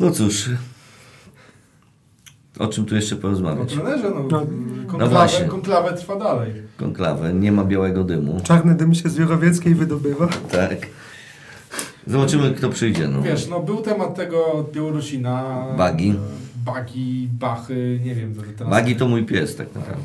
No 0.00 0.10
cóż, 0.10 0.50
o 2.58 2.66
czym 2.66 2.84
tu 2.84 2.94
jeszcze 2.94 3.14
No 3.14 3.20
porozmawiać? 3.20 3.72
trenerze, 3.72 4.10
no, 4.10 4.22
No. 4.30 4.46
konklawę, 4.86 5.14
właśnie. 5.14 5.44
konklawę 5.44 5.92
trwa 5.92 6.16
dalej. 6.16 6.52
Konklawę, 6.76 7.34
nie 7.34 7.52
ma 7.52 7.64
białego 7.64 8.04
dymu, 8.04 8.40
Czarny 8.42 8.74
dym 8.74 8.94
się 8.94 9.08
z 9.08 9.16
Jurowieckiej 9.16 9.74
wydobywa. 9.74 10.26
tak. 10.50 10.86
Zobaczymy, 12.06 12.50
kto 12.54 12.68
przyjdzie. 12.70 13.08
No. 13.08 13.22
Wiesz, 13.22 13.48
no 13.48 13.60
był 13.60 13.76
temat 13.76 14.14
tego 14.14 14.66
Białorusina. 14.72 15.64
Bagi. 15.78 16.14
Bagi, 16.64 17.28
Bachy, 17.32 18.00
nie 18.04 18.14
wiem. 18.14 18.34
to 18.34 18.42
Teraz 18.58 18.70
Bagi 18.70 18.96
to 18.96 19.08
mój 19.08 19.24
pies 19.24 19.56
tak 19.56 19.74
naprawdę. 19.74 20.04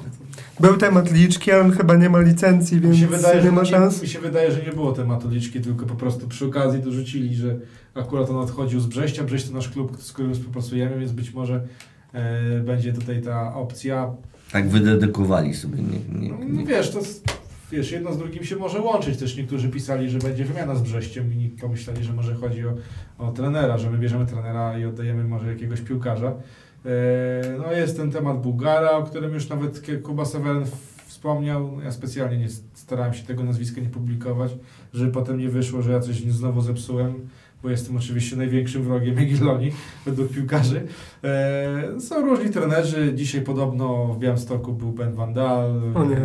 Był 0.60 0.78
temat 0.78 1.12
liczki, 1.12 1.52
ale 1.52 1.62
on 1.62 1.72
chyba 1.72 1.96
nie 1.96 2.10
ma 2.10 2.20
licencji, 2.20 2.78
Mi 2.78 2.84
więc 2.84 2.98
się, 2.98 3.08
wydaje, 3.08 3.44
nie 3.44 3.52
ma 3.52 3.62
nie, 3.62 3.68
szans. 3.68 4.02
mi 4.02 4.08
się 4.08 4.20
wydaje, 4.20 4.52
że 4.52 4.62
nie 4.64 4.72
było 4.72 4.92
tematu 4.92 5.30
liczki, 5.30 5.62
tylko 5.62 5.86
po 5.86 5.96
prostu 5.96 6.28
przy 6.28 6.46
okazji 6.46 6.80
dorzucili, 6.82 7.36
że 7.36 7.56
akurat 7.96 8.30
on 8.30 8.38
odchodził 8.38 8.80
z 8.80 8.86
Brześcia. 8.86 9.24
Brześć 9.24 9.48
to 9.48 9.54
nasz 9.54 9.70
klub, 9.70 9.98
z 10.02 10.14
którym 10.14 10.34
współpracujemy, 10.34 11.00
więc 11.00 11.12
być 11.12 11.34
może 11.34 11.62
będzie 12.64 12.94
tutaj 12.94 13.22
ta 13.22 13.56
opcja. 13.56 14.14
Tak 14.52 14.70
wydedykowali 14.70 15.54
sobie. 15.54 15.78
Nie, 15.82 16.20
nie, 16.20 16.30
No, 16.30 16.38
no 16.40 16.46
nie. 16.46 16.66
wiesz, 16.66 16.92
to 16.92 17.00
wiesz, 17.72 17.92
jedno 17.92 18.14
z 18.14 18.18
drugim 18.18 18.44
się 18.44 18.56
może 18.56 18.82
łączyć. 18.82 19.18
Też 19.20 19.38
niektórzy 19.38 19.70
pisali, 19.70 20.10
że 20.10 20.20
będzie 20.20 20.46
wymiana 20.46 20.76
z 20.76 20.82
Brześciem 20.82 21.34
i 21.34 21.50
pomyśleli, 21.50 22.04
że 22.04 22.14
może 22.14 22.36
chodzi 22.36 22.68
o, 22.68 22.74
o 23.18 23.32
trenera, 23.32 23.78
że 23.78 23.90
my 23.90 23.98
bierzemy 23.98 24.26
trenera 24.26 24.80
i 24.80 24.86
oddajemy 24.86 25.24
może 25.24 25.48
jakiegoś 25.54 25.82
piłkarza. 25.82 26.28
E, 26.86 27.58
No 27.58 27.72
jest 27.72 27.98
ten 27.98 28.12
temat 28.12 28.42
Bułgara, 28.42 28.92
o 28.92 29.04
którym 29.04 29.34
już 29.34 29.50
nawet 29.50 29.82
Kuba 30.04 30.26
Seweryn 30.26 30.66
w- 30.66 30.92
wspomniał. 31.08 31.82
Ja 31.84 31.92
specjalnie 31.92 32.38
nie 32.38 32.48
starałem 32.74 33.14
się 33.14 33.24
tego 33.24 33.44
nazwiska 33.44 33.82
nie 33.82 33.90
publikować, 33.90 34.52
żeby 34.94 35.12
potem 35.12 35.38
nie 35.40 35.50
wyszło, 35.50 35.82
że 35.82 35.92
ja 35.92 36.00
coś 36.00 36.16
znowu 36.24 36.62
zepsułem, 36.62 37.14
bo 37.64 37.70
jestem 37.70 37.98
oczywiście 37.98 38.36
największym 38.36 38.84
wrogiem 38.84 39.16
Jagiellonii 39.18 39.72
według 40.06 40.30
piłkarzy. 40.32 40.88
E, 41.24 42.00
Są 42.00 42.26
różni 42.26 42.50
trenerzy. 42.52 43.14
Dzisiaj 43.16 43.42
podobno 43.42 44.08
w 44.08 44.20
Białymstoku 44.20 44.74
był 44.74 44.92
Ben 44.92 45.14
Van 45.14 45.34
Dal. 45.34 45.82
O 45.96 46.06
nie. 46.06 46.18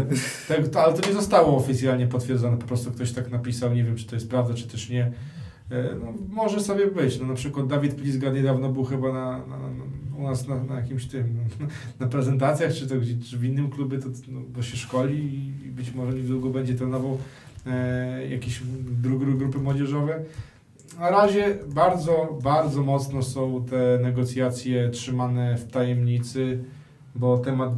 Tak, 0.48 0.76
ale 0.84 0.94
to 0.94 1.08
nie 1.08 1.14
zostało 1.14 1.56
oficjalnie 1.56 2.06
potwierdzone, 2.06 2.56
po 2.56 2.66
prostu 2.66 2.90
ktoś 2.90 3.12
tak 3.12 3.30
napisał, 3.30 3.74
nie 3.74 3.84
wiem 3.84 3.96
czy 3.96 4.06
to 4.06 4.14
jest 4.16 4.30
prawda, 4.30 4.54
czy 4.54 4.68
też 4.68 4.90
nie. 4.90 5.12
E, 5.70 5.94
No, 6.04 6.12
może 6.28 6.60
sobie 6.60 6.86
być. 6.86 7.20
No, 7.20 7.26
na 7.26 7.34
przykład 7.34 7.66
Dawid 7.66 7.94
Plizga 7.94 8.30
niedawno 8.30 8.72
był 8.72 8.84
chyba 8.84 9.12
na, 9.12 9.38
na, 9.46 9.56
na, 9.58 9.68
u 10.18 10.22
nas 10.22 10.48
na, 10.48 10.64
na 10.64 10.74
jakimś 10.80 11.06
tym, 11.06 11.24
na 12.00 12.06
prezentacjach, 12.06 12.72
czy, 12.72 12.86
to, 12.86 12.96
gdzie- 12.96 13.24
czy 13.30 13.38
w 13.38 13.44
innym 13.44 13.70
klubie, 13.70 13.98
to, 13.98 14.08
no, 14.28 14.40
bo 14.56 14.62
się 14.62 14.76
szkoli 14.76 15.34
i 15.66 15.70
być 15.70 15.94
może 15.94 16.12
niedługo 16.16 16.50
będzie 16.50 16.74
trenował 16.74 17.18
e, 17.66 18.28
jakieś 18.28 18.62
gru- 19.02 19.36
grupy 19.38 19.58
młodzieżowe. 19.58 20.22
Na 20.98 21.10
razie 21.10 21.58
bardzo, 21.66 22.38
bardzo 22.42 22.82
mocno 22.82 23.22
są 23.22 23.64
te 23.64 23.98
negocjacje 24.02 24.90
trzymane 24.90 25.56
w 25.58 25.70
tajemnicy, 25.70 26.64
bo 27.14 27.38
temat 27.38 27.72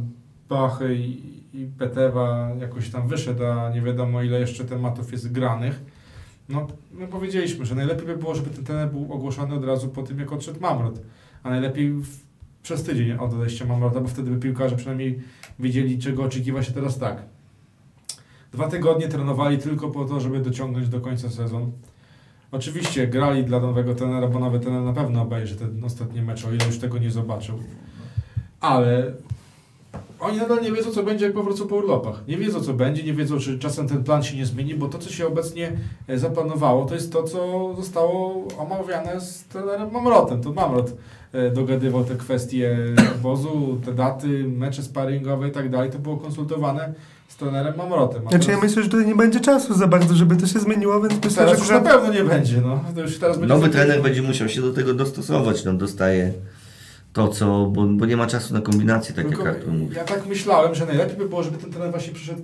Pachy 0.47 0.95
i, 0.95 1.39
i 1.53 1.65
Petewa 1.77 2.49
jakoś 2.59 2.89
tam 2.89 3.07
wyszedł, 3.07 3.45
a 3.45 3.69
nie 3.69 3.81
wiadomo 3.81 4.23
ile 4.23 4.39
jeszcze 4.39 4.65
tematów 4.65 5.11
jest 5.11 5.31
granych. 5.31 5.81
No, 6.49 6.67
my 6.91 7.07
powiedzieliśmy, 7.07 7.65
że 7.65 7.75
najlepiej 7.75 8.05
by 8.05 8.17
było, 8.17 8.35
żeby 8.35 8.49
ten 8.49 8.63
trener 8.63 8.91
był 8.91 9.13
ogłoszony 9.13 9.55
od 9.55 9.65
razu 9.65 9.89
po 9.89 10.03
tym, 10.03 10.19
jak 10.19 10.31
odszedł 10.31 10.59
Mamrot. 10.59 11.01
A 11.43 11.49
najlepiej 11.49 11.91
w, 11.91 12.07
przez 12.63 12.83
tydzień 12.83 13.11
od 13.11 13.33
odejścia 13.33 13.65
Mamrota, 13.65 14.01
bo 14.01 14.07
wtedy 14.07 14.31
by 14.31 14.39
piłkarze 14.39 14.75
przynajmniej 14.75 15.19
wiedzieli, 15.59 15.99
czego 15.99 16.23
oczekiwa 16.23 16.63
się 16.63 16.71
teraz 16.71 16.99
tak. 16.99 17.21
Dwa 18.51 18.67
tygodnie 18.67 19.07
trenowali 19.07 19.57
tylko 19.57 19.89
po 19.89 20.05
to, 20.05 20.19
żeby 20.19 20.39
dociągnąć 20.39 20.89
do 20.89 21.01
końca 21.01 21.29
sezon. 21.29 21.71
Oczywiście 22.51 23.07
grali 23.07 23.43
dla 23.43 23.59
nowego 23.59 23.95
trenera, 23.95 24.27
bo 24.27 24.39
nowy 24.39 24.59
trener 24.59 24.81
na 24.81 24.93
pewno 24.93 25.21
obejrzy 25.21 25.55
ten 25.55 25.83
ostatni 25.83 26.21
mecz, 26.21 26.45
o 26.45 26.51
ile 26.51 26.65
już 26.65 26.79
tego 26.79 26.97
nie 26.97 27.11
zobaczył. 27.11 27.59
Ale 28.59 29.13
oni 30.19 30.37
nadal 30.37 30.61
nie 30.61 30.71
wiedzą, 30.71 30.91
co 30.91 31.03
będzie, 31.03 31.25
jak 31.25 31.33
powrócą 31.33 31.67
po 31.67 31.75
urlopach. 31.75 32.27
Nie 32.27 32.37
wiedzą, 32.37 32.61
co 32.61 32.73
będzie, 32.73 33.03
nie 33.03 33.13
wiedzą, 33.13 33.39
czy 33.39 33.59
czasem 33.59 33.87
ten 33.87 34.03
plan 34.03 34.23
się 34.23 34.37
nie 34.37 34.45
zmieni, 34.45 34.75
bo 34.75 34.87
to, 34.87 34.97
co 34.97 35.09
się 35.09 35.27
obecnie 35.27 35.71
e, 36.07 36.17
zaplanowało, 36.17 36.85
to 36.85 36.93
jest 36.93 37.13
to, 37.13 37.23
co 37.23 37.73
zostało 37.75 38.47
omawiane 38.57 39.21
z 39.21 39.43
trenerem 39.43 39.91
Mamrotem. 39.91 40.41
To 40.41 40.53
Mamrot 40.53 40.93
e, 41.33 41.51
dogadywał 41.51 42.03
te 42.03 42.15
kwestie 42.15 42.77
obozu, 43.15 43.77
te 43.85 43.93
daty, 43.93 44.27
mecze 44.47 44.83
sparingowe 44.83 45.47
i 45.47 45.51
tak 45.51 45.69
dalej. 45.69 45.91
To 45.91 45.99
było 45.99 46.17
konsultowane 46.17 46.93
trenerem 47.39 47.77
Mamrotem. 47.77 48.21
Znaczy 48.21 48.37
ja 48.37 48.45
teraz- 48.45 48.63
myślę, 48.63 48.83
że 48.83 48.89
tutaj 48.89 49.07
nie 49.07 49.15
będzie 49.15 49.39
czasu 49.39 49.73
za 49.73 49.87
bardzo, 49.87 50.15
żeby 50.15 50.35
to 50.35 50.47
się 50.47 50.59
zmieniło, 50.59 51.01
więc 51.01 51.13
myślę, 51.13 51.29
Teraz 51.29 51.51
że... 51.51 51.59
już 51.59 51.69
na 51.69 51.81
pewno 51.81 52.13
nie 52.13 52.23
będzie, 52.23 52.61
no. 52.61 52.83
To 52.95 53.01
już 53.01 53.19
teraz 53.19 53.37
będzie 53.37 53.55
Nowy 53.55 53.69
trener 53.69 54.01
będzie 54.01 54.21
musiał 54.21 54.49
się 54.49 54.61
do 54.61 54.73
tego 54.73 54.93
dostosować. 54.93 55.65
No, 55.65 55.73
dostaje 55.73 56.33
to, 57.13 57.27
co. 57.27 57.65
Bo, 57.65 57.85
bo 57.85 58.05
nie 58.05 58.17
ma 58.17 58.27
czasu 58.27 58.53
na 58.53 58.61
kombinacje, 58.61 59.15
tak 59.15 59.27
Tylko 59.27 59.45
jak 59.45 59.55
Artur 59.55 59.73
mówi. 59.73 59.95
Ja 59.95 60.03
tak 60.03 60.25
myślałem, 60.25 60.75
że 60.75 60.85
najlepiej 60.85 61.17
by 61.17 61.29
było, 61.29 61.43
żeby 61.43 61.57
ten 61.57 61.71
trener 61.71 61.91
właśnie 61.91 62.13
przyszedł 62.13 62.41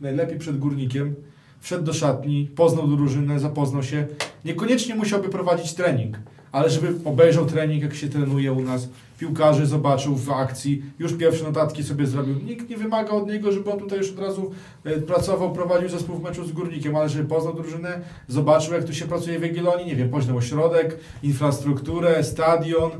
najlepiej 0.00 0.38
przed 0.38 0.58
górnikiem, 0.58 1.14
wszedł 1.60 1.84
do 1.84 1.92
szatni, 1.92 2.50
poznał 2.56 2.88
drużynę, 2.88 3.40
zapoznał 3.40 3.82
się. 3.82 4.06
Niekoniecznie 4.44 4.94
musiałby 4.94 5.28
prowadzić 5.28 5.74
trening, 5.74 6.16
ale 6.52 6.70
żeby 6.70 6.94
obejrzał 7.04 7.46
trening, 7.46 7.82
jak 7.82 7.94
się 7.94 8.08
trenuje 8.08 8.52
u 8.52 8.60
nas, 8.60 8.88
piłkarzy 9.18 9.66
zobaczył 9.66 10.16
w 10.16 10.30
akcji, 10.30 10.82
już 10.98 11.12
pierwsze 11.12 11.44
notatki 11.44 11.84
sobie 11.84 12.06
zrobił. 12.06 12.34
Nikt 12.34 12.70
nie 12.70 12.76
wymaga 12.76 13.10
od 13.10 13.26
niego, 13.26 13.52
żeby 13.52 13.72
on 13.72 13.78
tutaj 13.78 13.98
już 13.98 14.10
od 14.10 14.18
razu 14.18 14.50
e, 14.84 15.00
pracował, 15.00 15.52
prowadził 15.52 15.88
zespół 15.88 16.16
w 16.16 16.22
meczu 16.22 16.44
z 16.44 16.52
górnikiem, 16.52 16.96
ale 16.96 17.08
żeby 17.08 17.28
poznał 17.28 17.54
drużynę, 17.54 18.00
zobaczył, 18.28 18.74
jak 18.74 18.84
tu 18.84 18.94
się 18.94 19.06
pracuje 19.06 19.38
w 19.38 19.42
Jagiellonii, 19.42 19.86
nie 19.86 19.96
wiem, 19.96 20.08
poznał 20.08 20.36
ośrodek, 20.36 20.98
infrastrukturę, 21.22 22.24
stadion, 22.24 22.90
e, 22.90 22.96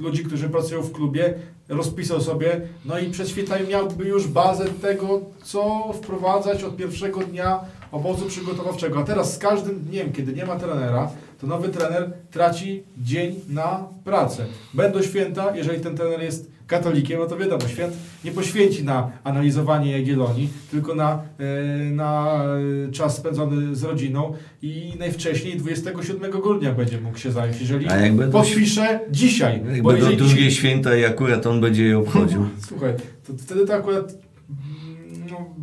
ludzi, 0.00 0.24
którzy 0.24 0.48
pracują 0.48 0.82
w 0.82 0.92
klubie, 0.92 1.34
rozpisał 1.68 2.20
sobie, 2.20 2.60
no 2.84 2.98
i 2.98 3.10
przed 3.10 3.28
świętami 3.28 3.68
miałby 3.68 4.04
już 4.04 4.26
bazę 4.26 4.64
tego, 4.64 5.20
co 5.42 5.92
wprowadzać 5.92 6.64
od 6.64 6.76
pierwszego 6.76 7.20
dnia 7.20 7.60
obozu 7.92 8.26
przygotowawczego. 8.26 9.00
A 9.00 9.04
teraz 9.04 9.34
z 9.34 9.38
każdym 9.38 9.80
dniem, 9.80 10.12
kiedy 10.12 10.32
nie 10.32 10.46
ma 10.46 10.56
trenera, 10.56 11.10
to 11.44 11.48
nowy 11.50 11.68
trener 11.68 12.10
traci 12.30 12.82
dzień 13.02 13.34
na 13.48 13.86
pracę. 14.04 14.44
Będą 14.74 15.02
święta, 15.02 15.56
jeżeli 15.56 15.80
ten 15.80 15.96
trener 15.96 16.22
jest 16.22 16.50
katolikiem, 16.66 17.18
no 17.20 17.26
to 17.26 17.36
wiadomo, 17.36 17.68
święt 17.68 17.94
nie 18.24 18.30
poświęci 18.32 18.84
na 18.84 19.10
analizowanie 19.24 19.92
Jagiellonii, 19.98 20.48
tylko 20.70 20.94
na, 20.94 21.22
e, 21.38 21.84
na 21.90 22.40
e, 22.88 22.92
czas 22.92 23.16
spędzony 23.16 23.76
z 23.76 23.82
rodziną 23.84 24.32
i 24.62 24.92
najwcześniej 24.98 25.56
27 25.56 26.30
grudnia 26.30 26.72
będzie 26.72 27.00
mógł 27.00 27.18
się 27.18 27.32
zająć, 27.32 27.60
jeżeli 27.60 27.88
A 27.88 27.96
jak 27.96 28.16
będą- 28.16 28.32
podpisze 28.40 29.00
dzisiaj. 29.10 29.52
Jak 29.72 29.82
bo 29.82 29.88
będą 29.88 29.92
jeżeli 29.96 30.16
drugie 30.16 30.34
dzisiaj- 30.34 30.50
święta 30.50 30.96
i 30.96 31.04
akurat 31.04 31.46
on 31.46 31.60
będzie 31.60 31.84
je 31.84 31.98
obchodził. 31.98 32.46
Słuchaj, 32.68 32.92
to 33.26 33.32
wtedy 33.38 33.66
to 33.66 33.74
akurat 33.74 34.14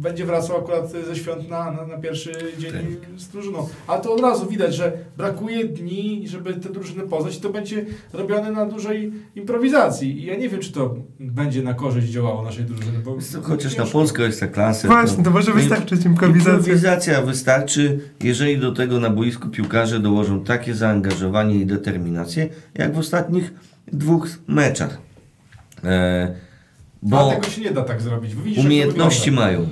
będzie 0.01 0.25
wracał 0.25 0.57
akurat 0.57 0.91
ze 0.91 1.15
świąt 1.15 1.49
na, 1.49 1.71
na, 1.71 1.85
na 1.85 1.97
pierwszy 1.97 2.31
dzień 2.57 2.71
z 3.17 3.27
drużyną. 3.27 3.67
Ale 3.87 4.01
to 4.01 4.13
od 4.13 4.21
razu 4.21 4.47
widać, 4.47 4.75
że 4.75 4.91
brakuje 5.17 5.65
dni, 5.65 6.27
żeby 6.27 6.53
te 6.53 6.69
drużyny 6.69 7.03
poznać 7.03 7.37
i 7.37 7.41
to 7.41 7.49
będzie 7.49 7.85
robione 8.13 8.51
na 8.51 8.65
dużej 8.65 9.13
improwizacji. 9.35 10.19
I 10.21 10.25
ja 10.25 10.35
nie 10.35 10.49
wiem, 10.49 10.59
czy 10.59 10.71
to 10.71 10.95
będzie 11.19 11.63
na 11.63 11.73
korzyść 11.73 12.07
działało 12.07 12.41
naszej 12.43 12.65
drużyny. 12.65 12.99
Bo 12.99 13.17
Chociaż 13.43 13.77
na. 13.77 13.85
Polskę 13.85 14.23
jest 14.23 14.39
ta 14.39 14.47
klasa. 14.47 14.87
Właśnie, 14.87 15.23
to 15.23 15.31
może 15.31 15.53
wystarczyć 15.53 16.05
improwizacja. 16.05 16.53
Improwizacja 16.53 17.21
wystarczy, 17.21 17.99
jeżeli 18.23 18.57
do 18.57 18.71
tego 18.71 18.99
na 18.99 19.09
boisku 19.09 19.49
piłkarze 19.49 19.99
dołożą 19.99 20.43
takie 20.43 20.75
zaangażowanie 20.75 21.55
i 21.55 21.65
determinację, 21.65 22.49
jak 22.75 22.93
w 22.95 22.97
ostatnich 22.97 23.53
dwóch 23.87 24.27
meczach. 24.47 24.97
E, 25.83 26.35
Bo 27.01 27.17
bo 27.17 27.31
tego 27.31 27.49
się 27.49 27.61
nie 27.61 27.71
da 27.71 27.81
tak 27.81 28.01
zrobić. 28.01 28.35
Widzisz, 28.35 28.55
to 28.55 28.67
umiejętności 28.67 29.31
mają. 29.31 29.67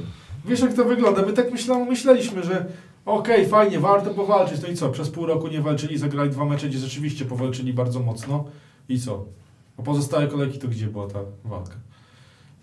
Wiesz 0.46 0.60
jak 0.60 0.74
to 0.74 0.86
wygląda? 0.86 1.22
My 1.22 1.34
tak 1.34 1.52
myślałem, 1.52 1.88
myśleliśmy, 1.88 2.44
że 2.44 2.66
okej, 3.06 3.48
fajnie, 3.48 3.80
warto 3.80 4.14
powalczyć. 4.14 4.62
No 4.62 4.68
i 4.68 4.76
co? 4.76 4.90
Przez 4.90 5.10
pół 5.10 5.26
roku 5.26 5.48
nie 5.48 5.62
walczyli, 5.62 5.98
zagrali 5.98 6.30
dwa 6.30 6.46
mecze, 6.46 6.70
gdzie 6.70 6.80
rzeczywiście 6.80 7.26
powalczyli 7.26 7.74
bardzo 7.74 8.00
mocno. 8.00 8.46
I 8.90 9.00
co? 9.00 9.26
A 9.78 9.82
pozostałe 9.82 10.28
kolejki 10.28 10.60
to 10.60 10.68
gdzie 10.68 10.88
była 10.88 11.08
ta 11.08 11.20
walka? 11.44 11.76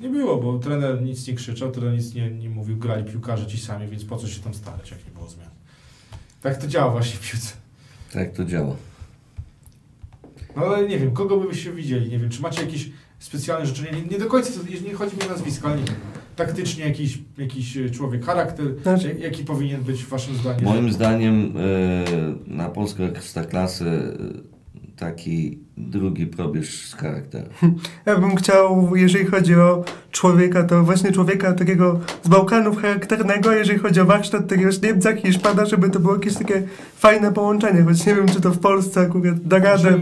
Nie 0.01 0.09
było, 0.09 0.37
bo 0.37 0.59
trener 0.59 1.03
nic 1.03 1.29
nie 1.29 1.35
krzyczał, 1.35 1.71
trener 1.71 1.95
nic 1.95 2.15
nie, 2.15 2.31
nie 2.31 2.51
mówił, 2.51 2.77
grali 2.77 3.05
piłkarze 3.05 3.47
ci 3.47 3.59
sami, 3.59 3.89
więc 3.89 4.05
po 4.05 4.17
co 4.17 4.29
się 4.29 4.41
tam 4.41 4.55
starać, 4.55 4.91
jak 4.91 5.05
nie 5.05 5.11
było 5.11 5.29
zmian. 5.29 5.51
Tak 6.43 6.57
to 6.57 6.67
działa 6.67 6.91
właśnie 6.91 7.17
w 7.17 7.31
piłce. 7.31 7.53
Tak 8.13 8.33
to 8.33 8.45
działa. 8.45 8.77
No 10.57 10.63
ale 10.63 10.89
nie 10.89 10.99
wiem, 10.99 11.11
kogo 11.11 11.37
by 11.37 11.49
byście 11.49 11.73
widzieli, 11.73 12.11
nie 12.11 12.19
wiem, 12.19 12.31
czy 12.31 12.43
macie 12.43 12.63
jakieś 12.63 12.91
specjalne 13.19 13.67
życzenia, 13.67 13.91
nie, 13.91 14.03
nie 14.03 14.19
do 14.19 14.27
końca, 14.27 14.51
nie 14.85 14.95
chodzi 14.95 15.17
mi 15.17 15.23
o 15.23 15.29
nazwisko, 15.29 15.69
ale 15.69 15.77
nie 15.77 15.85
wiem, 15.85 15.97
taktycznie 16.37 16.85
jakiś, 16.85 17.19
jakiś 17.39 17.77
e, 17.77 17.91
człowiek, 17.91 18.25
charakter, 18.25 18.67
Znaczy- 18.83 19.09
jak- 19.09 19.21
jaki 19.21 19.45
powinien 19.45 19.83
być 19.83 20.05
waszym 20.05 20.35
zdaniem? 20.35 20.65
Moim 20.65 20.93
zdaniem 20.93 21.53
e, 21.57 22.55
na 22.55 22.69
polską 22.69 23.05
ekstraklasę 23.05 23.85
e, 23.87 24.13
taki 24.97 25.59
drugi 25.77 26.27
probierz 26.27 26.87
z 26.87 26.95
charakterem. 26.95 27.49
Ja 28.07 28.19
bym 28.21 28.37
chciał, 28.37 28.97
jeżeli 28.97 29.25
chodzi 29.25 29.55
o 29.55 29.85
człowieka, 30.11 30.65
to 30.65 30.85
właśnie 30.85 31.13
człowieka 31.13 31.53
takiego 31.53 32.01
z 32.23 32.29
Bałkanów 32.29 32.83
charakternego, 32.83 33.53
jeżeli 33.53 33.79
chodzi 33.79 34.01
o 34.01 34.05
warsztat 34.05 34.49
takiegoś 34.49 34.83
Niemca, 34.83 35.17
Hiszpana, 35.17 35.67
żeby 35.67 35.91
to 35.91 36.01
było 36.01 36.15
jakieś 36.15 36.35
takie 36.35 36.63
fajne 36.97 37.33
połączenie, 37.33 37.83
choć 37.83 38.07
nie 38.07 38.15
wiem, 38.15 38.27
czy 38.29 38.41
to 38.41 38.51
w 38.51 38.59
Polsce 38.59 39.01
akurat 39.01 39.41
da 39.41 39.59
radę. 39.59 39.99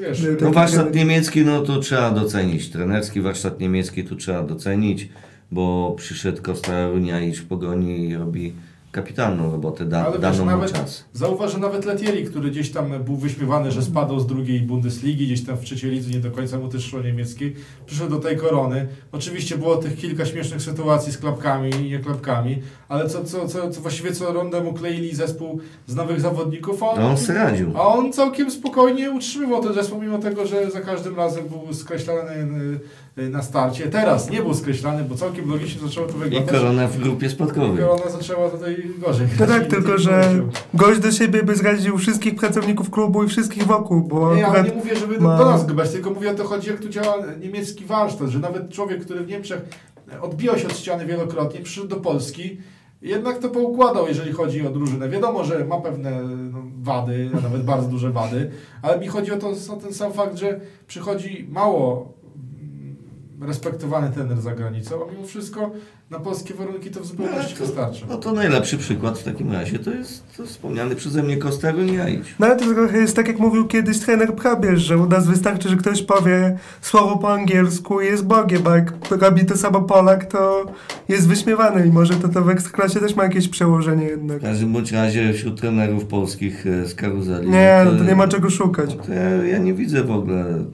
Wiesz, 0.00 0.26
No, 0.40 0.50
warsztat 0.52 0.94
niemiecki, 0.94 1.44
no 1.44 1.62
to 1.62 1.78
trzeba 1.80 2.10
docenić. 2.10 2.70
Trenerski 2.70 3.20
warsztat 3.20 3.60
niemiecki 3.60 4.04
tu 4.04 4.16
trzeba 4.16 4.42
docenić, 4.42 5.08
bo 5.54 5.94
przyszedł 5.96 6.42
Costa 6.42 6.88
Runia 6.88 7.20
i 7.20 7.34
Szpogoni 7.34 8.08
i 8.08 8.16
robi 8.16 8.52
kapitalną 8.92 9.52
robotę, 9.52 9.84
da, 9.84 10.00
Ale 10.06 10.12
wiesz, 10.12 10.20
daną 10.20 10.38
mu 10.44 10.50
nawet, 10.50 10.72
czas. 10.72 11.04
zauważ, 11.12 11.52
że 11.52 11.58
nawet 11.58 11.84
Letieri, 11.84 12.24
który 12.24 12.50
gdzieś 12.50 12.70
tam 12.70 12.90
był 13.04 13.16
wyśmiewany, 13.16 13.70
że 13.72 13.82
spadał 13.82 14.20
z 14.20 14.26
drugiej 14.26 14.60
Bundesligi, 14.60 15.26
gdzieś 15.26 15.44
tam 15.44 15.56
w 15.56 15.60
trzeciej 15.60 15.90
lidze, 15.90 16.10
nie 16.10 16.18
do 16.20 16.30
końca 16.30 16.58
mu 16.58 16.68
też 16.68 16.84
szło 16.84 17.00
niemieckiej, 17.00 17.54
przyszedł 17.86 18.10
do 18.10 18.18
tej 18.18 18.36
korony. 18.36 18.86
Oczywiście 19.12 19.58
było 19.58 19.76
tych 19.76 19.96
kilka 19.96 20.26
śmiesznych 20.26 20.62
sytuacji 20.62 21.12
z 21.12 21.18
klapkami 21.18 21.70
i 21.70 21.90
nie 21.90 21.98
klapkami, 21.98 22.58
ale 22.88 23.08
co, 23.08 23.24
co, 23.24 23.48
co, 23.48 23.70
co 23.70 23.80
właściwie 23.80 24.12
co 24.12 24.32
rundę 24.32 24.60
mu 24.64 24.72
kleili 24.72 25.14
zespół 25.14 25.60
z 25.86 25.94
nowych 25.94 26.20
zawodników, 26.20 26.82
a 26.82 26.86
on, 26.86 27.00
No 27.00 27.08
on 27.08 27.36
radził. 27.36 27.72
a 27.76 27.82
on 27.86 28.12
całkiem 28.12 28.50
spokojnie 28.50 29.10
utrzymywał 29.10 29.62
ten 29.62 29.74
zespół, 29.74 30.00
mimo 30.02 30.18
tego, 30.18 30.46
że 30.46 30.70
za 30.70 30.80
każdym 30.80 31.16
razem 31.16 31.44
był 31.48 31.74
skreślany 31.74 32.46
na 33.16 33.42
starcie. 33.42 33.86
Teraz 33.86 34.30
nie 34.30 34.42
był 34.42 34.54
skreślany, 34.54 35.04
bo 35.04 35.14
całkiem 35.14 35.50
logicznie 35.50 35.88
zaczęło 35.88 36.06
to 36.06 36.16
I 36.16 36.18
wyglądać. 36.20 36.54
korona 36.54 36.88
w 36.88 36.98
grupie 36.98 37.26
I 37.26 37.30
spadkowej. 37.30 37.78
korona 37.78 38.10
zaczęła 38.10 38.50
tutaj 38.50 38.76
gorzej. 38.98 39.26
No 39.40 39.46
tak, 39.46 39.66
I- 39.66 39.70
tylko 39.70 39.94
i- 39.94 39.98
że 39.98 40.34
gość 40.74 41.00
do 41.00 41.12
siebie 41.12 41.42
by 41.42 41.56
zraził 41.56 41.98
wszystkich 41.98 42.34
pracowników 42.34 42.90
klubu 42.90 43.24
i 43.24 43.28
wszystkich 43.28 43.66
wokół, 43.66 44.00
bo 44.02 44.34
Nie, 44.34 44.40
ja 44.40 44.62
nie 44.62 44.72
mówię, 44.72 44.96
żeby 44.96 45.20
ma- 45.20 45.38
do 45.38 45.44
nas 45.44 45.66
grać, 45.66 45.90
tylko 45.90 46.10
mówię 46.10 46.30
o 46.30 46.34
to 46.34 46.44
chodzi, 46.44 46.68
jak 46.70 46.80
tu 46.80 46.88
działa 46.88 47.16
niemiecki 47.40 47.84
warsztat, 47.84 48.28
że 48.28 48.38
nawet 48.38 48.70
człowiek, 48.70 49.04
który 49.04 49.20
w 49.24 49.28
Niemczech 49.28 49.60
odbijał 50.20 50.58
się 50.58 50.66
od 50.66 50.76
ściany 50.78 51.06
wielokrotnie, 51.06 51.60
przyszedł 51.60 51.88
do 51.88 51.96
Polski, 51.96 52.56
jednak 53.02 53.38
to 53.38 53.48
poukładał, 53.48 54.08
jeżeli 54.08 54.32
chodzi 54.32 54.66
o 54.66 54.70
drużynę. 54.70 55.08
Wiadomo, 55.08 55.44
że 55.44 55.64
ma 55.64 55.80
pewne 55.80 56.22
no, 56.52 56.58
wady, 56.82 57.30
a 57.38 57.40
nawet 57.40 57.62
bardzo 57.64 57.88
duże 57.88 58.10
wady, 58.10 58.50
ale 58.82 58.98
mi 58.98 59.06
chodzi 59.06 59.32
o, 59.32 59.36
to, 59.36 59.48
o 59.48 59.76
ten 59.76 59.94
sam 59.94 60.12
fakt, 60.12 60.36
że 60.38 60.60
przychodzi 60.86 61.46
mało 61.50 62.13
respektowany 63.46 64.10
trener 64.10 64.40
za 64.40 64.54
granicą, 64.54 65.08
a 65.08 65.12
mimo 65.12 65.26
wszystko 65.26 65.70
na 66.10 66.20
polskie 66.20 66.54
warunki 66.54 66.90
to 66.90 67.00
w 67.00 67.06
zupełności 67.06 67.54
wystarczy. 67.54 68.04
No 68.08 68.16
to 68.16 68.32
najlepszy 68.32 68.78
przykład 68.78 69.18
w 69.18 69.24
takim 69.24 69.52
razie 69.52 69.78
to 69.78 69.90
jest 69.90 70.36
to 70.36 70.46
wspomniany 70.46 70.96
przeze 70.96 71.22
mnie 71.22 71.36
Costa 71.36 71.70
Runiaić. 71.70 72.34
No 72.38 72.46
ale 72.46 72.56
to 72.56 72.74
trochę 72.74 72.98
jest 72.98 73.16
tak, 73.16 73.28
jak 73.28 73.38
mówił 73.38 73.66
kiedyś 73.66 73.98
trener 73.98 74.34
Probierz, 74.34 74.80
że 74.80 74.98
u 74.98 75.06
nas 75.06 75.26
wystarczy, 75.26 75.68
że 75.68 75.76
ktoś 75.76 76.02
powie 76.02 76.58
słowo 76.80 77.18
po 77.18 77.32
angielsku 77.32 78.00
i 78.00 78.06
jest 78.06 78.26
Bogiem, 78.26 78.66
a 78.66 78.76
jak 78.76 78.92
robi 79.10 79.46
to 79.46 79.56
samo 79.56 79.80
Polak, 79.80 80.24
to 80.24 80.66
jest 81.08 81.28
wyśmiewany 81.28 81.86
i 81.86 81.90
może 81.90 82.14
to, 82.14 82.28
to 82.28 82.42
w 82.42 82.48
Ekstraklasie 82.48 83.00
też 83.00 83.16
ma 83.16 83.22
jakieś 83.24 83.48
przełożenie 83.48 84.04
jednak. 84.04 84.38
W 84.38 84.42
każdym 84.42 84.72
bądź 84.72 84.92
razie 84.92 85.32
wśród 85.32 85.60
trenerów 85.60 86.04
polskich 86.04 86.66
e, 86.66 86.86
z 86.86 86.94
karuzeli. 86.94 87.50
Nie, 87.50 87.82
no 87.84 87.98
to 87.98 88.04
nie 88.04 88.16
ma 88.16 88.28
czego 88.28 88.50
szukać. 88.50 88.94
no 88.96 89.02
to 89.02 89.12
ja, 89.12 89.30
ja 89.30 89.58
nie 89.58 89.74
widzę 89.74 90.04
w 90.04 90.10
ogóle 90.10 90.64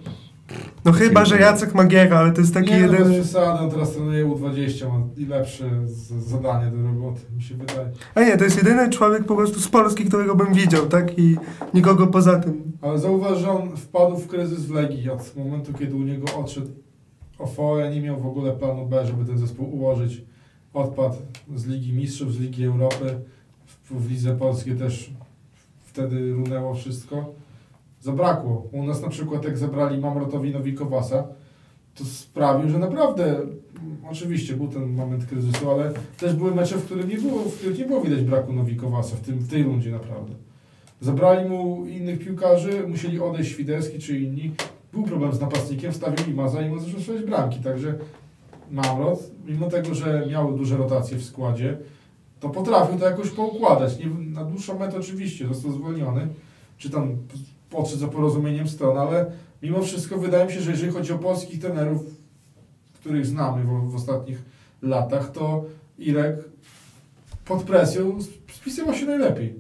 No 0.84 0.92
chyba, 0.92 1.24
że 1.24 1.38
Jacek 1.38 1.74
Magiera, 1.74 2.18
ale 2.18 2.32
to 2.32 2.40
jest 2.40 2.54
taki 2.54 2.70
nie, 2.70 2.86
no 2.86 2.92
jedyny... 2.92 3.14
przesady, 3.14 3.60
on 3.60 3.70
teraz 3.70 3.92
trenuje 3.92 4.26
U20, 4.26 4.88
ma 4.88 5.06
i 5.16 5.26
lepsze 5.26 5.70
zadanie 6.18 6.70
do 6.70 6.82
roboty, 6.82 7.20
mi 7.36 7.42
się 7.42 7.54
wydaje. 7.54 7.90
A 8.14 8.20
nie, 8.20 8.36
to 8.36 8.44
jest 8.44 8.56
jedyny 8.56 8.90
człowiek 8.90 9.24
po 9.24 9.36
prostu 9.36 9.60
z 9.60 9.68
Polski, 9.68 10.04
którego 10.04 10.34
bym 10.34 10.54
widział, 10.54 10.86
tak? 10.86 11.18
I 11.18 11.36
nikogo 11.74 12.06
poza 12.06 12.38
tym. 12.38 12.72
Ale 12.82 12.98
zauważ, 12.98 13.38
że 13.38 13.50
on 13.50 13.76
wpadł 13.76 14.16
w 14.16 14.26
kryzys 14.26 14.66
w 14.66 14.70
Legii 14.70 15.10
od 15.10 15.36
momentu, 15.36 15.72
kiedy 15.72 15.94
u 15.94 16.02
niego 16.02 16.26
odszedł 16.36 16.70
Ofoe, 17.38 17.90
nie 17.90 18.00
miał 18.00 18.20
w 18.20 18.26
ogóle 18.26 18.52
planu 18.52 18.86
B, 18.86 19.06
żeby 19.06 19.24
ten 19.24 19.38
zespół 19.38 19.74
ułożyć. 19.74 20.24
Odpadł 20.74 21.16
z 21.54 21.66
Ligi 21.66 21.92
Mistrzów, 21.92 22.34
z 22.34 22.40
Ligi 22.40 22.64
Europy, 22.64 23.18
w, 23.66 24.06
w 24.06 24.10
Lidze 24.10 24.36
Polskiej 24.36 24.76
też 24.76 25.10
wtedy 25.84 26.32
runęło 26.32 26.74
wszystko. 26.74 27.32
Zabrakło. 28.00 28.68
U 28.72 28.84
nas 28.84 29.02
na 29.02 29.08
przykład 29.08 29.44
jak 29.44 29.58
zabrali 29.58 29.98
Mamrotowi 29.98 30.52
Nowikowasa, 30.52 31.24
to 31.94 32.04
sprawił, 32.04 32.70
że 32.70 32.78
naprawdę, 32.78 33.40
oczywiście 34.10 34.56
był 34.56 34.68
ten 34.68 34.92
moment 34.92 35.26
kryzysu, 35.26 35.70
ale 35.70 35.92
też 36.18 36.34
były 36.34 36.54
mecze, 36.54 36.76
w 36.76 36.84
których 36.84 37.08
nie 37.08 37.18
było, 37.18 37.42
w 37.42 37.58
których 37.58 37.78
nie 37.78 37.84
było 37.84 38.00
widać 38.00 38.22
braku 38.22 38.52
Nowikowasa 38.52 39.16
w, 39.16 39.20
tym, 39.20 39.38
w 39.38 39.48
tej 39.48 39.62
rundzie 39.62 39.90
naprawdę. 39.90 40.34
Zabrali 41.00 41.48
mu 41.48 41.86
innych 41.86 42.18
piłkarzy, 42.18 42.84
musieli 42.88 43.20
odejść 43.20 43.50
Świderski 43.50 43.98
czy 43.98 44.18
inni. 44.18 44.52
Był 44.92 45.02
problem 45.02 45.32
z 45.32 45.40
napastnikiem, 45.40 45.92
wstawili 45.92 46.34
Maza 46.34 46.62
i 46.62 46.70
Maza 46.70 46.84
zaczął 46.84 47.00
strzelać 47.00 47.24
bramki, 47.24 47.60
także 47.60 47.94
Mamrot, 48.70 49.30
mimo 49.46 49.66
tego, 49.66 49.94
że 49.94 50.26
miał 50.30 50.52
duże 50.52 50.76
rotacje 50.76 51.18
w 51.18 51.24
składzie, 51.24 51.78
to 52.40 52.48
potrafił 52.48 52.98
to 52.98 53.04
jakoś 53.04 53.30
poukładać. 53.30 53.98
Nie, 53.98 54.06
na 54.06 54.44
dłuższą 54.44 54.78
metę 54.78 54.98
oczywiście 54.98 55.48
został 55.48 55.72
zwolniony, 55.72 56.28
czy 56.78 56.90
tam 56.90 57.16
podszedł 57.70 58.00
za 58.00 58.08
porozumieniem 58.08 58.68
stron, 58.68 58.98
ale 58.98 59.26
mimo 59.62 59.82
wszystko 59.82 60.18
wydaje 60.18 60.46
mi 60.46 60.52
się, 60.52 60.60
że 60.60 60.70
jeżeli 60.70 60.92
chodzi 60.92 61.12
o 61.12 61.18
polskich 61.18 61.60
trenerów, 61.60 62.02
których 62.94 63.26
znamy 63.26 63.64
w, 63.64 63.90
w 63.90 63.94
ostatnich 63.94 64.38
latach, 64.82 65.32
to 65.32 65.64
Irek 65.98 66.36
pod 67.44 67.62
presją 67.62 68.18
spisywał 68.52 68.94
się 68.94 69.06
najlepiej. 69.06 69.54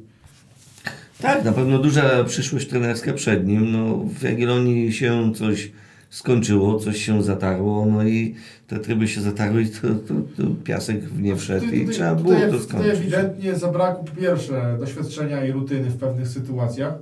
Tak, 1.20 1.44
na 1.44 1.52
pewno 1.52 1.78
duża 1.78 2.24
przyszłość 2.24 2.68
trenerska 2.68 3.12
przed 3.12 3.46
nim. 3.46 3.72
No, 3.72 3.96
w 3.96 4.22
Jagiellonii 4.22 4.92
się 4.92 5.32
coś 5.34 5.72
skończyło, 6.10 6.78
coś 6.78 7.04
się 7.04 7.22
zatarło, 7.22 7.86
no 7.86 8.04
i 8.04 8.34
te 8.66 8.78
tryby 8.78 9.08
się 9.08 9.20
zatarły 9.20 9.62
i 9.62 9.68
to, 9.68 9.80
to, 9.88 10.14
to 10.36 10.50
piasek 10.64 11.00
w 11.04 11.22
nie 11.22 11.36
wszedł 11.36 11.66
i 11.66 11.80
Tutaj- 11.80 11.94
trzeba 11.94 12.14
było 12.14 12.34
tutaj, 12.34 12.50
to 12.50 12.58
Tutaj 12.58 12.68
skończyć. 12.68 12.92
ewidentnie 12.92 13.54
zabrakło 13.54 14.04
po 14.04 14.20
pierwsze 14.20 14.76
doświadczenia 14.80 15.44
i 15.44 15.52
rutyny 15.52 15.90
w 15.90 15.96
pewnych 15.96 16.28
sytuacjach, 16.28 16.94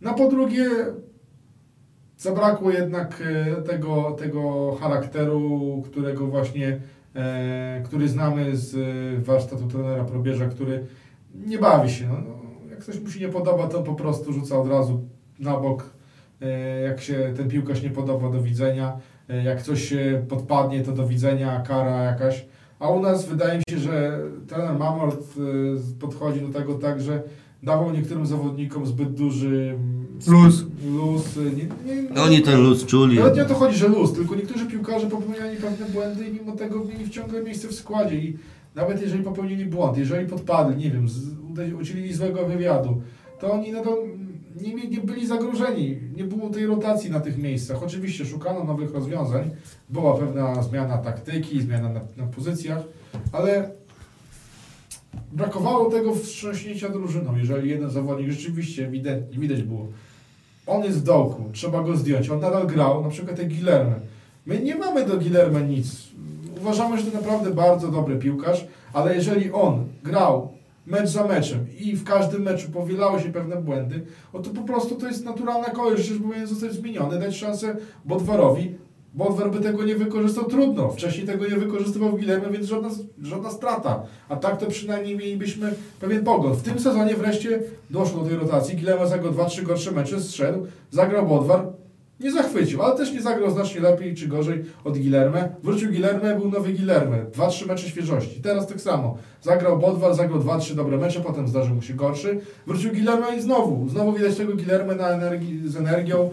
no 0.00 0.14
po 0.14 0.28
drugie 0.28 0.68
zabrakło 2.16 2.70
jednak 2.70 3.22
e, 3.26 3.62
tego, 3.62 4.10
tego 4.10 4.72
charakteru, 4.80 5.82
którego 5.86 6.26
właśnie, 6.26 6.80
e, 7.14 7.82
który 7.84 8.08
znamy 8.08 8.56
z 8.56 8.74
e, 8.74 9.20
warsztatu 9.20 9.66
trenera 9.66 10.04
Probierza, 10.04 10.46
który 10.46 10.86
nie 11.34 11.58
bawi 11.58 11.90
się. 11.90 12.08
No, 12.08 12.14
no, 12.14 12.70
jak 12.70 12.84
coś 12.84 13.00
mu 13.00 13.10
się 13.10 13.20
nie 13.20 13.28
podoba, 13.28 13.68
to 13.68 13.82
po 13.82 13.94
prostu 13.94 14.32
rzuca 14.32 14.58
od 14.58 14.68
razu 14.68 15.00
na 15.38 15.56
bok. 15.56 15.90
E, 16.40 16.80
jak 16.80 17.00
się 17.00 17.32
ten 17.36 17.48
piłkarz 17.48 17.82
nie 17.82 17.90
podoba, 17.90 18.30
do 18.30 18.42
widzenia. 18.42 18.98
E, 19.28 19.44
jak 19.44 19.62
coś 19.62 19.94
podpadnie, 20.28 20.82
to 20.82 20.92
do 20.92 21.06
widzenia, 21.06 21.60
kara 21.60 22.02
jakaś. 22.02 22.46
A 22.78 22.88
u 22.88 23.00
nas 23.00 23.26
wydaje 23.26 23.58
mi 23.58 23.64
się, 23.70 23.78
że 23.78 24.18
trener 24.46 24.78
Mamort 24.78 25.20
y, 25.20 25.98
podchodzi 26.00 26.40
do 26.40 26.48
tego 26.48 26.74
tak, 26.74 27.00
że 27.00 27.22
dawał 27.62 27.92
niektórym 27.92 28.26
zawodnikom 28.26 28.86
zbyt 28.86 29.14
duży 29.14 29.74
mm, 29.74 30.06
Luz. 30.26 30.64
luz. 30.92 31.36
y, 31.36 31.40
Nie, 31.40 31.94
nie, 31.94 32.02
No, 32.14 32.22
Oni 32.22 32.42
ten 32.42 32.60
luz 32.60 32.86
czuli. 32.86 33.16
Nawet 33.18 33.36
nie 33.36 33.42
o 33.42 33.46
to 33.46 33.54
chodzi, 33.54 33.76
że 33.78 33.88
luz, 33.88 34.12
tylko 34.12 34.34
niektórzy 34.34 34.66
piłkarze 34.66 35.06
popełniali 35.06 35.56
pewne 35.56 35.86
błędy 35.86 36.28
i 36.28 36.32
mimo 36.32 36.52
tego 36.52 36.84
mieli 36.84 37.10
ciągle 37.10 37.42
miejsce 37.42 37.68
w 37.68 37.74
składzie 37.74 38.16
i 38.16 38.36
nawet 38.74 39.02
jeżeli 39.02 39.24
popełnili 39.24 39.64
błąd, 39.64 39.98
jeżeli 39.98 40.26
podpadli, 40.28 40.84
nie 40.84 40.90
wiem, 40.90 41.06
udzielili 41.80 42.14
złego 42.14 42.46
wywiadu, 42.46 43.02
to 43.40 43.52
oni 43.52 43.72
nadal 43.72 43.94
nie, 44.62 44.74
nie 44.88 45.00
byli 45.00 45.26
zagrożeni, 45.26 45.98
nie 46.16 46.24
było 46.24 46.50
tej 46.50 46.66
rotacji 46.66 47.10
na 47.10 47.20
tych 47.20 47.38
miejscach. 47.38 47.82
Oczywiście 47.82 48.24
szukano 48.24 48.64
nowych 48.64 48.94
rozwiązań, 48.94 49.50
była 49.88 50.16
pewna 50.18 50.62
zmiana 50.62 50.98
taktyki, 50.98 51.62
zmiana 51.62 51.88
na, 51.88 52.00
na 52.16 52.26
pozycjach, 52.26 52.82
ale 53.32 53.70
brakowało 55.32 55.90
tego 55.90 56.14
wstrząśnięcia 56.14 56.88
drużyną, 56.88 57.36
jeżeli 57.36 57.70
jeden 57.70 57.90
zawodnik 57.90 58.30
rzeczywiście 58.30 58.86
ewidentnie 58.86 59.38
widać 59.38 59.62
było, 59.62 59.86
on 60.66 60.84
jest 60.84 60.98
w 60.98 61.02
dołku, 61.02 61.44
trzeba 61.52 61.82
go 61.82 61.96
zdjąć, 61.96 62.30
on 62.30 62.40
nadal 62.40 62.66
grał, 62.66 63.02
na 63.02 63.08
przykład 63.08 63.38
jak 63.38 63.48
Guillermo. 63.48 63.94
My 64.46 64.60
nie 64.60 64.74
mamy 64.74 65.06
do 65.06 65.16
Guillermo 65.16 65.60
nic. 65.60 66.08
Uważamy, 66.60 66.98
że 66.98 67.04
to 67.04 67.18
naprawdę 67.18 67.50
bardzo 67.50 67.88
dobry 67.88 68.16
piłkarz, 68.16 68.66
ale 68.92 69.14
jeżeli 69.14 69.52
on 69.52 69.84
grał 70.02 70.48
mecz 70.86 71.08
za 71.08 71.24
meczem 71.24 71.66
i 71.80 71.96
w 71.96 72.04
każdym 72.04 72.42
meczu 72.42 72.70
powielały 72.70 73.20
się 73.20 73.32
pewne 73.32 73.56
błędy, 73.56 74.06
o 74.32 74.38
to 74.38 74.50
po 74.50 74.62
prostu 74.62 74.94
to 74.94 75.06
jest 75.06 75.24
naturalna 75.24 75.70
kolej, 75.70 76.02
że 76.02 76.14
powinien 76.14 76.46
zostać 76.46 76.72
zmieniony, 76.72 77.18
dać 77.18 77.36
szansę 77.36 77.76
Bodwarowi. 78.04 78.74
Bodwar 79.18 79.50
by 79.50 79.60
tego 79.60 79.84
nie 79.84 79.94
wykorzystał, 79.94 80.44
trudno. 80.44 80.90
Wcześniej 80.90 81.26
tego 81.26 81.48
nie 81.48 81.56
wykorzystywał 81.56 82.10
Guillermo, 82.10 82.50
więc 82.50 82.66
żadna, 82.66 82.88
żadna 83.22 83.50
strata. 83.50 84.02
A 84.28 84.36
tak 84.36 84.58
to 84.58 84.66
przynajmniej 84.66 85.16
mielibyśmy 85.16 85.74
pewien 86.00 86.24
pogląd. 86.24 86.58
W 86.58 86.62
tym 86.62 86.78
sezonie 86.78 87.14
wreszcie 87.14 87.60
doszło 87.90 88.22
do 88.22 88.28
tej 88.28 88.38
rotacji. 88.38 88.76
Guillermo 88.76 89.06
zagrał 89.06 89.32
2-3 89.32 89.62
gorsze 89.62 89.92
mecze, 89.92 90.20
zszedł, 90.20 90.66
zagrał 90.90 91.26
Bodwar, 91.26 91.66
nie 92.20 92.32
zachwycił, 92.32 92.82
ale 92.82 92.96
też 92.96 93.12
nie 93.12 93.22
zagrał 93.22 93.50
znacznie 93.50 93.80
lepiej 93.80 94.14
czy 94.14 94.28
gorzej 94.28 94.64
od 94.84 94.98
Guillermo. 94.98 95.38
Wrócił 95.62 95.88
Guillermo, 95.88 96.40
był 96.40 96.50
nowy 96.50 96.72
Guillermo. 96.72 97.16
2-3 97.36 97.66
mecze 97.66 97.88
świeżości. 97.88 98.40
Teraz 98.42 98.66
tak 98.66 98.80
samo. 98.80 99.16
Zagrał 99.42 99.78
Bodwar, 99.78 100.14
zagrał 100.14 100.40
2-3 100.40 100.74
dobre 100.74 100.96
mecze, 100.96 101.20
potem 101.20 101.48
zdarzył 101.48 101.74
mu 101.74 101.82
się 101.82 101.94
gorszy. 101.94 102.40
Wrócił 102.66 102.90
Guillermo 102.90 103.28
i 103.30 103.40
znowu. 103.40 103.88
Znowu 103.88 104.12
widać 104.12 104.36
tego 104.36 104.52
Guillermo 104.54 104.94
na 104.94 105.20
z 105.64 105.76
energią. 105.76 106.30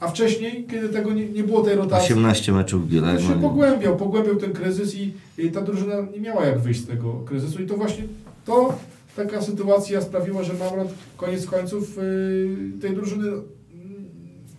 A 0.00 0.08
wcześniej, 0.08 0.66
kiedy 0.70 0.88
tego 0.88 1.12
nie, 1.12 1.28
nie 1.28 1.44
było 1.44 1.62
tej 1.62 1.76
rotacji, 1.76 2.14
18 2.14 2.52
meczów 2.52 2.82
to 2.82 2.94
się 2.94 3.00
Guillermo. 3.00 3.48
pogłębiał, 3.48 3.96
pogłębiał 3.96 4.36
ten 4.36 4.52
kryzys 4.52 4.94
i, 4.94 5.14
i 5.38 5.50
ta 5.50 5.60
drużyna 5.60 5.94
nie 6.14 6.20
miała 6.20 6.44
jak 6.44 6.58
wyjść 6.58 6.80
z 6.80 6.86
tego 6.86 7.12
kryzysu. 7.12 7.62
I 7.62 7.66
to 7.66 7.76
właśnie 7.76 8.04
to, 8.44 8.78
taka 9.16 9.42
sytuacja 9.42 10.00
sprawiła, 10.00 10.42
że 10.42 10.54
Mamrot 10.54 10.88
koniec 11.16 11.46
końców 11.46 11.96
yy, 11.96 12.80
tej 12.80 12.94
drużyny 12.94 13.32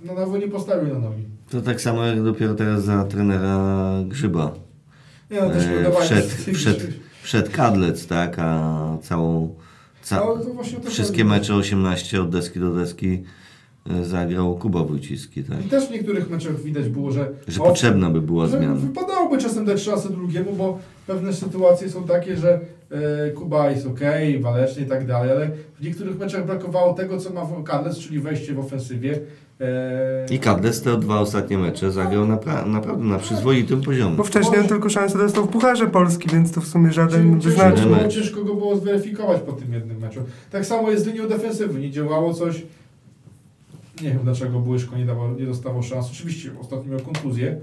na 0.06 0.14
nowo 0.14 0.38
nie 0.38 0.48
postawił 0.48 0.94
na 0.94 1.00
nogi. 1.00 1.24
To 1.50 1.62
tak 1.62 1.82
samo 1.82 2.06
jak 2.06 2.24
dopiero 2.24 2.56
teraz 2.56 2.84
za 2.84 3.04
trenera 3.04 3.94
Grzyba. 4.08 4.52
Nie 5.32 5.42
no, 5.42 5.50
też 5.50 5.64
E, 5.64 6.54
wszedł, 6.54 6.80
wszedł, 7.22 7.52
kadlec, 7.52 8.08
tak, 8.08 8.40
a 8.40 8.98
całą, 9.02 9.56
ca, 10.04 10.22
Ale 10.24 10.46
to 10.46 10.54
właśnie 10.54 10.78
o 10.78 10.82
to 10.82 10.90
wszystkie 10.90 11.26
mecze 11.26 11.56
18 11.56 12.22
od 12.22 12.30
deski 12.30 12.60
do 12.60 12.74
deski 12.74 13.24
zagrał 14.04 14.56
Kuba 14.56 14.84
Wójciski, 14.84 15.44
tak. 15.44 15.66
I 15.66 15.70
też 15.70 15.88
w 15.88 15.92
niektórych 15.92 16.30
meczach 16.30 16.60
widać 16.62 16.90
było, 16.90 17.12
że, 17.12 17.30
Że 17.48 17.60
potrzebna 17.60 18.10
by 18.10 18.22
była 18.22 18.48
zmiana. 18.48 18.76
wypadałoby 18.76 19.38
czasem 19.38 19.66
dać 19.66 19.82
szansę 19.82 20.10
drugiemu, 20.10 20.54
bo 20.56 20.78
pewne 21.08 21.34
sytuacje 21.34 21.90
są 21.90 22.04
takie, 22.04 22.38
że 22.38 22.60
e, 22.92 23.30
Kuba 23.30 23.72
jest 23.72 23.88
ok, 23.88 24.00
waleczny 24.42 24.84
i 24.84 24.86
tak 24.86 25.08
dalej, 25.08 25.32
ale 25.32 25.50
w 25.80 25.84
niektórych 25.84 26.20
meczach 26.20 26.46
brakowało 26.46 26.94
tego, 26.94 27.18
co 27.18 27.34
ma 27.34 27.46
w- 27.46 27.64
Kadlec, 27.64 27.98
czyli 28.00 28.20
wejście 28.20 28.54
w 28.54 28.60
ofensywie. 28.60 29.20
E, 29.62 30.26
I 30.34 30.40
Kadlec 30.40 30.82
te 30.82 30.98
dwa 30.98 31.20
ostatnie 31.20 31.58
mecze 31.58 31.92
zagrał 31.92 32.26
napra- 32.28 32.68
naprawdę 32.68 33.04
na 33.06 33.20
przyzwoitym 33.20 33.82
poziomie. 33.82 34.16
Bo 34.18 34.24
wcześniej 34.24 34.60
on 34.60 34.68
tylko 34.68 34.90
szansę 34.90 35.18
dostał 35.18 35.46
w 35.46 35.48
Pucharze 35.50 35.88
Polski, 35.88 36.30
więc 36.30 36.52
to 36.52 36.62
w 36.62 36.68
sumie 36.68 36.92
żaden 36.92 37.40
wyznacznik. 37.40 38.08
ciężko 38.10 38.44
go 38.44 38.54
było 38.56 38.76
zweryfikować 38.78 39.42
po 39.42 39.52
tym 39.52 39.74
jednym 39.74 39.98
meczu. 40.00 40.20
Tak 40.52 40.66
samo 40.66 40.92
jest 40.92 41.04
z 41.04 41.08
linią 41.08 41.28
defensywy. 41.28 41.80
Nie 41.80 41.92
działało 41.92 42.34
coś. 42.34 42.64
Nie 44.02 44.10
wiem 44.10 44.20
dlaczego 44.24 44.60
Błyszko 44.60 44.98
nie, 44.98 45.06
dawał, 45.06 45.36
nie 45.40 45.46
dostawał 45.46 45.84
szans. 45.84 46.08
Oczywiście 46.12 46.50
ostatnio 46.62 46.92
miał 46.92 47.00
kontuzję, 47.00 47.58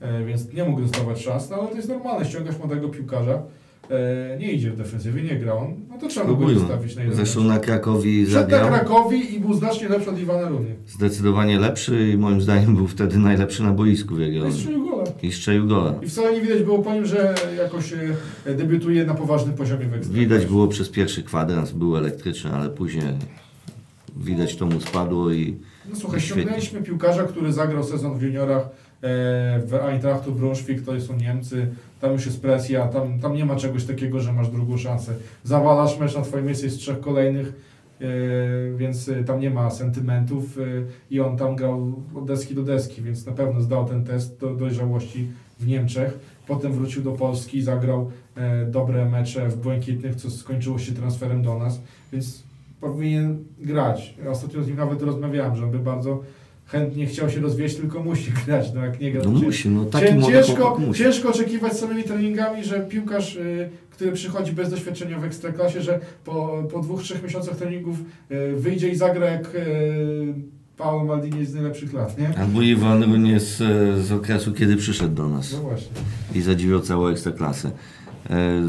e, 0.00 0.24
więc 0.24 0.52
nie 0.52 0.64
mógł 0.64 0.80
dostawać 0.82 1.22
szans, 1.22 1.50
no 1.50 1.56
ale 1.56 1.68
to 1.68 1.76
jest 1.76 1.88
normalne. 1.88 2.24
Ściągasz 2.24 2.58
młodego 2.58 2.88
piłkarza, 2.88 3.42
e, 3.90 4.36
nie 4.40 4.52
idzie 4.52 4.70
w 4.70 4.76
defensywie, 4.76 5.22
nie 5.22 5.36
gra 5.36 5.54
on, 5.54 5.74
no 5.90 5.98
to 5.98 6.08
trzeba 6.08 6.26
go 6.26 6.32
Spróbujmy. 6.32 6.60
zostawić 6.60 6.96
na 6.96 7.02
jeden 7.02 7.16
Zresztą 7.16 7.44
na 7.44 7.58
Krakowi 7.58 8.26
Wszedł 8.26 8.50
na 8.50 8.56
zagrał. 8.58 8.68
Krakowi 8.68 9.34
i 9.34 9.40
był 9.40 9.54
znacznie 9.54 9.88
lepszy 9.88 10.10
od 10.10 10.18
Iwana 10.20 10.48
Runy. 10.48 10.74
Zdecydowanie 10.88 11.58
lepszy 11.58 12.08
i 12.14 12.16
moim 12.16 12.40
zdaniem 12.40 12.76
był 12.76 12.86
wtedy 12.86 13.18
najlepszy 13.18 13.62
na 13.62 13.72
boisku 13.72 14.14
w 14.14 14.18
No 14.18 14.24
i 14.24 14.26
Jagiellonii. 14.26 14.56
strzelił 14.58 14.86
gola. 14.90 15.04
I 15.22 15.32
strzelił 15.32 15.66
gola. 15.66 15.94
I 16.02 16.06
wcale 16.08 16.32
nie 16.32 16.40
widać 16.40 16.62
było 16.62 16.78
po 16.78 16.94
nim, 16.94 17.06
że 17.06 17.34
jakoś 17.58 17.92
e, 18.44 18.54
debiutuje 18.54 19.04
na 19.04 19.14
poważnym 19.14 19.54
poziomie 19.54 19.86
w. 19.86 20.12
Widać 20.12 20.46
było 20.46 20.68
przez 20.68 20.88
pierwszy 20.88 21.22
kwadrans, 21.22 21.72
był 21.72 21.96
elektryczny, 21.96 22.50
ale 22.52 22.70
później 22.70 23.02
widać 24.16 24.56
to 24.56 24.66
mu 24.66 24.80
spadło 24.80 25.32
i 25.32 25.58
No 25.90 25.96
słuchaj, 25.96 26.20
Świetnie. 26.20 26.42
ściągnęliśmy 26.42 26.82
piłkarza, 26.82 27.24
który 27.24 27.52
zagrał 27.52 27.84
sezon 27.84 28.18
w 28.18 28.22
juniorach 28.22 28.62
e, 28.62 28.68
w 29.66 29.74
Eintrachtu 29.82 30.32
Braunschweig, 30.32 30.84
to 30.84 31.00
są 31.00 31.16
Niemcy, 31.16 31.68
tam 32.00 32.12
już 32.12 32.26
jest 32.26 32.42
presja, 32.42 32.88
tam, 32.88 33.20
tam 33.20 33.34
nie 33.34 33.44
ma 33.44 33.56
czegoś 33.56 33.84
takiego, 33.84 34.20
że 34.20 34.32
masz 34.32 34.48
drugą 34.48 34.76
szansę. 34.76 35.14
Zawalasz 35.44 35.98
mecz 35.98 36.14
na 36.16 36.22
twoim 36.22 36.46
miejscu 36.46 36.68
z 36.70 36.76
trzech 36.76 37.00
kolejnych, 37.00 37.52
więc 38.76 39.08
e, 39.08 39.24
tam 39.24 39.40
nie 39.40 39.50
ma 39.50 39.70
sentymentów 39.70 40.58
e, 40.58 40.62
i 41.10 41.20
on 41.20 41.36
tam 41.36 41.56
grał 41.56 41.92
od 42.14 42.26
deski 42.26 42.54
do 42.54 42.62
deski, 42.62 43.02
więc 43.02 43.26
na 43.26 43.32
pewno 43.32 43.60
zdał 43.60 43.88
ten 43.88 44.04
test 44.04 44.40
do 44.40 44.54
dojrzałości 44.54 45.28
w 45.60 45.66
Niemczech. 45.66 46.18
Potem 46.46 46.72
wrócił 46.72 47.02
do 47.02 47.12
Polski, 47.12 47.62
zagrał 47.62 48.10
e, 48.36 48.66
dobre 48.66 49.10
mecze 49.10 49.48
w 49.48 49.56
Błękitnych, 49.56 50.14
co 50.14 50.30
skończyło 50.30 50.78
się 50.78 50.92
transferem 50.92 51.42
do 51.42 51.58
nas, 51.58 51.80
więc 52.12 52.45
powinien 52.86 53.44
grać. 53.58 54.14
Ja 54.24 54.30
ostatnio 54.30 54.62
z 54.62 54.66
nim 54.68 54.76
nawet 54.76 55.02
rozmawiałem, 55.02 55.56
że 55.56 55.64
on 55.64 55.70
by 55.70 55.78
bardzo 55.78 56.22
chętnie 56.66 57.06
chciał 57.06 57.30
się 57.30 57.40
rozwijać, 57.40 57.74
tylko 57.74 58.02
musi 58.02 58.32
grać. 58.46 58.72
No 58.74 58.84
jak 58.84 59.00
nie 59.00 59.12
gra, 59.12 59.22
No 59.24 59.40
to 59.40 59.46
musi, 59.46 59.68
no 59.68 59.84
taki 59.84 60.22
ciężko, 60.22 60.78
musi. 60.78 61.02
ciężko 61.02 61.28
oczekiwać 61.28 61.72
samymi 61.72 62.04
treningami, 62.04 62.64
że 62.64 62.80
piłkarz, 62.80 63.36
y, 63.36 63.70
który 63.90 64.12
przychodzi 64.12 64.52
bez 64.52 64.70
doświadczenia 64.70 65.18
w 65.20 65.24
ekstraklasie, 65.24 65.82
że 65.82 66.00
po, 66.24 66.64
po 66.72 66.80
dwóch, 66.80 67.02
trzech 67.02 67.22
miesiącach 67.22 67.56
treningów 67.56 67.96
y, 68.30 68.56
wyjdzie 68.56 68.88
i 68.88 68.96
zagra 68.96 69.26
jak 69.26 69.54
y, 69.54 70.34
Paolo 70.76 71.04
Maldini 71.04 71.46
z 71.46 71.54
najlepszych 71.54 71.92
lat, 71.92 72.18
nie? 72.18 72.38
Albo 72.38 72.62
Iwan 72.62 73.02
Runie 73.02 73.40
z, 73.40 73.56
z 74.06 74.12
okresu, 74.12 74.52
kiedy 74.52 74.76
przyszedł 74.76 75.14
do 75.14 75.28
nas 75.28 75.52
No 75.52 75.58
właśnie. 75.58 75.88
i 76.34 76.40
zadziwiał 76.42 76.80
całą 76.80 77.06
ekstraklasę. 77.08 77.70
E, 78.30 78.62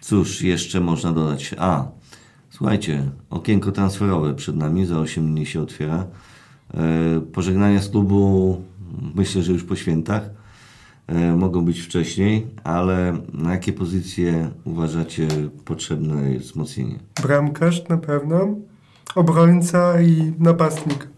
cóż, 0.00 0.42
jeszcze 0.42 0.80
można 0.80 1.12
dodać. 1.12 1.54
A, 1.58 1.88
słuchajcie, 2.54 3.10
okienko 3.30 3.72
transferowe 3.72 4.34
przed 4.34 4.56
nami, 4.56 4.86
za 4.86 4.98
8 4.98 5.26
dni 5.26 5.46
się 5.46 5.62
otwiera. 5.62 6.06
E, 6.74 7.20
pożegnania 7.20 7.82
z 7.82 7.88
klubu 7.88 8.60
myślę, 9.14 9.42
że 9.42 9.52
już 9.52 9.64
po 9.64 9.76
świętach. 9.76 10.30
E, 11.06 11.36
mogą 11.36 11.64
być 11.64 11.80
wcześniej, 11.80 12.46
ale 12.64 13.16
na 13.32 13.52
jakie 13.52 13.72
pozycje 13.72 14.50
uważacie 14.64 15.28
potrzebne 15.64 16.32
jest 16.32 16.46
wzmocnienie? 16.46 16.98
Bramkarz 17.22 17.88
na 17.88 17.96
pewno, 17.96 18.48
obrońca 19.14 20.00
i 20.00 20.32
napastnik. 20.38 21.08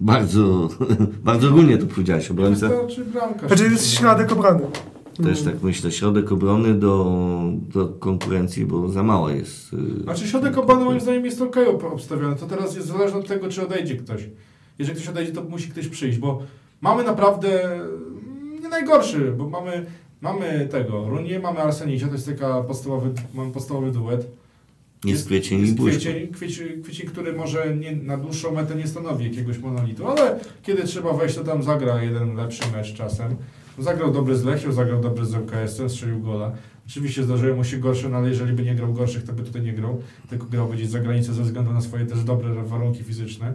Bardzo, 0.00 0.68
bardzo 1.24 1.48
ogólnie 1.48 1.78
to 1.78 1.86
powiedziałeś, 1.86 2.30
obrońca. 2.30 2.68
To, 2.68 2.86
czy 2.86 3.04
bramkarz? 3.04 3.48
Znaczy 3.48 3.64
jest 3.64 3.90
środek 3.90 4.32
obrony. 4.32 4.66
Też 5.22 5.42
tak 5.42 5.62
myślę, 5.62 5.92
środek 5.92 6.32
obrony 6.32 6.74
do, 6.74 7.22
do 7.74 7.88
konkurencji, 7.88 8.66
bo 8.66 8.88
za 8.88 9.02
mało 9.02 9.30
jest. 9.30 9.72
y, 9.72 10.02
Znaczy 10.02 10.28
środek 10.28 10.58
obrony 10.58 10.84
moim 10.84 11.00
zdaniem 11.00 11.24
jest 11.24 11.42
ok 11.42 11.56
obstawiony. 11.92 12.36
To 12.36 12.46
teraz 12.46 12.76
jest 12.76 12.88
zależne 12.88 13.18
od 13.18 13.26
tego, 13.28 13.48
czy 13.48 13.62
odejdzie 13.66 13.96
ktoś. 13.96 14.22
Jeżeli 14.78 14.98
ktoś 14.98 15.08
odejdzie, 15.08 15.32
to 15.32 15.42
musi 15.42 15.68
ktoś 15.70 15.88
przyjść, 15.88 16.18
bo 16.18 16.42
mamy 16.80 17.04
naprawdę 17.04 17.64
mm, 17.74 18.60
nie 18.62 18.68
najgorszy, 18.68 19.32
bo 19.38 19.48
mamy, 19.48 19.86
mamy 20.20 20.68
tego, 20.70 21.08
Runie, 21.08 21.38
mamy 21.38 21.60
Arsenicia, 21.60 22.06
to 22.06 22.12
jest 22.12 22.26
taka 22.26 22.62
podstawowy, 22.62 23.10
mamy 23.34 23.52
podstawowy 23.52 23.90
duet. 23.90 24.26
Jest 25.04 25.26
kwiecień 25.26 25.58
i 25.58 25.62
jest 25.62 25.74
kwiecień, 25.80 26.28
kwiecień, 26.28 26.82
kwiecień, 26.82 27.06
który 27.06 27.32
może 27.32 27.76
nie, 27.76 27.96
na 27.96 28.16
dłuższą 28.16 28.52
metę 28.52 28.74
nie 28.74 28.86
stanowi 28.86 29.24
jakiegoś 29.24 29.58
monolitu, 29.58 30.06
ale 30.06 30.40
kiedy 30.62 30.82
trzeba 30.84 31.12
wejść, 31.12 31.34
to 31.34 31.44
tam 31.44 31.62
zagra 31.62 32.02
jeden 32.02 32.36
lepszy 32.36 32.62
mecz 32.76 32.94
czasem. 32.94 33.36
Zagrał 33.78 34.12
dobry 34.12 34.36
z 34.36 34.44
Lechią, 34.44 34.72
zagrał 34.72 35.00
dobry 35.00 35.24
z 35.24 35.34
ŁKS-em, 35.34 35.90
strzelił 35.90 36.20
gola. 36.20 36.52
Oczywiście 36.86 37.22
zdarzyły 37.22 37.54
mu 37.56 37.64
się 37.64 37.76
gorsze, 37.76 38.08
no 38.08 38.16
ale 38.16 38.28
jeżeli 38.28 38.52
by 38.52 38.62
nie 38.62 38.74
grał 38.74 38.92
gorszych, 38.92 39.24
to 39.24 39.32
by 39.32 39.42
tutaj 39.42 39.62
nie 39.62 39.72
grał, 39.72 40.02
tylko 40.30 40.46
grał 40.46 40.68
gdzieś 40.68 40.88
za 40.88 41.00
granicę 41.00 41.34
ze 41.34 41.42
względu 41.42 41.72
na 41.72 41.80
swoje 41.80 42.06
też 42.06 42.24
dobre 42.24 42.54
warunki 42.54 43.04
fizyczne. 43.04 43.54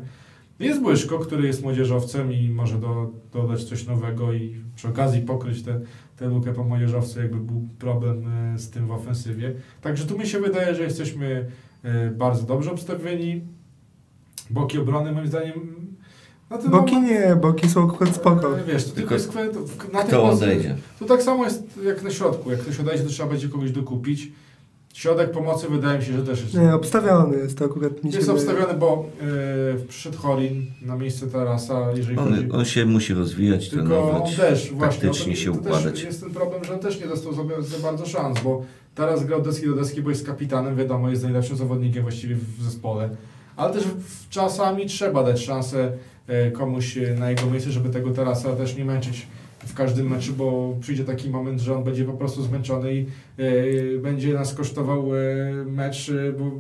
Jest 0.59 0.82
Błyszko, 0.82 1.20
który 1.20 1.47
jest 1.47 1.63
młodzieżowcem 1.63 2.34
i 2.34 2.49
może 2.49 2.78
do, 2.78 3.11
dodać 3.34 3.63
coś 3.63 3.88
nowego 3.88 4.34
i 4.34 4.55
przy 4.76 4.88
okazji 4.88 5.22
pokryć 5.22 5.63
tę 5.63 5.80
tę 6.20 6.28
lukę 6.28 6.53
po 6.53 6.63
młodzieżowcu, 6.63 7.20
jakby 7.20 7.38
był 7.38 7.67
problem 7.80 8.28
e, 8.28 8.59
z 8.59 8.70
tym 8.70 8.88
w 8.88 8.91
ofensywie. 8.91 9.53
Także 9.82 10.05
tu 10.05 10.17
mi 10.17 10.28
się 10.28 10.39
wydaje, 10.39 10.76
że 10.76 10.84
jesteśmy 10.84 11.47
e, 11.84 12.11
bardzo 12.11 12.43
dobrze 12.43 12.72
obstawieni. 12.72 13.41
Boki 14.49 14.78
obrony 14.78 15.11
moim 15.11 15.28
zdaniem... 15.28 15.88
Boki 16.49 16.95
moment- 16.95 17.09
nie, 17.09 17.35
boki 17.35 17.69
są 17.69 17.89
akurat 17.89 18.15
spoko. 18.15 18.59
E, 18.59 18.63
Wiesz, 18.63 18.83
to 18.83 18.91
tylko 18.91 18.95
Tylko 18.95 19.13
jest 19.13 19.29
kwestia... 19.29 19.93
Na 19.93 20.03
Kto 20.03 20.23
odejdzie? 20.23 20.75
To 20.99 21.05
tak 21.05 21.23
samo 21.23 21.43
jest 21.43 21.63
jak 21.85 22.03
na 22.03 22.11
środku. 22.11 22.51
Jak 22.51 22.59
ktoś 22.59 22.79
odejdzie, 22.79 23.03
to 23.03 23.09
trzeba 23.09 23.29
będzie 23.29 23.49
kogoś 23.49 23.71
dokupić. 23.71 24.31
Środek 24.93 25.31
pomocy 25.31 25.67
wydaje 25.69 25.99
mi 25.99 26.05
się, 26.05 26.13
że 26.13 26.23
też 26.23 26.41
jest... 26.41 26.53
Nie, 26.53 26.73
obstawiony 26.75 27.37
jest 27.37 27.57
to 27.57 27.65
akurat 27.65 28.03
mi 28.03 28.11
Jest 28.11 28.29
obstawiony, 28.29 28.73
bo 28.73 29.05
e, 29.21 29.87
przyszedł 29.87 30.17
Horin 30.17 30.65
na 30.81 30.95
miejsce 30.95 31.27
Tarasa, 31.27 31.91
jeżeli 31.95 32.17
chodzi... 32.17 32.51
On, 32.51 32.59
on 32.59 32.65
się 32.65 32.85
musi 32.85 33.13
rozwijać, 33.13 33.69
Tylko 33.69 33.83
on 33.83 33.87
trenować, 33.87 34.35
też, 34.35 34.71
właśnie, 34.71 35.01
taktycznie 35.01 35.33
to, 35.33 35.39
się 35.39 35.53
to 35.53 35.59
układać. 35.59 35.93
Też 35.93 36.03
jest 36.03 36.21
ten 36.21 36.29
problem, 36.29 36.63
że 36.63 36.73
on 36.73 36.79
też 36.79 36.99
nie 37.01 37.07
dostał 37.07 37.33
za, 37.33 37.41
za 37.61 37.79
bardzo 37.83 38.05
szans, 38.05 38.39
bo 38.43 38.63
teraz 38.95 39.25
grał 39.25 39.41
deski 39.41 39.65
do 39.65 39.75
deski, 39.75 40.01
bo 40.01 40.09
jest 40.09 40.25
kapitanem, 40.25 40.75
wiadomo, 40.75 41.09
jest 41.09 41.23
najlepszym 41.23 41.57
zawodnikiem 41.57 42.03
właściwie 42.03 42.35
w 42.35 42.63
zespole. 42.63 43.09
Ale 43.60 43.74
też 43.74 43.84
czasami 44.30 44.86
trzeba 44.86 45.24
dać 45.24 45.45
szansę 45.45 45.91
e, 46.28 46.51
komuś 46.51 46.99
na 47.18 47.30
jego 47.30 47.45
miejsce, 47.45 47.72
żeby 47.72 47.89
tego 47.89 48.12
Tarasa 48.12 48.55
też 48.55 48.78
nie 48.78 48.86
męczyć 48.86 49.28
w 49.60 49.74
każdym 49.74 50.10
meczu, 50.10 50.34
bo 50.34 50.76
przyjdzie 50.82 51.03
taki 51.03 51.30
moment, 51.30 51.62
że 51.62 51.76
on 51.76 51.84
będzie 51.84 52.05
po 52.05 52.14
prostu 52.14 52.43
zmęczony 52.43 52.93
i 52.93 53.05
e, 53.38 53.97
będzie 53.97 54.34
nas 54.34 54.53
kosztował 54.53 55.16
e, 55.16 55.20
mecz, 55.66 56.12
bo 56.39 56.51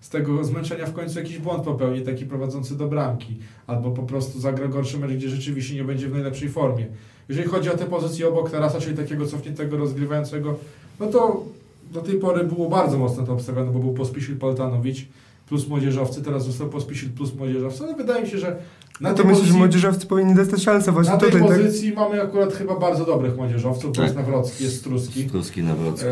z 0.00 0.08
tego 0.08 0.44
zmęczenia 0.44 0.86
w 0.86 0.92
końcu 0.92 1.18
jakiś 1.18 1.38
błąd 1.38 1.64
popełni, 1.64 2.02
taki 2.02 2.26
prowadzący 2.26 2.76
do 2.76 2.88
bramki, 2.88 3.36
albo 3.66 3.90
po 3.90 4.02
prostu 4.02 4.40
zagra 4.40 4.68
gorszy 4.68 4.98
mecz, 4.98 5.10
gdzie 5.10 5.28
rzeczywiście 5.28 5.74
nie 5.74 5.84
będzie 5.84 6.08
w 6.08 6.12
najlepszej 6.12 6.48
formie. 6.48 6.86
Jeżeli 7.28 7.48
chodzi 7.48 7.70
o 7.70 7.76
te 7.76 7.84
pozycje 7.84 8.28
obok 8.28 8.50
Tarasa, 8.50 8.80
czyli 8.80 8.96
takiego 8.96 9.26
cofniętego, 9.26 9.76
rozgrywającego, 9.76 10.56
no 11.00 11.06
to 11.06 11.44
do 11.92 12.00
tej 12.00 12.14
pory 12.14 12.44
było 12.44 12.68
bardzo 12.68 12.98
mocno 12.98 13.26
to 13.26 13.32
obstawione, 13.32 13.72
bo 13.72 13.78
był 13.78 13.92
Pospisil 13.92 14.36
Poltanowicz 14.36 15.06
plus 15.48 15.68
młodzieżowcy, 15.68 16.22
teraz 16.22 16.46
został 16.46 16.68
Pospisil 16.68 17.10
plus 17.10 17.34
młodzieżowcy, 17.34 17.84
ale 17.84 17.94
wydaje 17.94 18.22
mi 18.24 18.30
się, 18.30 18.38
że 18.38 18.56
na 19.00 19.08
No 19.10 19.14
to 19.14 19.22
tej 19.22 19.30
że 19.30 19.36
pozycji, 19.36 19.58
młodzieżowcy 19.58 20.06
powinni 20.06 20.34
dostać 20.34 20.62
szansę 20.62 20.92
właśnie 20.92 21.12
na 21.12 21.18
tej 21.18 21.30
tutaj. 21.30 21.48
Tak? 21.48 21.56
pozycji 21.56 21.92
mamy 21.92 22.22
akurat 22.22 22.52
chyba 22.52 22.78
bardzo 22.78 23.04
dobrych 23.04 23.36
młodzieżowców, 23.36 23.90
bo 23.90 23.96
Tak. 23.96 24.04
jest 24.04 24.16
Nawrocki, 24.16 24.64
jest 24.64 24.76
Struski. 24.76 25.28
Struski 25.28 25.62
Nawrocki. 25.62 26.06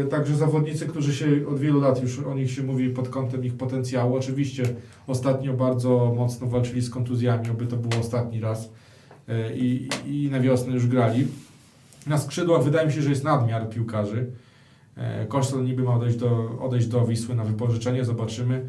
E, 0.00 0.04
także 0.04 0.36
zawodnicy, 0.36 0.86
którzy 0.86 1.14
się 1.14 1.26
od 1.48 1.58
wielu 1.58 1.80
lat 1.80 2.02
już 2.02 2.18
o 2.18 2.34
nich 2.34 2.50
się 2.50 2.62
mówi 2.62 2.90
pod 2.90 3.08
kątem 3.08 3.44
ich 3.44 3.54
potencjału. 3.54 4.16
Oczywiście 4.16 4.62
ostatnio 5.06 5.52
bardzo 5.54 6.12
mocno 6.16 6.46
walczyli 6.46 6.82
z 6.82 6.90
kontuzjami, 6.90 7.50
oby 7.50 7.66
to 7.66 7.76
było 7.76 8.00
ostatni 8.00 8.40
raz 8.40 8.70
e, 9.28 9.56
i, 9.56 9.88
i 10.06 10.28
na 10.30 10.40
wiosnę 10.40 10.72
już 10.74 10.86
grali. 10.86 11.26
Na 12.06 12.18
skrzydłach 12.18 12.62
wydaje 12.62 12.86
mi 12.86 12.92
się, 12.92 13.02
że 13.02 13.10
jest 13.10 13.24
nadmiar 13.24 13.68
piłkarzy. 13.68 14.26
E, 15.00 15.26
Kosztel 15.26 15.64
niby 15.64 15.82
ma 15.82 15.94
odejść 15.94 16.16
do, 16.16 16.58
odejść 16.60 16.86
do 16.86 17.06
Wisły 17.06 17.34
na 17.34 17.44
wypożyczenie, 17.44 18.04
zobaczymy. 18.04 18.68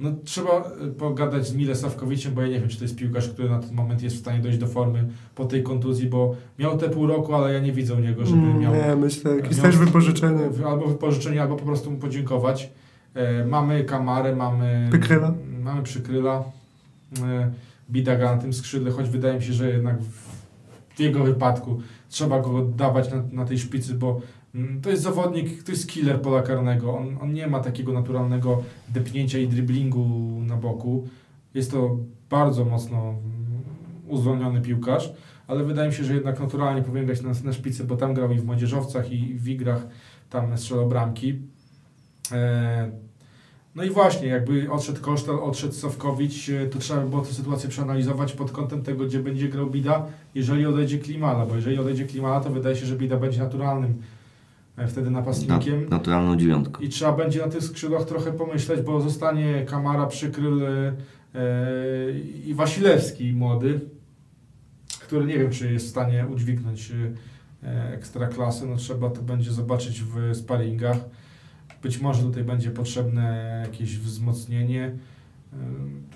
No, 0.00 0.10
trzeba 0.24 0.50
e, 0.50 0.90
pogadać 0.98 1.46
z 1.46 1.54
Mile 1.54 1.74
Sawkowiczem, 1.74 2.34
bo 2.34 2.42
ja 2.42 2.48
nie 2.48 2.60
wiem, 2.60 2.68
czy 2.68 2.78
to 2.78 2.84
jest 2.84 2.96
piłkarz, 2.96 3.28
który 3.28 3.50
na 3.50 3.58
ten 3.58 3.74
moment 3.74 4.02
jest 4.02 4.16
w 4.16 4.18
stanie 4.18 4.38
dojść 4.38 4.58
do 4.58 4.66
formy 4.66 5.08
po 5.34 5.44
tej 5.44 5.62
kontuzji, 5.62 6.06
bo 6.06 6.34
miał 6.58 6.78
te 6.78 6.88
pół 6.88 7.06
roku, 7.06 7.34
ale 7.34 7.52
ja 7.52 7.60
nie 7.60 7.72
widzę 7.72 7.94
u 7.94 7.98
niego, 7.98 8.26
żeby 8.26 8.42
Mm, 8.42 8.60
miał 8.60 8.74
Nie, 8.74 8.96
myślę, 8.96 9.36
jakieś 9.36 9.58
też 9.58 9.76
wypożyczenie. 9.76 10.50
Albo 10.66 10.86
wypożyczenie, 10.86 11.42
albo 11.42 11.56
po 11.56 11.64
prostu 11.64 11.90
mu 11.90 11.98
podziękować. 11.98 12.70
E, 13.14 13.44
mamy 13.44 13.84
Kamarę, 13.84 14.36
mamy 14.36 14.88
Przykryla. 14.90 15.34
Mamy 15.62 15.82
Przykryla. 15.82 16.44
E, 17.22 17.50
Bidaga 17.90 18.36
na 18.36 18.42
tym 18.42 18.52
skrzydle, 18.52 18.90
choć 18.90 19.08
wydaje 19.08 19.34
mi 19.34 19.42
się, 19.42 19.52
że 19.52 19.70
jednak 19.70 20.00
w, 20.02 20.38
w 20.96 21.00
jego 21.00 21.24
wypadku 21.24 21.80
trzeba 22.08 22.40
go 22.40 22.56
oddawać 22.56 23.10
na, 23.10 23.22
na 23.32 23.44
tej 23.44 23.58
szpicy, 23.58 23.94
bo 23.94 24.20
to 24.82 24.90
jest 24.90 25.02
zawodnik, 25.02 25.62
to 25.62 25.72
jest 25.72 25.88
killer 25.88 26.20
pola 26.20 26.42
karnego. 26.42 26.96
On, 26.96 27.18
on 27.20 27.32
nie 27.32 27.46
ma 27.46 27.60
takiego 27.60 27.92
naturalnego 27.92 28.62
depnięcia 28.88 29.38
i 29.38 29.48
driblingu 29.48 30.08
na 30.46 30.56
boku. 30.56 31.08
Jest 31.54 31.70
to 31.70 31.96
bardzo 32.30 32.64
mocno 32.64 32.98
mm, 32.98 33.18
uzdolniony 34.08 34.60
piłkarz, 34.60 35.12
ale 35.46 35.64
wydaje 35.64 35.88
mi 35.88 35.94
się, 35.94 36.04
że 36.04 36.14
jednak 36.14 36.40
naturalnie 36.40 36.82
powinien 36.82 37.06
grać 37.06 37.22
na, 37.22 37.30
na 37.44 37.52
szpicy, 37.52 37.84
bo 37.84 37.96
tam 37.96 38.14
grał 38.14 38.32
i 38.32 38.38
w 38.38 38.44
młodzieżowcach, 38.44 39.12
i 39.12 39.34
w 39.34 39.48
igrach, 39.48 39.86
tam 40.30 40.58
strzelał 40.58 40.88
bramki. 40.88 41.38
E, 42.32 42.90
no 43.74 43.84
i 43.84 43.90
właśnie, 43.90 44.28
jakby 44.28 44.70
odszedł 44.70 45.00
Kosztal, 45.00 45.38
odszedł 45.42 45.74
Sawkowicz, 45.74 46.48
e, 46.48 46.66
to 46.66 46.78
trzeba 46.78 47.00
by 47.00 47.08
było 47.08 47.22
tę 47.22 47.32
sytuację 47.32 47.68
przeanalizować 47.68 48.32
pod 48.32 48.50
kątem 48.50 48.82
tego, 48.82 49.04
gdzie 49.04 49.18
będzie 49.18 49.48
grał 49.48 49.70
Bida, 49.70 50.06
jeżeli 50.34 50.66
odejdzie 50.66 50.98
Klimala, 50.98 51.46
bo 51.46 51.56
jeżeli 51.56 51.78
odejdzie 51.78 52.04
Klimala, 52.04 52.40
to 52.40 52.50
wydaje 52.50 52.76
się, 52.76 52.86
że 52.86 52.96
Bida 52.96 53.16
będzie 53.16 53.38
naturalnym 53.38 54.02
e, 54.78 54.86
wtedy 54.88 55.10
Na, 55.10 55.18
napastnikiem. 55.18 55.88
naturalną 55.88 56.36
dziewiątką. 56.36 56.82
I 56.82 56.88
trzeba 56.88 57.12
będzie 57.12 57.40
na 57.40 57.48
tych 57.48 57.62
skrzydłach 57.62 58.04
trochę 58.04 58.32
pomyśleć, 58.32 58.80
bo 58.80 59.00
zostanie 59.00 59.64
Kamara, 59.64 60.06
Przykryl 60.06 60.62
e, 60.64 60.92
i 62.44 62.54
Wasilewski 62.54 63.32
młody, 63.32 63.80
który 65.00 65.26
nie 65.26 65.38
wiem, 65.38 65.50
czy 65.50 65.72
jest 65.72 65.86
w 65.86 65.90
stanie 65.90 66.26
udźwignąć 66.34 66.92
e, 67.62 67.92
ekstraklasy. 67.94 68.66
No 68.66 68.76
trzeba 68.76 69.10
to 69.10 69.22
będzie 69.22 69.52
zobaczyć 69.52 70.02
w 70.02 70.36
sparingach. 70.36 70.96
Być 71.82 72.00
może 72.00 72.22
tutaj 72.22 72.44
będzie 72.44 72.70
potrzebne 72.70 73.62
jakieś 73.66 73.98
wzmocnienie. 73.98 74.84
E, 75.52 75.56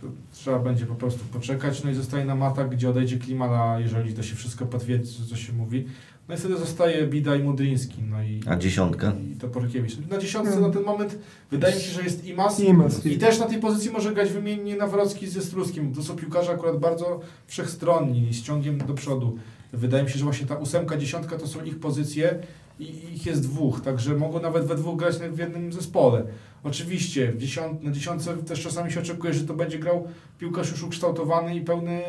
To 0.01 0.07
trzeba 0.33 0.59
będzie 0.59 0.87
po 0.87 0.95
prostu 0.95 1.25
poczekać. 1.25 1.85
No 1.85 1.91
i 1.91 1.95
zostaje 1.95 2.25
nam 2.25 2.43
atak, 2.43 2.71
gdzie 2.71 2.91
odejdzie 2.91 3.19
Klimala, 3.19 3.81
jeżeli 3.81 4.15
to 4.15 4.23
się 4.23 4.37
wszystko 4.37 4.67
potwierdzi, 4.67 5.27
co 5.31 5.37
się 5.37 5.53
mówi. 5.53 5.85
No 6.29 6.35
i 6.35 6.39
wtedy 6.39 6.57
zostaje 6.57 7.07
Bida 7.07 7.37
i 7.37 7.43
Mudryński. 7.43 8.03
No 8.11 8.23
i 8.23 8.41
A 8.47 8.57
dziesiątka? 8.57 9.13
i 9.33 9.37
Toporkiewicz. 9.37 9.93
Na 10.11 10.19
dziesiątce 10.19 10.51
Hmm. 10.53 10.71
na 10.71 10.75
ten 10.77 10.85
moment 10.87 11.19
wydaje 11.51 11.75
mi 11.75 11.81
się, 11.81 11.93
że 11.93 12.03
jest 12.03 12.25
Imas. 12.25 12.61
Imas. 12.61 13.07
I 13.07 13.19
też 13.19 13.39
na 13.39 13.47
tej 13.47 13.59
pozycji 13.61 13.91
może 13.91 14.13
grać 14.15 14.33
wymiennie 14.33 14.77
Nawrocki 14.77 15.27
ze 15.29 15.43
Struskim. 15.43 15.95
To 15.95 16.03
są 16.03 16.17
piłkarze 16.17 16.53
akurat 16.53 16.79
bardzo 16.79 17.21
wszechstronni, 17.47 18.35
z 18.35 18.43
ciągiem 18.43 18.79
do 18.79 18.95
przodu. 18.95 19.37
Wydaje 19.73 20.05
mi 20.05 20.11
się, 20.11 20.19
że 20.19 20.25
właśnie 20.25 20.47
ta 20.47 20.57
ósemka, 20.57 20.97
dziesiątka 20.97 21.39
to 21.39 21.47
są 21.47 21.65
ich 21.65 21.79
pozycje 21.81 22.39
i 22.81 22.85
ich 23.15 23.27
jest 23.27 23.43
dwóch, 23.43 23.81
także 23.81 24.15
mogą 24.15 24.41
nawet 24.41 24.65
we 24.65 24.75
dwóch 24.75 24.99
grać 24.99 25.17
w 25.17 25.39
jednym 25.39 25.73
zespole. 25.73 26.25
Oczywiście 26.65 27.33
w 27.33 27.39
dziesiąt, 27.39 27.83
na 27.83 27.91
dziesiątce 27.93 28.37
też 28.37 28.63
czasami 28.63 28.93
się 28.93 29.01
oczekuje, 29.01 29.35
że 29.35 29.45
to 29.45 29.55
będzie 29.55 29.79
grał 29.79 30.09
piłkarz 30.39 30.71
już 30.71 30.83
ukształtowany 30.83 31.57
i 31.57 31.61
pełny 31.61 32.03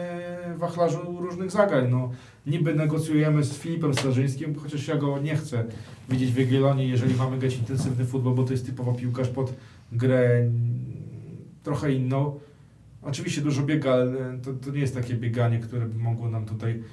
wachlarzu 0.58 1.00
różnych 1.20 1.52
zagrań. 1.52 1.88
No, 1.92 2.12
niby 2.48 2.76
negocjujemy 2.76 3.44
z 3.44 3.58
Filipem 3.58 3.94
Starzyńskim, 3.94 4.56
chociaż 4.56 4.88
ja 4.88 4.96
go 4.96 5.20
nie 5.20 5.36
chcę 5.36 5.64
widzieć 6.10 6.32
w 6.32 6.38
Jagiellonii, 6.38 6.90
jeżeli 6.90 7.16
mamy 7.16 7.38
grać 7.38 7.58
intensywny 7.58 8.06
futbol, 8.06 8.34
bo 8.34 8.44
to 8.44 8.52
jest 8.52 8.66
typowo 8.66 8.94
piłkarz 8.94 9.30
pod 9.30 9.54
grę 9.92 10.50
trochę 11.64 11.94
inną. 11.94 12.40
Oczywiście 13.02 13.42
dużo 13.42 13.64
biega, 13.64 13.94
ale 13.94 14.38
to, 14.44 14.54
to 14.54 14.72
nie 14.72 14.80
jest 14.80 14.96
takie 14.96 15.14
bieganie, 15.14 15.60
które 15.60 15.86
by 15.86 16.00
mogło 16.00 16.30
nam 16.30 16.46
tutaj 16.46 16.84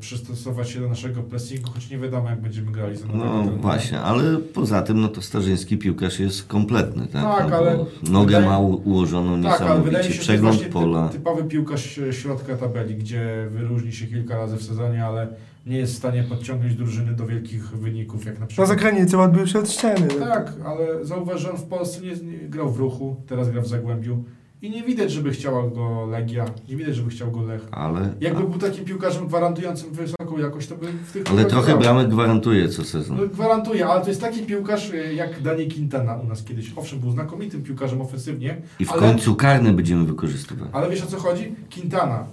przystosować 0.00 0.70
się 0.70 0.80
do 0.80 0.88
naszego 0.88 1.22
pressingu, 1.22 1.70
choć 1.70 1.90
nie 1.90 1.98
wiadomo 1.98 2.30
jak 2.30 2.40
będziemy 2.40 2.72
grali 2.72 2.96
za 2.96 3.06
No 3.06 3.12
trenera. 3.12 3.56
właśnie, 3.56 4.00
ale 4.00 4.36
poza 4.38 4.82
tym 4.82 5.00
no 5.00 5.08
to 5.08 5.22
Starzyński 5.22 5.78
piłkarz 5.78 6.20
jest 6.20 6.46
kompletny, 6.46 7.06
tak? 7.06 7.22
Tak, 7.38 7.50
no, 7.50 7.56
ale 7.56 7.78
nogę 8.10 8.26
wydaje- 8.26 8.46
ma 8.46 8.58
ułożoną 8.58 9.42
Tak, 9.42 9.60
ale 9.60 9.80
wydaje 9.80 9.80
mi 9.80 9.84
niesamowicie, 9.84 10.12
się, 10.12 10.20
przegląd 10.20 10.64
pola. 10.64 11.08
typ, 11.08 11.12
typowy 11.18 11.44
piłkarz 11.44 11.98
e, 11.98 12.12
środka 12.12 12.56
tabeli, 12.56 12.96
gdzie 12.96 13.46
wyróżni 13.50 13.92
się 13.92 14.06
kilka 14.06 14.36
razy 14.38 14.56
w 14.56 14.62
sezonie, 14.62 15.04
ale 15.04 15.26
nie 15.66 15.76
jest 15.78 15.94
w 15.94 15.96
stanie 15.96 16.22
podciągnąć 16.22 16.74
drużyny 16.74 17.12
do 17.12 17.26
wielkich 17.26 17.68
wyników, 17.68 18.24
jak 18.24 18.34
na 18.34 18.40
Na 18.40 18.46
przykład... 18.46 18.68
zagranicę 18.68 19.18
odbił 19.18 19.46
się 19.46 19.58
od 19.58 19.70
ściany. 19.70 20.08
Tak, 20.20 20.52
ale 20.64 21.04
zauważ, 21.04 21.40
że 21.40 21.50
on 21.50 21.56
w 21.58 21.62
Polsce 21.64 22.00
nie, 22.00 22.12
nie 22.32 22.38
grał 22.38 22.70
w 22.72 22.78
ruchu, 22.78 23.16
teraz 23.26 23.50
gra 23.50 23.62
w 23.62 23.66
Zagłębiu 23.66 24.24
i 24.62 24.70
nie 24.70 24.82
widać, 24.82 25.12
żeby 25.12 25.30
chciała 25.30 25.68
go 25.70 26.06
Legia, 26.06 26.44
nie 26.68 26.76
widać, 26.76 26.96
żeby 26.96 27.10
chciał 27.10 27.30
go 27.30 27.42
Lech. 27.42 27.68
Ale, 27.70 28.14
Jakby 28.20 28.44
był 28.44 28.58
takim 28.58 28.84
piłkarzem 28.84 29.26
gwarantującym 29.26 29.90
wysoką 29.92 30.38
jakość, 30.38 30.68
to 30.68 30.76
by 30.76 30.86
w 30.92 31.12
tych 31.12 31.30
ale 31.30 31.44
trochę 31.44 31.66
grał. 31.66 31.78
bramek 31.78 32.08
gwarantuje 32.08 32.68
co 32.68 32.84
sezon. 32.84 33.16
No, 33.16 33.26
gwarantuję, 33.28 33.86
ale 33.86 34.00
to 34.02 34.08
jest 34.08 34.20
taki 34.20 34.42
piłkarz 34.42 34.90
y, 34.90 35.14
jak 35.14 35.42
Dani 35.42 35.68
Quintana 35.70 36.14
u 36.16 36.26
nas 36.26 36.44
kiedyś. 36.44 36.72
Owszem, 36.76 36.98
był 36.98 37.10
znakomitym 37.10 37.62
piłkarzem 37.62 38.00
ofensywnie, 38.00 38.56
I 38.80 38.84
w 38.84 38.92
ale- 38.92 39.00
końcu 39.00 39.34
karne 39.34 39.72
będziemy 39.72 40.04
wykorzystywać. 40.04 40.68
ale 40.72 40.90
wiesz 40.90 41.02
o 41.02 41.06
co 41.06 41.16
chodzi? 41.18 41.54
Quintana, 41.74 42.24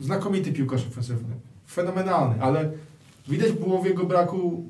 znakomity 0.00 0.52
piłkarz 0.52 0.86
ofensywny, 0.86 1.34
fenomenalny, 1.66 2.42
ale 2.42 2.70
widać 3.28 3.52
było 3.52 3.82
w 3.82 3.86
jego 3.86 4.04
braku 4.04 4.64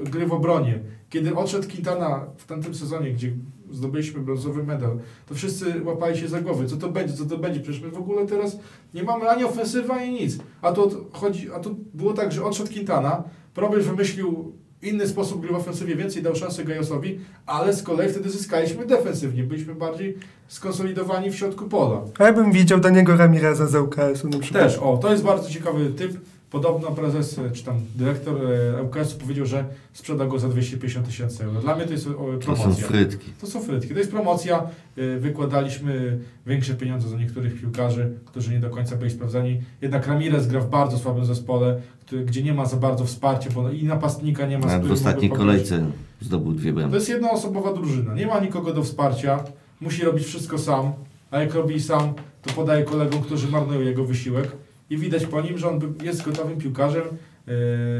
gry 0.00 0.26
w 0.26 0.32
obronie. 0.32 0.78
Kiedy 1.10 1.34
odszedł 1.36 1.68
Quintana 1.68 2.20
w 2.36 2.46
tamtym 2.46 2.74
sezonie, 2.74 3.10
gdzie 3.12 3.32
zdobyliśmy 3.74 4.20
brązowy 4.20 4.62
medal, 4.64 4.98
to 5.26 5.34
wszyscy 5.34 5.64
łapali 5.84 6.18
się 6.18 6.28
za 6.28 6.40
głowy. 6.40 6.66
Co 6.66 6.76
to 6.76 6.88
będzie, 6.88 7.14
co 7.14 7.24
to 7.24 7.38
będzie? 7.38 7.60
Przecież 7.60 7.82
my 7.82 7.90
w 7.90 7.98
ogóle 7.98 8.26
teraz 8.26 8.56
nie 8.94 9.02
mamy 9.02 9.28
ani 9.28 9.44
ofensywy, 9.44 9.92
ani 9.92 10.12
nic. 10.12 10.38
A 10.62 10.72
tu, 10.72 10.82
od- 10.82 10.96
chodzi, 11.12 11.50
a 11.52 11.60
tu 11.60 11.76
było 11.94 12.12
tak, 12.12 12.32
że 12.32 12.44
odszedł 12.44 12.72
Quintana, 12.72 13.22
Probel 13.54 13.82
wymyślił 13.82 14.52
inny 14.82 15.08
sposób 15.08 15.40
gry 15.40 15.52
w 15.52 15.56
ofensywie, 15.56 15.96
więcej 15.96 16.22
dał 16.22 16.34
szansę 16.36 16.64
Gajosowi, 16.64 17.18
ale 17.46 17.72
z 17.74 17.82
kolei 17.82 18.08
wtedy 18.08 18.30
zyskaliśmy 18.30 18.86
defensywnie. 18.86 19.42
Byliśmy 19.44 19.74
bardziej 19.74 20.16
skonsolidowani 20.48 21.30
w 21.30 21.36
środku 21.36 21.64
pola. 21.64 22.00
A 22.18 22.24
ja 22.24 22.32
bym 22.32 22.52
widział 22.52 22.80
Daniego 22.80 23.16
Ramireza 23.16 23.66
z 23.66 23.74
ŁKS-u 23.74 24.28
na 24.28 24.38
przykład. 24.38 24.62
Też, 24.62 24.78
o, 24.78 24.96
to 24.96 25.10
jest 25.10 25.22
bardzo 25.22 25.50
ciekawy 25.50 25.90
typ. 25.90 26.12
Podobno 26.54 26.90
prezes, 26.90 27.38
e, 27.38 27.50
czy 27.50 27.64
tam 27.64 27.80
dyrektor 27.94 28.36
e, 28.50 28.82
ŁKS-u 28.82 29.18
powiedział, 29.18 29.46
że 29.46 29.64
sprzeda 29.92 30.26
go 30.26 30.38
za 30.38 30.48
250 30.48 31.06
tysięcy 31.06 31.44
euro. 31.44 31.60
Dla 31.60 31.76
mnie 31.76 31.84
to 31.86 31.92
jest 31.92 32.06
o, 32.06 32.10
To 32.10 32.56
są 32.56 32.62
promocja. 32.62 32.86
frytki. 32.86 33.30
To 33.40 33.46
są 33.46 33.60
frytki. 33.62 33.92
To 33.92 33.98
jest 33.98 34.10
promocja. 34.10 34.66
E, 34.96 35.18
Wykładaliśmy 35.18 36.18
większe 36.46 36.74
pieniądze 36.74 37.08
za 37.08 37.16
niektórych 37.16 37.60
piłkarzy, 37.60 38.10
którzy 38.24 38.50
nie 38.52 38.60
do 38.60 38.70
końca 38.70 38.96
byli 38.96 39.10
sprawdzani. 39.10 39.60
Jednak 39.82 40.06
Ramirez 40.06 40.46
gra 40.46 40.60
w 40.60 40.70
bardzo 40.70 40.98
słabym 40.98 41.24
zespole, 41.24 41.80
gdzie 42.26 42.42
nie 42.42 42.54
ma 42.54 42.66
za 42.66 42.76
bardzo 42.76 43.04
wsparcia, 43.04 43.50
bo 43.54 43.70
i 43.70 43.84
napastnika 43.84 44.46
nie 44.46 44.58
ma. 44.58 44.66
Nawet 44.66 44.86
w 44.88 44.92
ostatniej 44.92 45.30
kolejce 45.30 45.86
zdobył 46.20 46.52
dwie 46.52 46.70
To 46.70 46.76
bramki. 46.76 46.94
jest 46.94 47.08
jednoosobowa 47.08 47.72
drużyna. 47.72 48.14
Nie 48.14 48.26
ma 48.26 48.40
nikogo 48.40 48.72
do 48.72 48.82
wsparcia. 48.82 49.44
Musi 49.80 50.04
robić 50.04 50.24
wszystko 50.24 50.58
sam. 50.58 50.92
A 51.30 51.40
jak 51.40 51.54
robi 51.54 51.80
sam, 51.80 52.12
to 52.42 52.54
podaje 52.54 52.84
kolegom, 52.84 53.22
którzy 53.22 53.48
marnują 53.48 53.80
jego 53.80 54.04
wysiłek. 54.04 54.48
I 54.94 54.98
widać 54.98 55.26
po 55.26 55.40
nim, 55.40 55.58
że 55.58 55.68
on 55.68 55.80
jest 56.02 56.24
gotowym 56.24 56.58
piłkarzem 56.58 57.02
yy, 57.46 57.54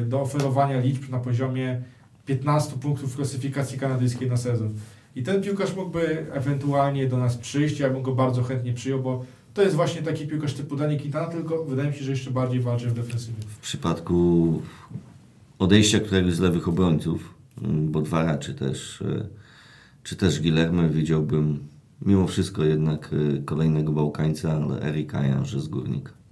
do 0.07 0.21
oferowania 0.21 0.81
liczb 0.81 1.09
na 1.11 1.19
poziomie 1.19 1.83
15 2.27 2.77
punktów 2.77 3.13
w 3.13 3.17
klasyfikacji 3.17 3.79
kanadyjskiej 3.79 4.31
na 4.31 4.37
sezon. 4.37 4.75
I 5.17 5.23
ten 5.23 5.43
piłkarz 5.43 5.77
mógłby 5.77 6.27
ewentualnie 6.33 7.09
do 7.09 7.19
nas 7.19 7.37
przyjść. 7.37 7.79
Ja 7.81 7.91
bym 7.91 8.03
go 8.03 8.15
bardzo 8.15 8.43
chętnie 8.43 8.73
przyjął, 8.73 9.03
bo 9.03 9.25
to 9.55 9.63
jest 9.63 9.77
właśnie 9.77 10.03
taki 10.03 10.27
piłkarz 10.27 10.55
typu 10.55 10.77
Dani 10.77 11.01
Quintana, 11.01 11.27
tylko 11.27 11.65
wydaje 11.65 11.91
mi 11.91 11.97
się, 11.97 12.05
że 12.05 12.11
jeszcze 12.11 12.31
bardziej 12.31 12.61
walczy 12.61 12.91
w 12.91 12.95
defensywie. 12.95 13.39
W 13.49 13.59
przypadku 13.59 14.63
odejścia 15.59 16.01
któregoś 16.01 16.33
z 16.33 16.41
lewych 16.41 16.69
obrońców, 16.69 17.35
mm, 17.63 17.93
bo 17.93 18.01
dwa 18.01 18.25
raczy 18.25 18.55
też, 18.55 19.03
e, 19.03 19.27
czy 20.03 20.17
też 20.17 20.41
Gilerme, 20.41 20.89
widziałbym 20.89 21.59
mimo 22.03 22.27
wszystko 22.27 22.65
jednak 22.65 23.11
e, 23.13 23.43
kolejnego 23.43 23.93
Bałkańca, 23.93 24.53
ale 24.53 24.83
Erika 24.83 25.27
Janże 25.27 25.61
z 25.61 25.69
Górnika. 25.69 26.24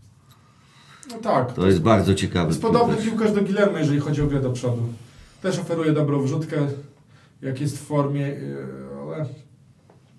No 1.12 1.18
tak. 1.18 1.52
To 1.52 1.66
jest 1.66 1.80
bardzo 1.80 2.14
ciekawy 2.14 2.48
Jest 2.48 2.62
podobny 2.62 2.96
piłkarz. 2.96 3.32
do 3.32 3.42
Guillermo, 3.42 3.78
jeżeli 3.78 4.00
chodzi 4.00 4.22
o 4.22 4.26
grę 4.26 4.40
do 4.40 4.50
przodu. 4.50 4.82
Też 5.42 5.58
oferuje 5.58 5.92
dobrą 5.92 6.22
wrzutkę, 6.22 6.56
jak 7.42 7.60
jest 7.60 7.78
w 7.78 7.82
formie, 7.82 8.20
yy, 8.20 8.66
ale 9.14 9.26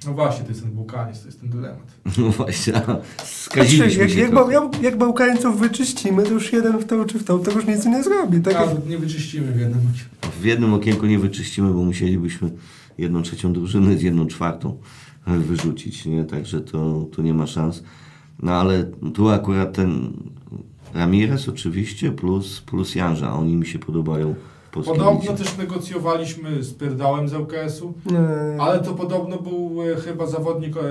no 0.06 0.14
właśnie, 0.14 0.44
to 0.44 0.50
jest 0.50 0.62
ten 0.62 0.72
Bukaniec, 0.72 1.20
to 1.20 1.26
jest 1.26 1.42
ten 1.42 1.50
dylemat. 1.50 2.00
No 2.18 2.30
właśnie, 2.30 2.76
a 2.76 2.98
skaziliśmy 3.26 4.04
jak, 4.04 4.12
się 4.12 4.20
jak, 4.20 4.32
jak, 4.52 4.82
jak 4.84 4.98
Bałkańców 4.98 5.60
wyczyścimy, 5.60 6.24
to 6.24 6.32
już 6.32 6.54
jeden 6.54 6.78
w 6.78 6.86
to 6.86 7.06
czy 7.06 7.20
w 7.20 7.24
to, 7.24 7.40
to 7.40 7.52
już 7.52 7.66
nic 7.66 7.86
nie 7.86 8.04
zrobi. 8.04 8.42
Tak 8.42 8.54
jak, 8.54 8.88
nie 8.88 8.98
wyczyścimy 8.98 9.52
w 9.52 9.60
jednym 9.60 9.80
okiem. 9.80 10.32
W 10.42 10.46
jednym 10.46 10.74
okienku 10.74 11.06
nie 11.06 11.20
wyczyścimy, 11.20 11.74
bo 11.74 11.84
musielibyśmy 11.84 12.52
jedną 12.98 13.22
trzecią 13.22 13.54
drużyny 13.54 13.98
z 13.98 14.02
jedną 14.02 14.28
czwartą 14.28 14.78
e, 15.28 15.38
wyrzucić, 15.38 16.06
nie? 16.06 16.24
Także 16.24 16.62
to, 16.62 17.08
to 17.16 17.22
nie 17.22 17.34
ma 17.34 17.48
szans. 17.48 17.84
No 18.40 18.52
ale 18.52 18.84
tu 19.14 19.30
akurat 19.30 19.74
ten 19.74 20.14
Ramirez 20.94 21.50
oczywiście 21.50 22.12
plus, 22.12 22.62
plus 22.62 22.96
Janża, 22.96 23.34
oni 23.34 23.56
mi 23.56 23.66
się 23.66 23.80
podobają 23.80 24.36
Podobno 24.72 25.34
też 25.34 25.58
negocjowaliśmy 25.58 26.64
z 26.64 26.74
Pyrdałem 26.74 27.28
z 27.28 27.34
nie, 27.34 27.94
ale 28.60 28.80
to 28.80 28.94
podobno 28.94 29.38
był 29.38 29.92
e, 29.92 29.96
chyba 29.96 30.28
zawodnik, 30.28 30.78
e, 30.78 30.82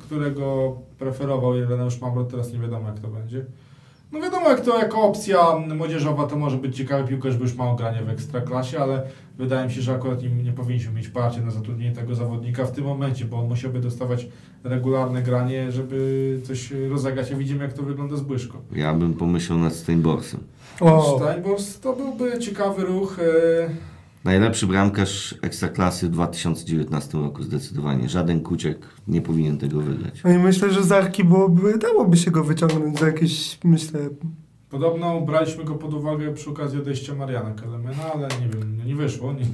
którego 0.00 0.76
preferował 0.98 1.56
Ireneusz 1.56 2.00
Mamrot, 2.00 2.30
teraz 2.30 2.52
nie 2.52 2.58
wiadomo 2.58 2.88
jak 2.88 2.98
to 2.98 3.08
będzie. 3.08 3.44
No 4.14 4.20
wiadomo, 4.20 4.48
jak 4.48 4.60
to 4.60 4.78
jako 4.78 5.02
opcja 5.02 5.38
młodzieżowa 5.74 6.26
to 6.26 6.36
może 6.36 6.56
być 6.56 6.76
ciekawy 6.76 7.08
piłkarz, 7.08 7.36
bo 7.36 7.42
już 7.42 7.54
ma 7.54 7.74
granie 7.74 8.02
w 8.02 8.08
ekstraklasie, 8.08 8.80
ale 8.80 9.02
wydaje 9.38 9.66
mi 9.66 9.72
się, 9.72 9.82
że 9.82 9.94
akurat 9.94 10.22
nim 10.22 10.44
nie 10.44 10.52
powinniśmy 10.52 10.92
mieć 10.92 11.08
parcie 11.08 11.40
na 11.40 11.50
zatrudnienie 11.50 11.94
tego 11.94 12.14
zawodnika 12.14 12.64
w 12.64 12.72
tym 12.72 12.84
momencie, 12.84 13.24
bo 13.24 13.38
on 13.38 13.48
musiałby 13.48 13.80
dostawać 13.80 14.26
regularne 14.64 15.22
granie, 15.22 15.72
żeby 15.72 16.40
coś 16.44 16.70
rozegrać, 16.90 17.32
a 17.32 17.36
widzimy 17.36 17.64
jak 17.64 17.72
to 17.72 17.82
wygląda 17.82 18.16
z 18.16 18.20
Błyszko. 18.20 18.58
Ja 18.72 18.94
bym 18.94 19.14
pomyślał 19.14 19.58
nad 19.58 19.72
Steinborsem. 19.72 20.40
o, 20.80 21.18
Steinbors 21.18 21.80
to 21.80 21.92
byłby 21.92 22.38
ciekawy 22.38 22.82
ruch. 22.84 23.18
e, 23.18 23.93
Najlepszy 24.24 24.66
bramkarz 24.66 25.34
Ekstraklasy 25.42 26.06
w 26.06 26.10
2019 26.10 27.18
roku 27.18 27.42
zdecydowanie. 27.42 28.08
Żaden 28.08 28.40
Kuciek 28.40 28.78
nie 29.08 29.22
powinien 29.22 29.58
tego 29.58 29.80
wygrać. 29.80 30.22
no 30.24 30.30
i 30.30 30.38
myślę, 30.38 30.70
że 30.70 30.84
z 30.84 30.92
Arki 30.92 31.24
byłoby, 31.24 31.78
dałoby 31.78 32.16
się 32.16 32.30
go 32.30 32.44
wyciągnąć 32.44 32.98
za 32.98 33.06
jakieś, 33.06 33.58
myślę, 33.64 34.00
Podobno 34.74 35.20
braliśmy 35.20 35.64
go 35.64 35.74
pod 35.74 35.94
uwagę 35.94 36.34
przy 36.34 36.50
okazji 36.50 36.78
odejścia 36.78 37.14
Mariana 37.14 37.50
Kelemena, 37.50 38.12
ale 38.14 38.28
nie 38.40 38.48
wiem, 38.48 38.76
no 38.78 38.84
nie 38.84 38.94
wyszło. 38.94 39.32
Nie. 39.32 39.46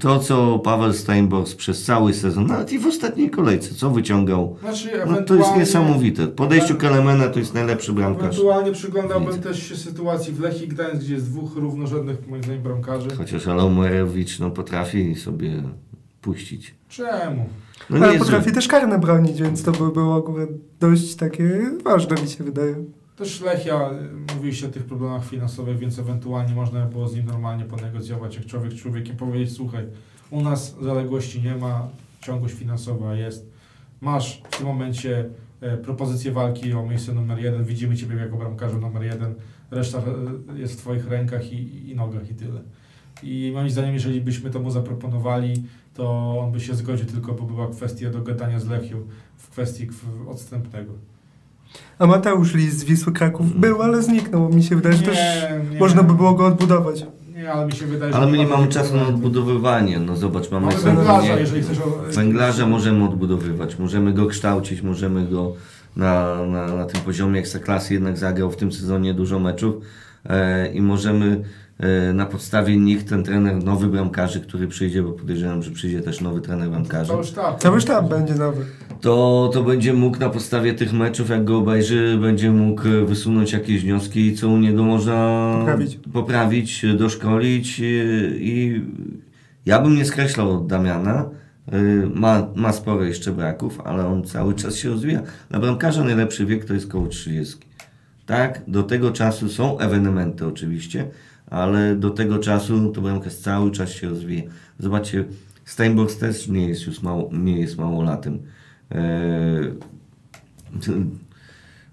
To, 0.00 0.18
co 0.18 0.58
Paweł 0.58 0.92
Steinbors 0.92 1.54
przez 1.54 1.84
cały 1.84 2.14
sezon, 2.14 2.46
nawet 2.46 2.72
i 2.72 2.78
w 2.78 2.86
ostatniej 2.86 3.30
kolejce, 3.30 3.74
co 3.74 3.90
wyciągał, 3.90 4.56
Znaczy, 4.60 4.88
no 5.06 5.22
to 5.22 5.34
jest 5.34 5.56
niesamowite. 5.56 6.26
Po 6.26 6.32
podejściu 6.32 6.74
Kelemena 6.74 7.28
to 7.28 7.38
jest 7.38 7.54
najlepszy 7.54 7.92
bramkarz. 7.92 8.24
Ewentualnie 8.24 8.72
przyglądałbym 8.72 9.42
też 9.42 9.62
się 9.62 9.76
sytuacji 9.76 10.32
w 10.32 10.40
Lechii 10.40 10.68
Gdańsk, 10.68 11.04
gdzie 11.04 11.14
jest 11.14 11.30
dwóch 11.30 11.56
równorzędnych 11.56 12.28
moim 12.28 12.42
zdaniem 12.42 12.62
bramkarzy. 12.62 13.10
Chociaż 13.16 13.46
Alomerowicz 13.46 14.38
no, 14.38 14.50
potrafi 14.50 15.14
sobie 15.14 15.62
puścić. 16.20 16.74
Czemu? 16.88 17.46
No 17.90 18.06
ale 18.06 18.18
potrafi 18.18 18.44
zły. 18.44 18.52
też 18.52 18.68
karne 18.68 18.98
bronić, 18.98 19.42
więc 19.42 19.62
to 19.62 19.72
by 19.72 19.92
było 19.92 20.16
akurat 20.16 20.48
dość 20.80 21.14
takie 21.14 21.70
ważne 21.84 22.22
mi 22.22 22.28
się 22.28 22.44
wydaje. 22.44 22.84
Też 23.16 23.40
Lechia, 23.40 23.90
y, 24.30 24.34
mówiliście 24.34 24.66
o 24.66 24.70
tych 24.70 24.84
problemach 24.84 25.24
finansowych, 25.28 25.78
więc 25.78 25.98
ewentualnie 25.98 26.54
można 26.54 26.86
by 26.86 26.92
było 26.92 27.08
z 27.08 27.14
nim 27.16 27.26
normalnie 27.26 27.64
ponegocjować, 27.64 28.36
jak 28.36 28.46
człowiek 28.46 28.74
człowiekiem 28.74 29.16
powiedzieć, 29.16 29.56
słuchaj, 29.56 29.86
u 30.30 30.40
nas 30.40 30.76
zaległości 30.82 31.42
nie 31.42 31.56
ma, 31.56 31.88
ciągłość 32.20 32.54
finansowa 32.54 33.14
jest, 33.14 33.50
masz 34.00 34.42
w 34.50 34.56
tym 34.56 34.66
momencie 34.66 35.30
e, 35.60 35.76
propozycję 35.76 36.32
walki 36.32 36.72
o 36.72 36.86
miejsce 36.86 37.12
numer 37.12 37.38
jeden, 37.38 37.64
widzimy 37.64 37.96
Ciebie 37.96 38.16
jako 38.16 38.36
bramkarza 38.36 38.78
numer 38.78 39.02
jeden, 39.02 39.34
reszta 39.70 39.98
e, 39.98 40.58
jest 40.58 40.74
w 40.74 40.76
Twoich 40.76 41.08
rękach 41.08 41.52
i, 41.52 41.90
i 41.90 41.94
nogach 41.94 42.30
i 42.30 42.34
tyle. 42.34 42.60
i 43.22 43.50
moim 43.54 43.70
zdaniem, 43.70 43.94
jeżeli 43.94 44.20
byśmy 44.20 44.50
to 44.50 44.60
mu 44.60 44.70
zaproponowali, 44.70 45.64
to 45.94 46.38
on 46.40 46.52
by 46.52 46.60
się 46.60 46.74
zgodził, 46.74 47.06
tylko 47.06 47.32
bo 47.32 47.42
była 47.44 47.68
kwestia 47.70 48.10
dogadania 48.10 48.60
z 48.60 48.66
Lechią 48.68 48.96
w 49.36 49.50
kwestii 49.50 49.86
kw- 49.86 50.28
odstępnego. 50.28 50.92
A 51.98 52.06
Mateusz 52.06 52.54
Lis 52.54 52.74
z 52.74 52.84
Wisły 52.84 53.12
Kraków 53.12 53.60
był, 53.60 53.82
ale 53.82 54.02
zniknął. 54.02 54.48
Mi 54.48 54.62
się 54.62 54.76
wydaje, 54.76 54.96
że 54.96 55.02
też 55.02 55.16
nie, 55.70 55.78
można 55.78 56.02
by 56.02 56.14
było 56.14 56.34
go 56.34 56.46
odbudować. 56.46 57.06
Nie, 57.34 57.52
ale 57.52 57.66
mi 57.66 57.72
się 57.72 57.86
wydaje, 57.86 58.12
że... 58.12 58.18
Ale 58.18 58.26
my 58.32 58.38
nie 58.38 58.46
mamy 58.46 58.66
czasu 58.68 58.96
na 58.96 59.06
odbudowywanie. 59.06 59.98
No 59.98 60.16
zobacz, 60.16 60.50
mamy 60.50 60.66
Mamy 60.66 60.78
węglarza, 60.78 61.38
jeżeli 61.38 61.62
chcesz... 61.62 61.78
o- 61.78 62.12
Węglarza 62.12 62.66
możemy 62.66 63.04
odbudowywać, 63.04 63.78
możemy 63.78 64.12
go 64.12 64.26
kształcić, 64.26 64.82
możemy 64.82 65.26
go 65.26 65.52
na, 65.96 66.36
na, 66.46 66.66
na 66.66 66.84
tym 66.84 67.00
poziomie 67.00 67.40
ekstraklasy 67.40 67.94
jednak 67.94 68.18
zagrał 68.18 68.50
w 68.50 68.56
tym 68.56 68.72
sezonie 68.72 69.14
dużo 69.14 69.38
meczów 69.38 69.74
e, 70.28 70.72
i 70.72 70.80
możemy 70.82 71.44
na 72.14 72.26
podstawie 72.26 72.76
nich 72.76 73.04
ten 73.04 73.22
trener, 73.24 73.64
nowy 73.64 73.86
bramkarzy, 73.86 74.40
który 74.40 74.68
przyjdzie, 74.68 75.02
bo 75.02 75.12
podejrzewam, 75.12 75.62
że 75.62 75.70
przyjdzie 75.70 76.00
też 76.00 76.20
nowy 76.20 76.40
trener 76.40 76.70
bramkarzy, 76.70 77.10
Cały 77.10 77.24
sztab. 77.24 77.60
Cały 77.60 77.80
sztab 77.80 78.08
będzie 78.08 78.34
nowy. 78.34 78.64
to, 79.00 79.50
to 79.54 79.62
będzie 79.62 79.92
mógł 79.92 80.18
na 80.18 80.28
podstawie 80.30 80.74
tych 80.74 80.92
meczów, 80.92 81.28
jak 81.30 81.44
go 81.44 81.58
obejrzy, 81.58 82.18
będzie 82.20 82.50
mógł 82.50 82.88
e, 82.88 83.04
wysunąć 83.04 83.52
jakieś 83.52 83.82
wnioski, 83.82 84.36
co 84.36 84.48
u 84.48 84.58
niego 84.58 84.84
można 84.84 85.52
Poprawić. 85.58 85.98
poprawić, 86.12 86.84
e, 86.84 86.94
doszkolić 86.94 87.78
i, 87.78 87.84
i 88.40 88.82
ja 89.66 89.82
bym 89.82 89.96
nie 89.96 90.04
skreślał 90.04 90.50
od 90.56 90.66
Damiana. 90.66 91.30
Y, 91.74 92.06
Ma, 92.14 92.46
ma 92.54 92.72
sporo 92.72 93.04
jeszcze 93.04 93.32
braków, 93.32 93.80
ale 93.84 94.06
on 94.06 94.24
cały 94.24 94.54
czas 94.54 94.76
się 94.76 94.88
rozwija. 94.88 95.22
Dla 95.50 95.58
bramkarza 95.60 96.04
najlepszy 96.04 96.46
wiek 96.46 96.64
to 96.64 96.74
jest 96.74 96.88
koło 96.88 97.06
30. 97.06 97.56
Tak, 98.26 98.62
do 98.68 98.82
tego 98.82 99.10
czasu 99.10 99.48
są 99.48 99.78
ewenementy 99.78 100.46
oczywiście, 100.46 101.06
ale 101.52 101.96
do 101.96 102.10
tego 102.10 102.38
czasu 102.38 102.92
to 102.92 103.00
bramkarz 103.00 103.34
cały 103.34 103.70
czas 103.70 103.90
się 103.90 104.08
rozwija. 104.08 104.42
Zobaczcie, 104.78 105.24
Steinbox 105.64 106.18
też 106.18 106.48
nie 106.48 106.68
jest 106.68 106.86
już 106.86 107.02
mało, 107.02 107.30
nie 107.32 107.60
jest 107.60 107.78
małolatem. 107.78 108.42
Eee, 108.90 109.74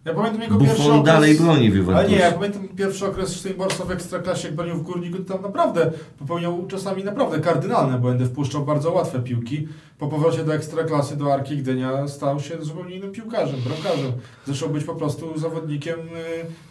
Ja 0.06 0.14
pamiętam 0.14 0.42
jego 0.42 0.58
pierwszy 0.58 0.78
Buffon 0.78 1.00
okres... 1.00 1.14
dalej 1.14 1.36
broni 1.36 1.72
w 1.72 1.90
Ale 1.90 2.10
nie, 2.10 2.16
ja 2.16 2.32
pamiętam 2.32 2.68
pierwszy 2.68 3.06
okres 3.08 3.36
Steinborsa 3.36 3.86
w 3.86 3.92
Ekstraklasie, 3.92 4.48
jak 4.48 4.56
bronił 4.56 4.76
w 4.76 4.84
Górniku, 4.84 5.18
to 5.18 5.34
tam 5.34 5.42
naprawdę 5.42 5.92
popełniał 6.20 6.68
czasami 6.68 7.04
naprawdę 7.04 7.40
kardynalne 7.40 8.00
błędy, 8.00 8.26
wpuszczał 8.26 8.66
bardzo 8.66 8.92
łatwe 8.92 9.20
piłki. 9.20 9.68
Po 9.98 10.08
powrocie 10.08 10.44
do 10.44 10.54
Ekstraklasy, 10.54 11.18
do 11.18 11.34
Arki 11.34 11.58
Gdynia 11.58 12.08
stał 12.08 12.40
się 12.40 12.58
zupełnie 12.62 12.96
innym 12.96 13.12
piłkarzem, 13.12 13.60
bramkarzem. 13.62 14.12
Zaczął 14.48 14.70
być 14.70 14.84
po 14.84 14.96
prostu 14.96 15.40
zawodnikiem 15.40 16.00
y, 16.00 16.02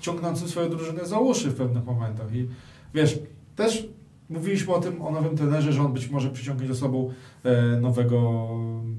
ciągnącym 0.00 0.48
swoją 0.48 0.70
drużynę 0.70 1.06
za 1.06 1.18
uszy 1.18 1.50
w 1.50 1.54
pewnych 1.54 1.84
momentach. 1.84 2.34
I 2.34 2.48
wiesz, 2.94 3.18
też 3.56 3.88
mówiliśmy 4.30 4.74
o 4.74 4.80
tym, 4.80 5.02
o 5.02 5.10
nowym 5.10 5.36
trenerze, 5.36 5.72
że 5.72 5.82
on 5.82 5.92
być 5.92 6.10
może 6.10 6.30
przyciągnie 6.30 6.66
ze 6.66 6.74
sobą 6.74 7.10
e, 7.44 7.80
nowego 7.80 8.48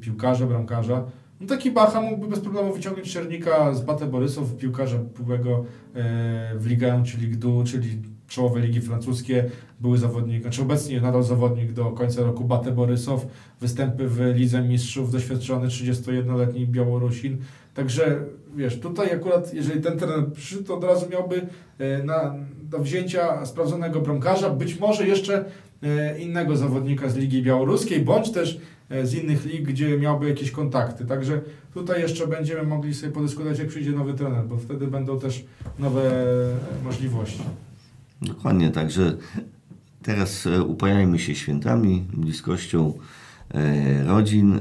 piłkarza, 0.01 0.45
bramkarza. 0.45 1.05
No 1.41 1.47
taki 1.47 1.71
Bacha 1.71 2.01
mógłby 2.01 2.27
bez 2.27 2.39
problemu 2.39 2.73
wyciągnąć 2.73 3.13
Czernika 3.13 3.73
z 3.73 3.81
Bate 3.81 4.05
Borysow, 4.05 4.57
piłkarza 4.57 4.97
byłego 4.97 5.65
e, 5.95 6.55
w 6.57 6.67
Ligue 6.67 6.85
1 6.85 7.05
czy 7.05 7.17
Ligue 7.17 7.37
2, 7.37 7.63
czyli 7.63 7.89
czołowe 8.27 8.59
ligi 8.59 8.81
francuskie, 8.81 9.49
były 9.79 9.97
zawodnik, 9.97 10.41
znaczy 10.41 10.61
obecnie 10.61 11.01
nadal 11.01 11.23
zawodnik 11.23 11.71
do 11.71 11.85
końca 11.85 12.21
roku 12.21 12.43
Bate 12.43 12.71
Borysow, 12.71 13.27
występy 13.61 14.07
w 14.07 14.19
Lidze 14.35 14.61
Mistrzów, 14.61 15.11
doświadczony 15.11 15.67
31-letni 15.67 16.67
Białorusin. 16.67 17.37
Także 17.73 18.25
wiesz, 18.55 18.79
tutaj 18.79 19.11
akurat, 19.11 19.53
jeżeli 19.53 19.81
ten 19.81 19.99
trener 19.99 20.31
przyszedł, 20.33 20.63
to 20.63 20.77
od 20.77 20.83
razu 20.83 21.09
miałby 21.11 21.47
e, 21.77 22.03
na, 22.03 22.35
do 22.69 22.79
wzięcia 22.79 23.45
sprawdzonego 23.45 24.01
bramkarza, 24.01 24.49
być 24.49 24.79
może 24.79 25.07
jeszcze 25.07 25.45
e, 25.83 26.19
innego 26.19 26.57
zawodnika 26.57 27.09
z 27.09 27.15
Ligi 27.15 27.43
Białoruskiej, 27.43 28.01
bądź 28.01 28.31
też 28.31 28.59
e, 28.89 29.05
z 29.05 29.13
innych 29.13 29.45
lig, 29.45 29.61
gdzie 29.61 29.97
miałby 29.97 30.29
jakieś 30.29 30.51
kontakty. 30.51 31.05
Także 31.05 31.41
tutaj 31.73 32.01
jeszcze 32.01 32.27
będziemy 32.27 32.63
mogli 32.63 32.93
sobie 32.93 33.11
podyskutować, 33.11 33.59
jak 33.59 33.67
przyjdzie 33.67 33.91
nowy 33.91 34.13
trener, 34.13 34.45
bo 34.45 34.57
wtedy 34.57 34.87
będą 34.87 35.19
też 35.19 35.45
nowe 35.79 36.11
możliwości. 36.83 37.41
Dokładnie, 38.21 38.71
także 38.71 39.17
teraz 40.03 40.47
e, 40.47 40.63
upajajmy 40.63 41.19
się 41.19 41.35
świętami, 41.35 42.05
bliskością 42.13 42.93
rodzin. 44.05 44.59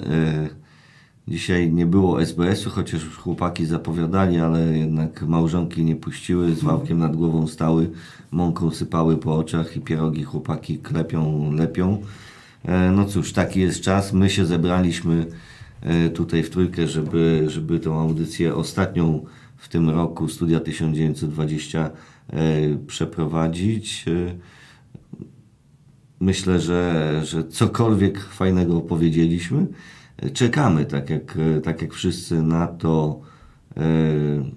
Dzisiaj 1.28 1.72
nie 1.72 1.86
było 1.86 2.22
SBS-u, 2.22 2.70
chociaż 2.70 3.04
już 3.04 3.16
chłopaki 3.16 3.66
zapowiadali, 3.66 4.38
ale 4.38 4.78
jednak 4.78 5.22
małżonki 5.22 5.84
nie 5.84 5.96
puściły, 5.96 6.54
z 6.54 6.62
wałkiem 6.62 6.98
nad 6.98 7.16
głową 7.16 7.46
stały, 7.46 7.90
mąką 8.30 8.70
sypały 8.70 9.16
po 9.16 9.36
oczach 9.36 9.76
i 9.76 9.80
pierogi 9.80 10.24
chłopaki 10.24 10.78
klepią, 10.78 11.52
lepią. 11.52 12.02
E, 12.64 12.90
no 12.90 13.04
cóż, 13.04 13.32
taki 13.32 13.60
jest 13.60 13.80
czas. 13.80 14.12
My 14.12 14.30
się 14.30 14.46
zebraliśmy 14.46 15.26
e, 15.82 16.10
tutaj 16.10 16.42
w 16.42 16.50
trójkę, 16.50 16.88
żeby, 16.88 17.44
żeby 17.46 17.80
tą 17.80 18.00
audycję 18.00 18.54
ostatnią 18.54 19.24
w 19.56 19.68
tym 19.68 19.90
roku 19.90 20.28
Studia 20.28 20.60
1920 20.60 21.90
e, 22.30 22.40
przeprowadzić. 22.86 24.04
Myślę, 26.20 26.60
że, 26.60 27.20
że 27.24 27.44
cokolwiek 27.44 28.20
fajnego 28.20 28.76
opowiedzieliśmy. 28.76 29.66
Czekamy, 30.32 30.84
tak 30.84 31.10
jak, 31.10 31.38
tak 31.62 31.82
jak 31.82 31.94
wszyscy, 31.94 32.42
na 32.42 32.66
to. 32.66 33.20
e, 33.76 33.82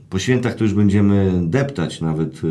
Po 0.10 0.20
świętach 0.20 0.56
to 0.56 0.64
już 0.64 0.74
będziemy 0.74 1.42
deptać, 1.48 2.02
nawet 2.02 2.42
e, 2.44 2.48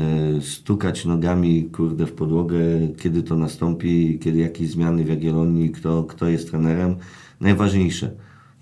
e, 0.00 0.40
stukać 0.40 1.04
nogami 1.04 1.64
kurde 1.64 2.06
w 2.06 2.12
podłogę, 2.12 2.58
kiedy 2.98 3.22
to 3.22 3.36
nastąpi, 3.36 4.18
kiedy 4.18 4.38
jakieś 4.38 4.70
zmiany 4.70 5.04
w 5.04 5.08
Jagiellonii, 5.08 5.70
kto, 5.70 6.04
kto 6.04 6.28
jest 6.28 6.50
trenerem. 6.50 6.96
Najważniejsze, 7.40 8.10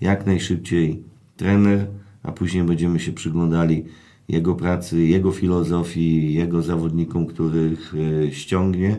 jak 0.01 0.25
najszybciej 0.25 1.03
trener, 1.37 1.87
a 2.23 2.31
później 2.31 2.63
będziemy 2.63 2.99
się 2.99 3.11
przyglądali 3.11 3.85
jego 4.29 4.55
pracy, 4.55 5.05
jego 5.05 5.31
filozofii, 5.31 6.33
jego 6.33 6.61
zawodnikom, 6.61 7.25
których 7.25 7.93
ściągnie. 8.31 8.97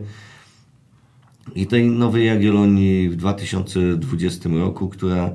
I 1.54 1.66
tej 1.66 1.90
nowej 1.90 2.26
Jagiellonii 2.26 3.08
w 3.08 3.16
2020 3.16 4.48
roku, 4.48 4.88
która 4.88 5.30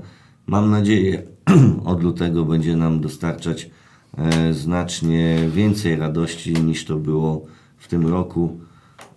mam 0.47 0.71
nadzieję 0.71 1.23
od 1.85 2.03
lutego 2.03 2.45
będzie 2.45 2.75
nam 2.75 3.01
dostarczać 3.01 3.69
e, 4.17 4.53
znacznie 4.53 5.37
więcej 5.49 5.95
radości 5.95 6.53
niż 6.53 6.85
to 6.85 6.95
było 6.95 7.45
w 7.77 7.87
tym 7.87 8.07
roku, 8.07 8.59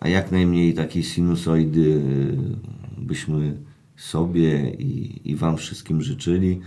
a 0.01 0.09
jak 0.09 0.33
najmniej 0.33 0.75
takiej 0.75 1.03
sinusoidy 1.03 2.03
e, 2.99 3.01
byśmy 3.01 3.57
sobie 3.97 4.71
i, 4.71 5.21
i 5.31 5.37
Wam 5.37 5.57
wszystkim 5.57 6.03
życzyli. 6.03 6.61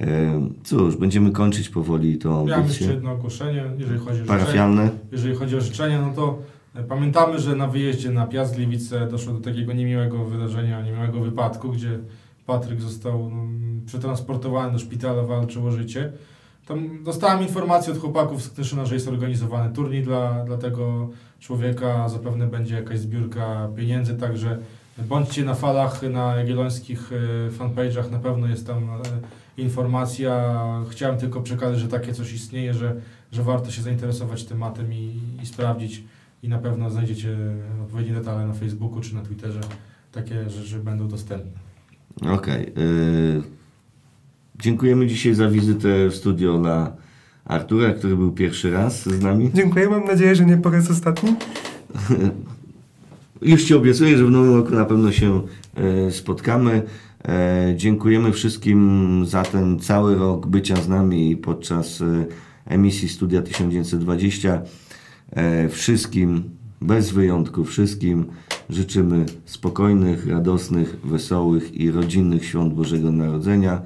E, 0.00 0.48
Cóż, 0.64 0.96
będziemy 0.96 1.30
kończyć 1.30 1.68
powoli 1.68 2.18
tą 2.18 2.46
Miałem 2.46 2.66
jeszcze 2.66 2.84
jedno 2.84 3.12
ogłoszenie, 3.12 3.64
jeżeli 3.78 3.98
chodzi 3.98 4.22
o. 4.22 4.24
Parafialne. 4.24 4.90
Jeżeli 5.12 5.34
chodzi 5.34 5.56
o 5.56 5.60
życzenia, 5.60 6.02
no 6.02 6.14
to 6.14 6.42
pamiętamy, 6.88 7.38
że 7.38 7.56
na 7.56 7.66
wyjeździe 7.66 8.10
na 8.10 8.26
Piast 8.26 8.54
Gliwice 8.54 9.06
doszło 9.06 9.32
do 9.32 9.40
takiego 9.40 9.72
niemiłego 9.72 10.24
wydarzenia, 10.24 10.82
niemiłego 10.82 11.20
wypadku, 11.20 11.68
gdzie 11.68 11.98
Patryk 12.46 12.80
został 12.80 13.30
no, 13.30 13.42
przetransportowany 13.86 14.72
do 14.72 14.78
szpitala, 14.78 15.22
walczył 15.22 15.66
o 15.66 15.70
życie. 15.70 16.12
Tam 16.66 17.04
dostałem 17.04 17.42
informację 17.42 17.92
od 17.92 17.98
chłopaków 17.98 18.42
z 18.42 18.50
Knyszyna, 18.50 18.86
że 18.86 18.94
jest 18.94 19.08
organizowany 19.08 19.74
turniej 19.74 20.02
dla, 20.02 20.44
dla 20.44 20.56
tego 20.56 21.08
człowieka, 21.40 22.08
zapewne 22.08 22.46
będzie 22.46 22.74
jakaś 22.74 22.98
zbiórka 22.98 23.68
pieniędzy, 23.76 24.14
także 24.14 24.58
bądźcie 24.98 25.44
na 25.44 25.54
falach 25.54 26.02
na 26.02 26.36
jagiellońskich 26.36 27.10
e, 27.12 27.50
fanpage'ach, 27.50 28.10
na 28.10 28.18
pewno 28.18 28.46
jest 28.46 28.66
tam 28.66 28.90
e, 28.90 29.00
informacja. 29.62 30.54
Chciałem 30.90 31.18
tylko 31.18 31.40
przekazać, 31.40 31.78
że 31.78 31.88
takie 31.88 32.14
coś 32.14 32.32
istnieje, 32.32 32.74
że, 32.74 32.94
że 33.32 33.42
warto 33.42 33.70
się 33.70 33.82
zainteresować 33.82 34.44
tematem 34.44 34.92
i, 34.92 35.20
i 35.42 35.46
sprawdzić 35.46 36.02
i 36.42 36.48
na 36.48 36.58
pewno 36.58 36.90
znajdziecie 36.90 37.36
odpowiednie 37.82 38.12
detale 38.12 38.46
na 38.46 38.54
Facebooku 38.54 39.00
czy 39.00 39.14
na 39.14 39.22
Twitterze. 39.22 39.60
Takie 40.12 40.50
rzeczy 40.50 40.78
będą 40.78 41.08
dostępne. 41.08 41.60
Okej. 42.32 42.72
y, 42.78 43.42
Dziękujemy 44.60 45.06
dzisiaj 45.06 45.34
za 45.34 45.48
wizytę 45.48 46.08
w 46.08 46.14
studio 46.14 46.58
dla 46.58 46.96
Artura, 47.44 47.92
który 47.92 48.16
był 48.16 48.32
pierwszy 48.32 48.70
raz 48.70 49.02
z 49.02 49.22
nami. 49.22 49.50
Dziękuję, 49.54 49.88
mam 49.88 50.04
nadzieję, 50.04 50.34
że 50.34 50.46
nie 50.46 50.56
po 50.56 50.70
raz 50.70 50.90
ostatni. 50.90 51.30
Już 53.42 53.64
Ci 53.64 53.74
obiecuję, 53.74 54.18
że 54.18 54.24
w 54.24 54.30
nowym 54.30 54.54
roku 54.54 54.74
na 54.74 54.84
pewno 54.84 55.12
się 55.12 55.42
e, 55.74 56.10
spotkamy. 56.10 56.82
E, 57.28 57.74
Dziękujemy 57.76 58.32
wszystkim 58.32 59.22
za 59.26 59.42
ten 59.42 59.80
cały 59.80 60.14
rok 60.14 60.46
bycia 60.46 60.76
z 60.76 60.88
nami 60.88 61.36
podczas 61.36 62.00
e, 62.00 62.26
emisji 62.66 63.08
Studia 63.08 63.42
1920. 63.42 64.62
E, 65.32 65.68
Wszystkim, 65.68 66.44
bez 66.80 67.10
wyjątku, 67.10 67.64
wszystkim 67.64 68.26
życzymy 68.70 69.26
spokojnych, 69.44 70.26
radosnych, 70.26 70.96
wesołych 71.04 71.74
i 71.74 71.90
rodzinnych 71.90 72.44
świąt 72.44 72.74
Bożego 72.74 73.12
Narodzenia. 73.12 73.82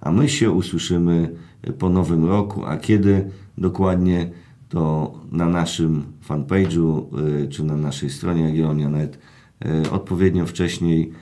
A 0.00 0.12
my 0.12 0.28
się 0.28 0.50
usłyszymy 0.50 1.30
po 1.78 1.88
nowym 1.88 2.24
roku. 2.24 2.64
A 2.64 2.76
kiedy 2.76 3.30
dokładnie, 3.58 4.30
to 4.68 5.14
na 5.32 5.48
naszym 5.48 6.04
fanpage'u 6.28 7.02
y, 7.44 7.48
czy 7.48 7.64
na 7.64 7.76
naszej 7.76 8.10
stronie 8.10 8.42
Jagiellonia.net 8.42 9.18
y, 9.86 9.90
odpowiednio 9.90 10.46
wcześniej 10.46 11.12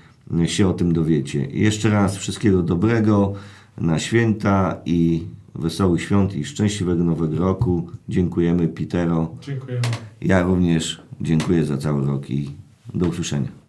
się 0.46 0.68
o 0.68 0.72
tym 0.74 0.92
dowiecie. 0.92 1.46
Jeszcze 1.46 1.90
raz 1.90 2.16
wszystkiego 2.16 2.62
dobrego 2.62 3.32
na 3.78 3.98
święta 3.98 4.80
i 4.86 5.26
wesołych 5.58 6.02
świąt 6.02 6.34
i 6.34 6.44
szczęśliwego 6.44 7.04
nowego 7.04 7.38
roku. 7.38 7.90
Dziękujemy 8.08 8.68
Pitero. 8.68 9.36
Dziękujemy. 9.40 9.82
Ja 10.20 10.42
również 10.42 11.02
dziękuję 11.20 11.64
za 11.64 11.78
cały 11.78 12.06
rok 12.06 12.30
i 12.30 12.50
do 12.94 13.06
usłyszenia. 13.06 13.65